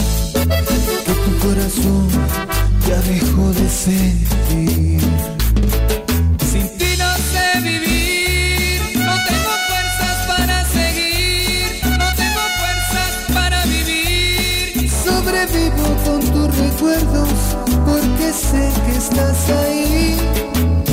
Que 1.05 1.13
tu 1.25 1.31
corazón 1.45 2.07
ya 2.87 3.01
dejó 3.01 3.51
de 3.59 3.67
sentir. 3.69 5.01
Sin 6.51 6.67
ti 6.77 6.91
no 7.03 7.11
sé 7.31 7.47
vivir, 7.69 8.79
no 8.95 9.15
tengo 9.29 9.53
fuerzas 9.67 10.17
para 10.25 10.63
seguir, 10.77 11.81
no 11.83 12.07
tengo 12.21 12.43
fuerzas 12.61 13.11
para 13.33 13.65
vivir. 13.65 14.89
Sobrevivo 15.03 15.87
con 16.05 16.24
recuerdos 16.75 17.29
porque 17.85 18.33
sé 18.33 18.71
que 18.85 18.97
estás 18.97 19.49
ahí. 19.49 20.17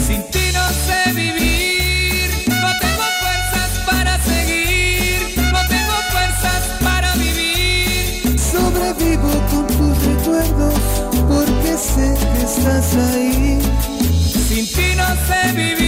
Sin 0.06 0.22
ti 0.30 0.44
no 0.52 0.68
sé 0.86 1.12
vivir, 1.12 2.30
no 2.48 2.70
tengo 2.78 3.06
fuerzas 3.22 3.70
para 3.86 4.18
seguir, 4.22 5.34
no 5.52 5.60
tengo 5.66 5.96
fuerzas 6.12 6.62
para 6.82 7.12
vivir. 7.14 8.38
Sobrevivo 8.38 9.30
con 9.50 9.66
tus 9.66 10.04
recuerdos 10.06 10.80
porque 11.28 11.76
sé 11.76 12.14
que 12.32 12.42
estás 12.44 12.94
ahí. 12.96 13.59
Sin 14.48 14.66
ti 14.66 14.94
no 14.96 15.09
sé 15.26 15.52
vivir. 15.52 15.82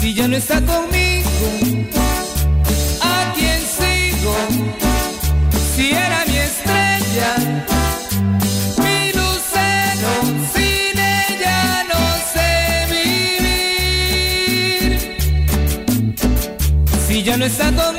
Si 0.00 0.14
ya 0.14 0.26
no 0.28 0.36
está 0.36 0.60
conmigo, 0.60 1.75
no 17.46 17.52
está 17.52 17.70
conmigo, 17.70 17.95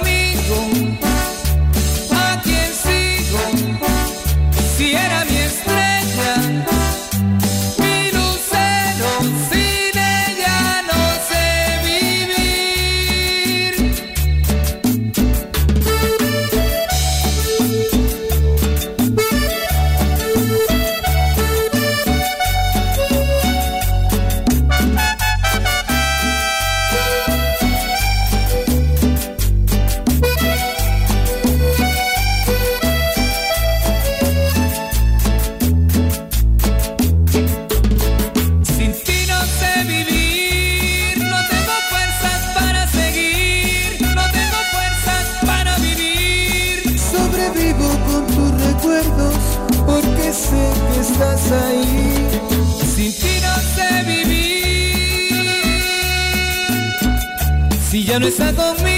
ya 58.07 58.19
no 58.19 58.27
está 58.27 58.53
conmigo, 58.53 58.96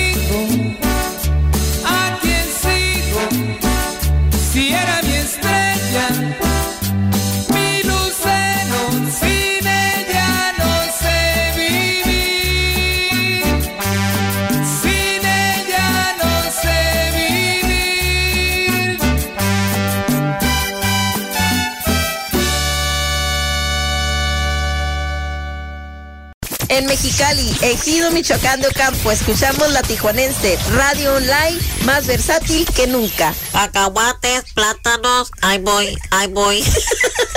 Mexicali, 27.19 27.53
Ejido 27.61 28.11
Michoacán 28.11 28.61
de 28.61 28.69
Ocampo, 28.69 29.11
escuchamos 29.11 29.69
la 29.73 29.81
tijuanense 29.81 30.57
Radio 30.73 31.15
Online, 31.15 31.59
más 31.83 32.07
versátil 32.07 32.65
que 32.73 32.87
nunca. 32.87 33.33
Cacahuates, 33.51 34.45
plátanos, 34.53 35.29
ahí 35.41 35.59
voy, 35.59 35.97
ahí 36.11 36.27
voy. 36.27 36.63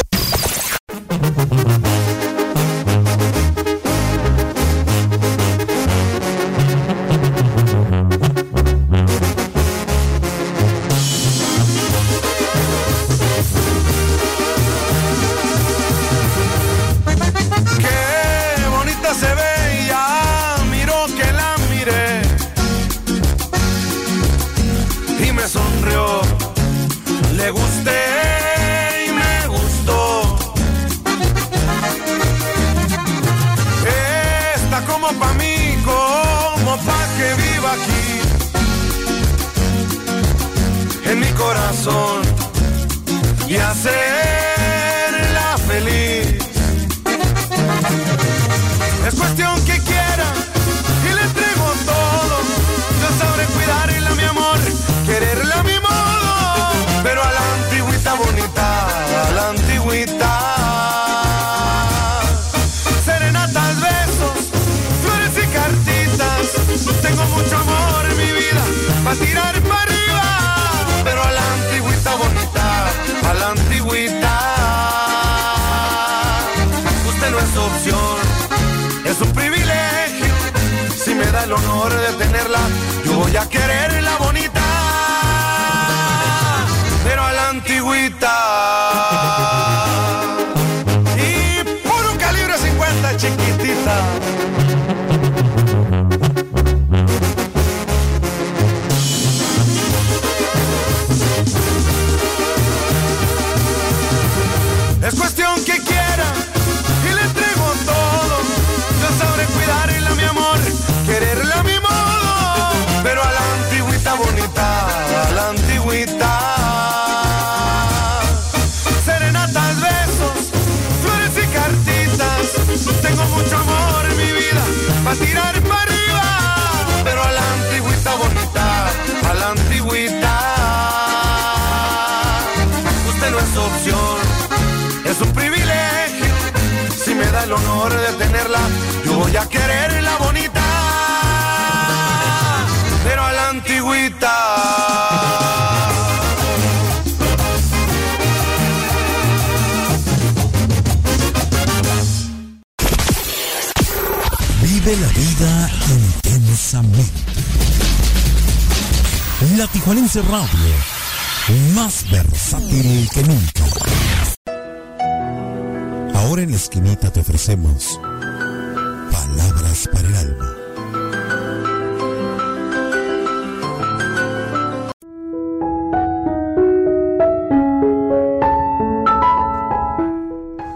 palabras 169.11 169.87
para 169.93 170.09
el 170.09 170.15
alma. 170.15 170.57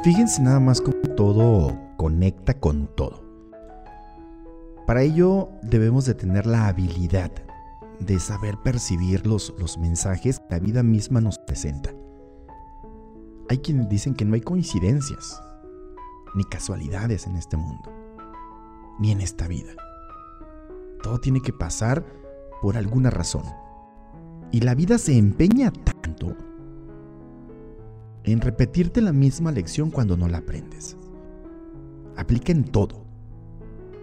Fíjense 0.05 0.43
nada 0.43 0.61
más 0.61 0.83
cómo 0.83 0.97
todo 1.17 1.75
conecta 1.97 2.53
con 2.53 2.89
todo. 2.95 3.25
Para 4.87 5.03
ello 5.03 5.49
debemos 5.63 6.05
de 6.05 6.15
tener 6.15 6.45
la 6.47 6.69
habilidad 6.69 7.33
de 8.01 8.21
saber 8.21 8.59
percibir 8.63 9.27
los, 9.27 9.55
los 9.59 9.79
mensajes 9.79 10.41
que 10.41 10.47
la 10.51 10.59
vida 10.59 10.83
misma 10.83 11.23
nos 11.23 11.39
presenta. 11.39 11.91
Hay 13.49 13.59
quienes 13.59 13.89
dicen 13.89 14.15
que 14.15 14.27
no 14.27 14.35
hay 14.35 14.43
coincidencias, 14.43 15.41
ni 16.37 16.45
casualidades 16.45 17.27
en 17.27 17.37
este 17.37 17.57
mundo, 17.57 17.91
ni 19.01 19.11
en 19.11 19.21
esta 19.21 19.49
vida. 19.49 19.73
Todo 21.03 21.19
tiene 21.19 21.41
que 21.41 21.53
pasar 21.53 22.05
por 22.63 22.77
alguna 22.77 23.11
razón. 23.11 23.45
Y 24.53 24.61
la 24.61 24.75
vida 24.75 24.99
se 24.99 25.17
empeña 25.17 25.73
tanto 25.73 26.37
en 28.25 28.41
repetirte 28.41 29.01
la 29.01 29.13
misma 29.13 29.51
lección 29.51 29.91
cuando 29.91 30.17
no 30.17 30.29
la 30.29 30.39
aprendes. 30.39 30.97
Aplica 32.17 32.53
en 32.53 32.65
todo. 32.65 33.05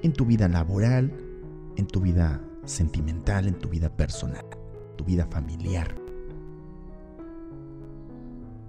En 0.02 0.12
tu 0.12 0.26
vida 0.26 0.48
laboral, 0.48 1.14
en 1.78 1.88
tu 1.88 2.02
vida 2.02 2.42
sentimental, 2.66 3.48
en 3.48 3.56
tu 3.56 3.70
vida 3.70 3.90
personal, 3.90 4.46
tu 4.98 5.04
vida 5.04 5.28
familiar. 5.30 5.96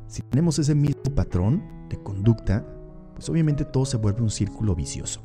Si 0.06 0.22
tenemos 0.22 0.58
ese 0.58 0.74
mismo 0.74 1.02
patrón 1.14 1.62
de 1.88 1.96
conducta, 2.02 2.64
pues 3.14 3.28
obviamente 3.28 3.64
todo 3.64 3.84
se 3.84 3.96
vuelve 3.96 4.22
un 4.22 4.30
círculo 4.30 4.74
vicioso. 4.74 5.22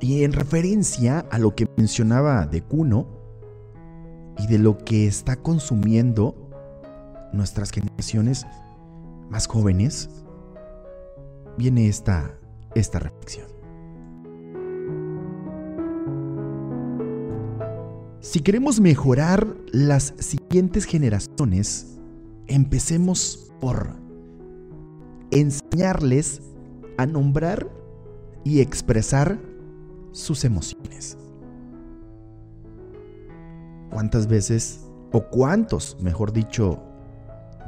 Y 0.00 0.24
en 0.24 0.32
referencia 0.32 1.20
a 1.30 1.38
lo 1.38 1.54
que 1.54 1.68
mencionaba 1.76 2.46
de 2.46 2.62
Kuno 2.62 3.06
y 4.38 4.46
de 4.46 4.58
lo 4.58 4.78
que 4.78 5.06
está 5.06 5.36
consumiendo 5.36 6.34
nuestras 7.32 7.70
generaciones 7.70 8.46
más 9.30 9.46
jóvenes, 9.46 10.10
viene 11.56 11.88
esta, 11.88 12.38
esta 12.74 12.98
reflexión. 12.98 13.46
Si 18.20 18.40
queremos 18.40 18.80
mejorar 18.80 19.46
las 19.72 20.12
siguientes 20.18 20.84
generaciones, 20.84 21.96
empecemos 22.48 23.52
por 23.60 24.05
enseñarles 25.30 26.42
a 26.98 27.06
nombrar 27.06 27.68
y 28.44 28.60
expresar 28.60 29.38
sus 30.12 30.44
emociones. 30.44 31.18
¿Cuántas 33.90 34.26
veces, 34.26 34.84
o 35.12 35.22
cuántos, 35.28 35.96
mejor 36.00 36.32
dicho, 36.32 36.80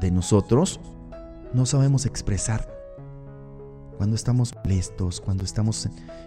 de 0.01 0.11
nosotros 0.11 0.81
no 1.53 1.67
sabemos 1.67 2.07
expresar 2.07 2.69
cuando 3.97 4.15
estamos 4.15 4.55
molestos, 4.55 5.21
cuando 5.21 5.45
estamos 5.45 5.87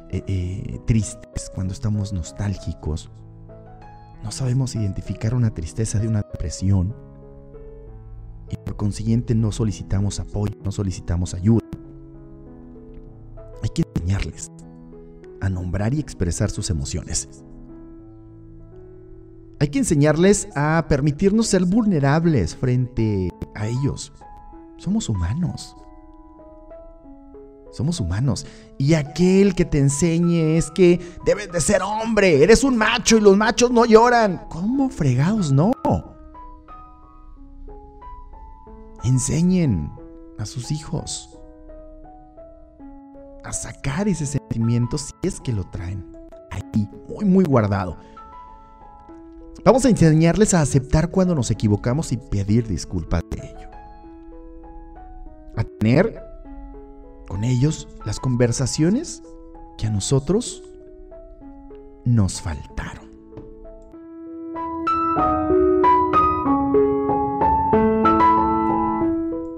eh, 0.10 0.24
eh, 0.28 0.80
tristes, 0.86 1.52
cuando 1.54 1.74
estamos 1.74 2.14
nostálgicos? 2.14 3.10
No 4.24 4.32
sabemos 4.32 4.76
identificar 4.76 5.34
una 5.34 5.54
tristeza 5.54 6.00
de 6.00 6.08
una 6.08 6.22
depresión 6.22 6.96
y 8.52 8.58
por 8.58 8.76
consiguiente 8.76 9.34
no 9.34 9.52
solicitamos 9.52 10.20
apoyo, 10.20 10.56
no 10.64 10.72
solicitamos 10.72 11.34
ayuda. 11.34 11.66
Hay 13.64 13.70
que 13.70 13.84
enseñarles 13.96 14.52
a 15.40 15.50
nombrar 15.50 15.94
y 15.94 16.00
expresar 16.00 16.50
sus 16.50 16.70
emociones. 16.70 17.44
Hay 19.60 19.68
que 19.68 19.80
enseñarles 19.80 20.48
a 20.56 20.86
permitirnos 20.90 21.48
ser 21.48 21.66
vulnerables 21.66 22.56
frente 22.56 23.30
a 23.54 23.68
ellos. 23.68 24.12
Somos 24.78 25.08
humanos. 25.08 25.76
Somos 27.72 28.00
humanos. 28.00 28.46
Y 28.80 28.96
aquel 28.96 29.54
que 29.54 29.64
te 29.64 29.78
enseñe 29.78 30.58
es 30.58 30.72
que 30.72 31.00
debes 31.26 31.52
de 31.52 31.62
ser 31.62 31.84
hombre. 31.84 32.44
Eres 32.44 32.64
un 32.64 32.76
macho 32.76 33.18
y 33.18 33.22
los 33.22 33.38
machos 33.38 33.72
no 33.72 33.86
lloran. 33.86 34.46
¿Cómo 34.50 34.90
fregados 34.90 35.52
no? 35.52 35.72
Enseñen 39.04 39.92
a 40.38 40.46
sus 40.46 40.72
hijos 40.72 41.38
a 43.44 43.54
sacar 43.54 44.08
ese 44.08 44.26
sentimiento 44.26 44.98
si 44.98 45.14
es 45.24 45.40
que 45.40 45.52
lo 45.52 45.64
traen 45.64 46.06
ahí, 46.52 46.90
muy, 47.08 47.26
muy 47.26 47.44
guardado. 47.44 47.98
Vamos 49.64 49.86
a 49.86 49.90
enseñarles 49.90 50.54
a 50.54 50.62
aceptar 50.62 51.10
cuando 51.10 51.36
nos 51.36 51.52
equivocamos 51.52 52.12
y 52.12 52.18
pedir 52.18 52.68
disculpas 52.68 53.24
de 53.30 53.46
ello. 53.46 53.70
A 55.56 55.64
tener 55.64 56.22
con 57.28 57.44
ellos 57.44 57.88
las 58.06 58.20
conversaciones 58.20 59.22
que 59.78 59.88
a 59.88 59.92
nosotros 59.92 60.64
nos 62.06 62.42
faltaron. 62.42 63.11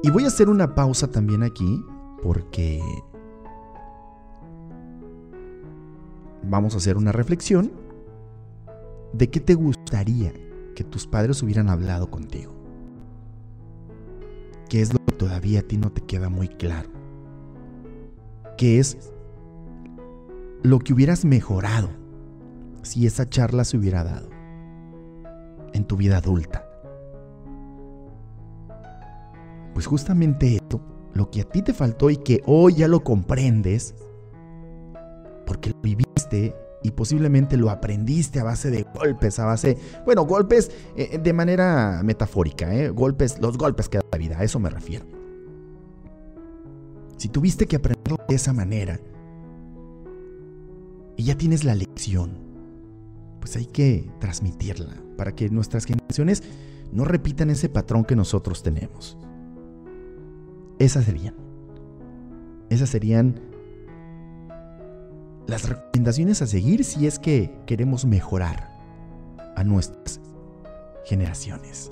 Y 0.04 0.12
voy 0.12 0.26
a 0.26 0.28
hacer 0.28 0.50
una 0.50 0.76
pausa 0.76 1.08
también 1.08 1.44
aquí 1.44 1.82
porque 2.22 2.82
vamos 6.44 6.74
a 6.74 6.78
hacer 6.78 6.98
una 6.98 7.14
reflexión 7.14 7.72
de 9.14 9.30
qué 9.30 9.40
te 9.40 9.54
gustaría 9.54 10.34
que 10.76 10.84
tus 10.84 11.08
padres 11.08 11.42
hubieran 11.42 11.70
hablado 11.70 12.12
contigo. 12.12 12.54
¿Qué 14.68 14.82
es 14.82 14.92
lo 14.92 15.00
que 15.06 15.14
todavía 15.14 15.62
a 15.62 15.64
ti 15.64 15.78
no 15.78 15.90
te 15.90 16.02
queda 16.02 16.28
muy 16.28 16.50
claro? 16.50 16.90
¿Qué 18.58 18.80
es 18.80 18.98
lo 20.64 20.80
que 20.80 20.92
hubieras 20.92 21.24
mejorado 21.24 21.90
si 22.82 23.08
esa 23.08 23.30
charla 23.30 23.64
se 23.64 23.78
hubiera 23.78 24.04
dado 24.04 24.28
en 25.72 25.86
tu 25.86 25.96
vida 25.96 26.18
adulta? 26.18 26.63
Pues 29.74 29.86
justamente 29.88 30.56
esto, 30.56 30.82
lo 31.14 31.30
que 31.30 31.42
a 31.42 31.44
ti 31.46 31.62
te 31.62 31.74
faltó 31.74 32.10
y 32.10 32.18
que 32.18 32.42
hoy 32.46 32.76
ya 32.76 32.88
lo 32.88 33.04
comprendes, 33.04 33.96
porque 35.46 35.72
lo 35.72 35.82
viviste 35.82 36.56
y 36.84 36.92
posiblemente 36.92 37.58
lo 37.58 37.70
aprendiste 37.70 38.40
a 38.40 38.44
base 38.44 38.70
de 38.70 38.84
golpes, 38.84 39.40
a 39.40 39.46
base, 39.46 39.78
bueno, 40.06 40.26
golpes 40.26 40.72
eh, 40.96 41.18
de 41.18 41.34
manera 41.34 42.02
metafórica, 42.04 42.74
¿eh? 42.74 42.90
golpes, 42.90 43.40
los 43.40 43.58
golpes 43.58 43.90
que 43.90 43.98
da 43.98 44.06
la 44.12 44.18
vida, 44.18 44.38
a 44.40 44.44
eso 44.44 44.60
me 44.60 44.70
refiero. 44.70 45.06
Si 47.18 47.30
tuviste 47.30 47.68
que 47.68 47.78
aprenderlo 47.78 48.18
de 48.28 48.36
esa 48.36 48.52
manera 48.52 49.00
y 51.16 51.24
ya 51.24 51.38
tienes 51.38 51.64
la 51.64 51.74
lección, 51.74 52.32
pues 53.40 53.56
hay 53.56 53.66
que 53.66 54.12
transmitirla 54.20 55.02
para 55.18 55.34
que 55.34 55.50
nuestras 55.50 55.86
generaciones 55.86 56.44
no 56.92 57.06
repitan 57.06 57.50
ese 57.50 57.70
patrón 57.70 58.04
que 58.04 58.16
nosotros 58.16 58.62
tenemos. 58.62 59.18
Esas 60.80 61.06
serían. 61.06 61.36
Esas 62.70 62.90
serían 62.90 63.40
las 65.48 65.68
recomendaciones 65.68 66.42
a 66.42 66.48
seguir 66.48 66.84
si 66.84 67.06
es 67.06 67.20
que 67.20 67.52
queremos 67.66 68.06
mejorar 68.06 68.72
a 69.56 69.64
nuestras 69.64 70.20
generaciones. 71.06 71.92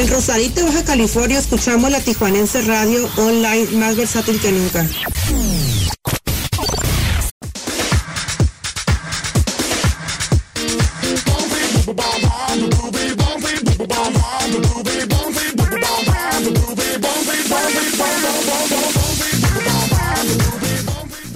En 0.00 0.08
Rosarito, 0.08 0.64
Baja 0.64 0.84
California, 0.84 1.38
escuchamos 1.38 1.90
la 1.90 2.00
Tijuanense 2.00 2.62
Radio 2.62 3.06
online 3.18 3.66
más 3.72 3.96
versátil 3.96 4.40
que 4.40 4.52
nunca. 4.52 4.86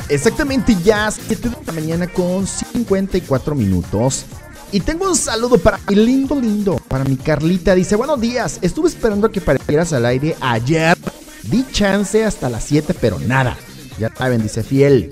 Exactamente 0.08 0.76
ya 0.84 1.10
7 1.10 1.48
de 1.48 1.56
la 1.66 1.72
mañana 1.72 2.06
con 2.06 2.46
54 2.46 3.54
minutos. 3.54 4.26
Y 4.70 4.80
tengo 4.80 5.08
un 5.08 5.16
saludo 5.16 5.56
para 5.58 5.78
mi 5.88 5.94
lindo, 5.94 6.38
lindo, 6.40 6.76
para 6.88 7.04
mi 7.04 7.16
Carlita. 7.16 7.74
Dice, 7.74 7.96
buenos 7.96 8.20
días, 8.20 8.58
estuve 8.60 8.88
esperando 8.88 9.30
que 9.30 9.40
aparecieras 9.40 9.92
al 9.92 10.04
aire 10.06 10.36
ayer. 10.40 10.96
Di 11.44 11.64
chance 11.70 12.24
hasta 12.24 12.48
las 12.48 12.64
7, 12.64 12.94
pero 13.00 13.18
nada. 13.20 13.56
Ya 13.98 14.10
saben, 14.14 14.42
dice 14.42 14.62
fiel. 14.62 15.10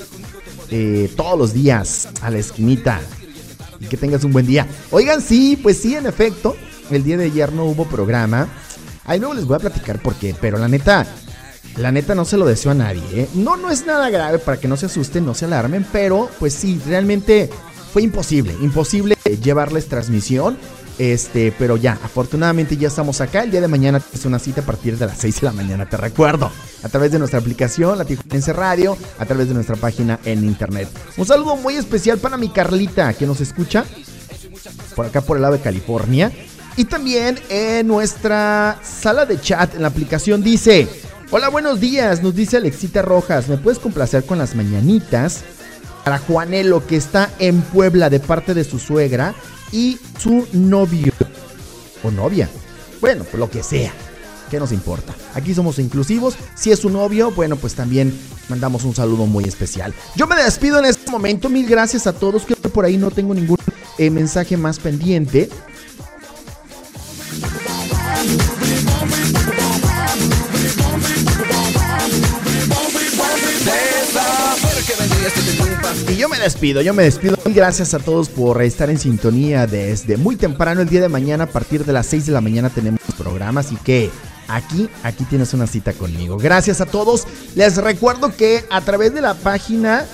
eh, 0.71 1.13
todos 1.17 1.39
los 1.39 1.53
días 1.53 2.09
a 2.23 2.31
la 2.31 2.39
esquinita. 2.39 3.01
Y 3.79 3.87
que 3.87 3.97
tengas 3.97 4.25
un 4.25 4.33
buen 4.33 4.47
día. 4.47 4.67
Oigan, 4.91 5.21
sí, 5.21 5.59
pues 5.63 5.79
sí, 5.79 5.95
en 5.95 6.07
efecto. 6.07 6.57
El 6.91 7.05
día 7.05 7.17
de 7.17 7.27
ayer 7.27 7.53
no 7.53 7.65
hubo 7.65 7.87
programa. 7.87 8.49
Ahí 9.05 9.19
luego 9.19 9.35
les 9.35 9.45
voy 9.45 9.57
a 9.57 9.61
platicar 9.61 10.01
por 10.01 10.15
qué. 10.15 10.35
Pero 10.41 10.59
la 10.59 10.69
neta, 10.69 11.07
la 11.77 11.93
neta 11.93 12.15
no 12.15 12.25
se 12.25 12.37
lo 12.37 12.47
deseo 12.47 12.73
a 12.73 12.75
nadie. 12.75 13.03
¿eh? 13.13 13.29
No, 13.35 13.57
no 13.57 13.71
es 13.71 13.87
nada 13.87 14.11
grave 14.11 14.39
para 14.39 14.59
que 14.59 14.69
no 14.69 14.77
se 14.77 14.87
asusten, 14.87 15.25
no 15.25 15.35
se 15.35 15.47
alarmen. 15.47 15.87
Pero 15.91 16.29
pues 16.39 16.55
sí, 16.55 16.81
realmente 16.87 17.51
fue 17.93 18.03
imposible. 18.03 18.55
Imposible 18.61 19.17
llevarles 19.43 19.89
transmisión. 19.89 20.59
Este, 20.99 21.55
pero 21.59 21.77
ya, 21.77 21.99
afortunadamente 22.05 22.77
ya 22.77 22.89
estamos 22.89 23.21
acá. 23.21 23.43
El 23.43 23.51
día 23.51 23.61
de 23.61 23.69
mañana 23.69 24.01
es 24.13 24.25
una 24.25 24.39
cita 24.39 24.61
a 24.61 24.65
partir 24.65 24.99
de 24.99 25.07
las 25.07 25.19
6 25.19 25.41
de 25.41 25.47
la 25.47 25.53
mañana, 25.53 25.89
te 25.89 25.97
recuerdo. 25.97 26.51
A 26.83 26.89
través 26.89 27.11
de 27.13 27.19
nuestra 27.19 27.41
aplicación, 27.41 27.97
la 27.97 28.05
Tijuanense 28.05 28.53
Radio, 28.53 28.97
a 29.19 29.25
través 29.25 29.49
de 29.49 29.55
nuestra 29.55 29.77
página 29.77 30.21
en 30.25 30.45
internet. 30.45 30.89
Un 31.17 31.27
saludo 31.27 31.57
muy 31.57 31.77
especial 31.77 32.19
para 32.19 32.37
mi 32.37 32.51
Carlita, 32.51 33.15
que 33.15 33.27
nos 33.27 33.41
escucha 33.41 33.85
por 34.95 35.07
acá 35.07 35.23
por 35.23 35.39
el 35.39 35.43
lado 35.43 35.55
de 35.55 35.61
California. 35.61 36.31
Y 36.77 36.85
también 36.85 37.39
en 37.49 37.87
nuestra 37.87 38.79
sala 38.83 39.27
de 39.27 39.41
chat 39.41 39.75
en 39.75 39.83
la 39.83 39.89
aplicación 39.89 40.43
dice: 40.43 40.89
Hola, 41.35 41.49
buenos 41.49 41.81
días, 41.81 42.23
nos 42.23 42.35
dice 42.35 42.59
Alexita 42.59 43.01
Rojas. 43.01 43.49
¿Me 43.49 43.57
puedes 43.57 43.79
complacer 43.79 44.27
con 44.27 44.37
las 44.37 44.55
mañanitas? 44.55 45.45
Para 46.05 46.19
Juanelo, 46.19 46.87
que 46.87 46.97
está 46.97 47.31
en 47.39 47.63
Puebla 47.63 48.11
de 48.11 48.21
parte 48.21 48.53
de 48.53 48.65
su 48.65 48.79
suegra 48.79 49.35
y 49.73 49.99
su 50.19 50.47
novio. 50.53 51.11
O 52.03 52.11
novia. 52.11 52.51
Bueno, 53.01 53.25
pues 53.25 53.41
lo 53.41 53.49
que 53.49 53.63
sea. 53.63 53.95
¿Qué 54.51 54.61
nos 54.61 54.73
importa? 54.73 55.15
Aquí 55.33 55.55
somos 55.55 55.79
inclusivos. 55.79 56.37
Si 56.55 56.71
es 56.71 56.81
su 56.81 56.91
novio, 56.91 57.31
bueno, 57.31 57.57
pues 57.57 57.75
también 57.75 58.13
mandamos 58.51 58.85
un 58.85 58.95
saludo 58.95 59.25
muy 59.25 59.45
especial. 59.45 59.95
Yo 60.15 60.27
me 60.27 60.37
despido 60.37 60.81
en 60.81 60.85
este 60.85 61.11
momento. 61.11 61.49
Mil 61.49 61.67
gracias 61.67 62.07
a 62.07 62.13
todos. 62.13 62.45
Que 62.45 62.57
por 62.57 62.85
ahí 62.85 62.99
no 62.99 63.11
tengo 63.11 63.33
ningún 63.33 63.57
eh, 63.97 64.11
mensaje 64.11 64.59
más 64.59 64.79
pendiente. 64.79 65.49
Y 76.09 76.17
yo 76.17 76.29
me 76.29 76.39
despido, 76.39 76.83
yo 76.83 76.95
me 76.95 77.05
despido. 77.05 77.37
Gracias 77.47 77.95
a 77.95 77.99
todos 77.99 78.29
por 78.29 78.63
estar 78.63 78.91
en 78.91 78.99
sintonía 78.99 79.67
desde 79.67 80.17
muy 80.17 80.37
temprano 80.37 80.81
el 80.81 80.89
día 80.89 81.01
de 81.01 81.09
mañana. 81.09 81.45
A 81.45 81.47
partir 81.47 81.85
de 81.85 81.93
las 81.93 82.07
6 82.07 82.27
de 82.27 82.33
la 82.33 82.41
mañana 82.41 82.71
tenemos 82.71 83.01
programa, 83.17 83.61
así 83.61 83.77
que 83.77 84.11
aquí, 84.49 84.89
aquí 85.03 85.25
tienes 85.25 85.55
una 85.55 85.67
cita 85.67 85.93
conmigo. 85.93 86.39
Gracias 86.39 86.81
a 86.81 86.87
todos. 86.87 87.27
Les 87.55 87.77
recuerdo 87.77 88.35
que 88.37 88.65
a 88.71 88.81
través 88.81 89.15
de 89.15 89.21
la 89.21 89.35
página, 89.35 90.07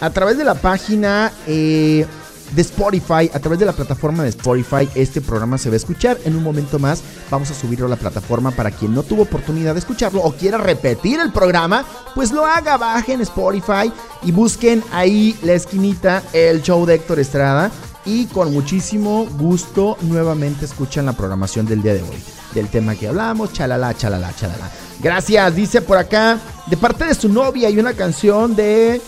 a 0.00 0.10
través 0.10 0.36
de 0.36 0.44
la 0.44 0.54
página 0.54 1.32
eh, 1.46 2.06
de 2.52 2.62
Spotify, 2.62 3.30
a 3.32 3.40
través 3.40 3.58
de 3.58 3.66
la 3.66 3.72
plataforma 3.72 4.22
de 4.22 4.30
Spotify, 4.30 4.88
este 4.94 5.20
programa 5.20 5.58
se 5.58 5.68
va 5.68 5.74
a 5.74 5.76
escuchar. 5.76 6.18
En 6.24 6.36
un 6.36 6.42
momento 6.42 6.78
más 6.78 7.02
vamos 7.30 7.50
a 7.50 7.54
subirlo 7.54 7.86
a 7.86 7.88
la 7.88 7.96
plataforma 7.96 8.50
para 8.50 8.70
quien 8.70 8.94
no 8.94 9.02
tuvo 9.02 9.22
oportunidad 9.22 9.74
de 9.74 9.80
escucharlo 9.80 10.22
o 10.22 10.32
quiera 10.32 10.58
repetir 10.58 11.20
el 11.20 11.32
programa, 11.32 11.84
pues 12.14 12.32
lo 12.32 12.44
haga, 12.44 12.76
bajen 12.76 13.20
Spotify 13.22 13.92
y 14.22 14.32
busquen 14.32 14.82
ahí 14.92 15.36
la 15.42 15.54
esquinita, 15.54 16.22
el 16.32 16.62
show 16.62 16.84
de 16.86 16.94
Héctor 16.94 17.18
Estrada. 17.20 17.70
Y 18.06 18.26
con 18.26 18.52
muchísimo 18.52 19.26
gusto 19.38 19.96
nuevamente 20.02 20.66
escuchan 20.66 21.06
la 21.06 21.14
programación 21.14 21.64
del 21.64 21.82
día 21.82 21.94
de 21.94 22.02
hoy. 22.02 22.22
Del 22.54 22.68
tema 22.68 22.94
que 22.94 23.08
hablamos, 23.08 23.52
chalala, 23.54 23.94
chalala, 23.94 24.34
chalala. 24.36 24.70
Gracias, 25.00 25.56
dice 25.56 25.80
por 25.80 25.96
acá, 25.96 26.38
de 26.66 26.76
parte 26.76 27.06
de 27.06 27.14
su 27.14 27.30
novia 27.30 27.68
hay 27.68 27.78
una 27.78 27.94
canción 27.94 28.54
de 28.54 29.00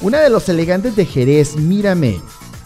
una 0.00 0.20
de 0.20 0.30
los 0.30 0.48
elegantes 0.48 0.96
de 0.96 1.06
Jerez, 1.06 1.56
mírame. 1.56 2.20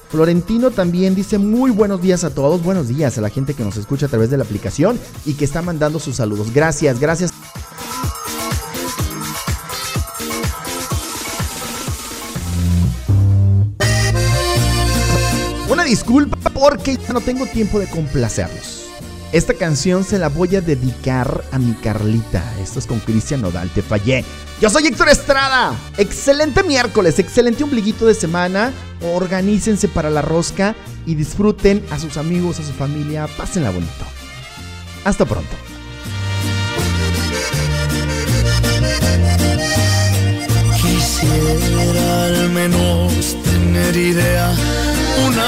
Florentino 0.08 0.70
también 0.70 1.14
dice 1.14 1.36
muy 1.38 1.70
buenos 1.70 2.00
días 2.00 2.24
a 2.24 2.30
todos, 2.30 2.62
buenos 2.62 2.88
días 2.88 3.18
a 3.18 3.20
la 3.20 3.28
gente 3.28 3.54
que 3.54 3.62
nos 3.62 3.76
escucha 3.76 4.06
a 4.06 4.08
través 4.08 4.30
de 4.30 4.38
la 4.38 4.44
aplicación 4.44 4.98
y 5.26 5.34
que 5.34 5.44
está 5.44 5.60
mandando 5.60 5.98
sus 5.98 6.16
saludos. 6.16 6.52
Gracias, 6.52 6.98
gracias. 6.98 7.30
Una 15.68 15.84
disculpa 15.84 16.38
porque 16.50 16.96
ya 16.96 17.12
no 17.12 17.20
tengo 17.20 17.44
tiempo 17.46 17.78
de 17.78 17.86
complacerlos. 17.86 18.77
Esta 19.30 19.52
canción 19.52 20.04
se 20.04 20.18
la 20.18 20.30
voy 20.30 20.56
a 20.56 20.62
dedicar 20.62 21.44
a 21.52 21.58
mi 21.58 21.74
Carlita. 21.74 22.42
Esto 22.62 22.78
es 22.78 22.86
con 22.86 22.98
Cristian 23.00 23.42
Nodal, 23.42 23.68
te 23.68 23.82
fallé. 23.82 24.24
Yo 24.58 24.70
soy 24.70 24.86
Héctor 24.86 25.10
Estrada. 25.10 25.76
Excelente 25.98 26.62
miércoles, 26.62 27.18
excelente 27.18 27.62
ombliguito 27.62 28.06
de 28.06 28.14
semana. 28.14 28.72
Organícense 29.02 29.86
para 29.86 30.08
la 30.08 30.22
rosca 30.22 30.74
y 31.04 31.14
disfruten 31.14 31.84
a 31.90 31.98
sus 31.98 32.16
amigos, 32.16 32.58
a 32.58 32.62
su 32.62 32.72
familia. 32.72 33.28
Pásenla 33.36 33.70
bonito. 33.70 34.06
Hasta 35.04 35.26
pronto. 35.26 35.67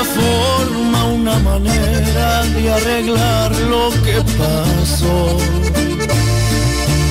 Forma, 0.05 1.05
una 1.05 1.39
manera 1.39 2.45
de 2.45 2.73
arreglar 2.73 3.55
lo 3.73 3.91
que 4.05 4.17
pasó. 4.39 5.39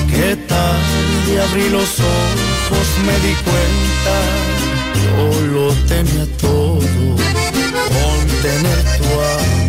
¿Qué 0.08 0.36
tal? 0.48 0.80
De 1.26 1.40
abrí 1.40 1.68
los 1.70 2.00
ojos, 2.00 2.86
me 3.06 3.16
di 3.26 3.34
cuenta, 3.48 4.16
yo 5.02 5.40
lo 5.54 5.72
tenía 5.88 6.26
todo 6.38 7.16
con 7.94 8.18
tener 8.42 8.80
tu 8.98 9.10
amor. 9.36 9.60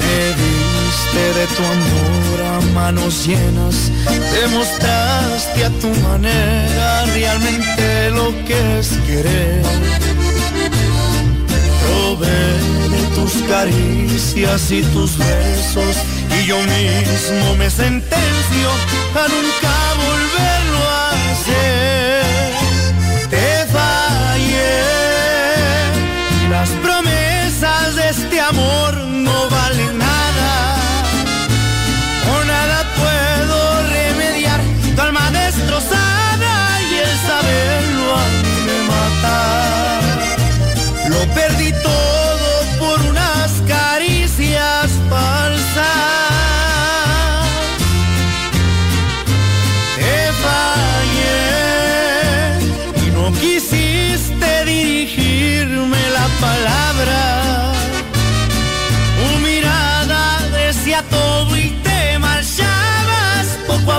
Me 0.00 0.22
diste 0.40 1.22
de 1.38 1.46
tu 1.56 1.62
amor 1.76 2.38
a 2.46 2.60
manos 2.74 3.26
llenas, 3.26 3.90
demostraste 4.40 5.64
a 5.64 5.70
tu 5.80 5.88
manera 6.06 7.04
realmente 7.06 8.10
lo 8.10 8.32
que 8.44 8.78
es 8.78 8.88
querer. 9.06 10.01
Probé 11.82 12.62
tus 13.14 13.42
caricias 13.48 14.70
y 14.70 14.82
tus 14.82 15.16
besos 15.18 15.96
y 16.38 16.46
yo 16.46 16.58
mismo 16.58 17.56
me 17.56 17.70
sentencio 17.70 18.68
a 19.14 19.28
nunca 19.28 19.91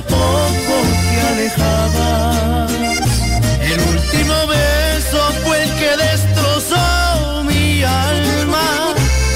poco 0.08 0.76
te 1.10 1.18
alejabas. 1.32 2.72
El 3.62 3.80
último 3.80 4.36
beso 4.48 5.20
fue 5.44 5.56
el 5.64 5.70
que 5.80 5.92
destrozó 5.98 7.44
mi 7.44 7.84
alma, 7.84 8.94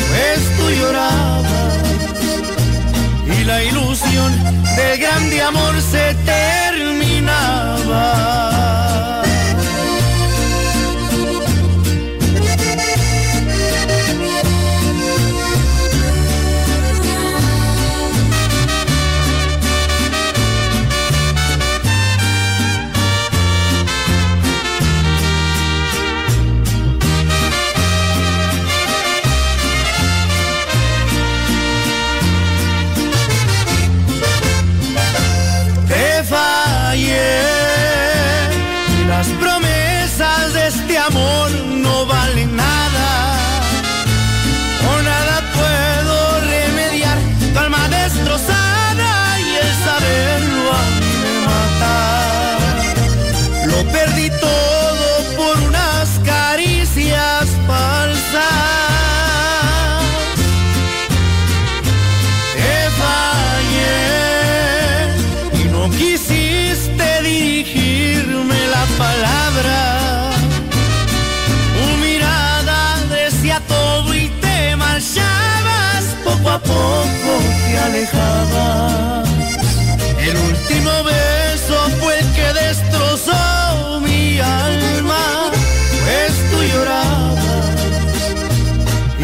pues 0.10 0.39
tú 0.57 0.65
llorabas 0.80 1.38
y 3.39 3.44
la 3.44 3.64
ilusión 3.64 4.31
del 4.76 4.99
grande 4.99 5.41
amor 5.41 5.81
se 5.81 6.14
terminaba. 6.26 8.36
Te 77.88 77.97
alejabas. 77.97 79.30
El 80.19 80.38
último 80.38 80.91
beso 81.03 81.89
fue 81.99 82.19
el 82.19 82.26
que 82.34 82.53
destrozó 82.53 83.99
mi 84.01 84.39
alma, 84.39 85.51
pues 86.03 86.31
tú 86.51 86.64
llorabas 86.64 87.27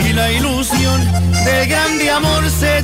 y 0.05 0.13
la 0.13 0.31
ilusión 0.31 0.99
del 1.45 1.67
grande 1.67 2.09
amor 2.09 2.43
se 2.49 2.83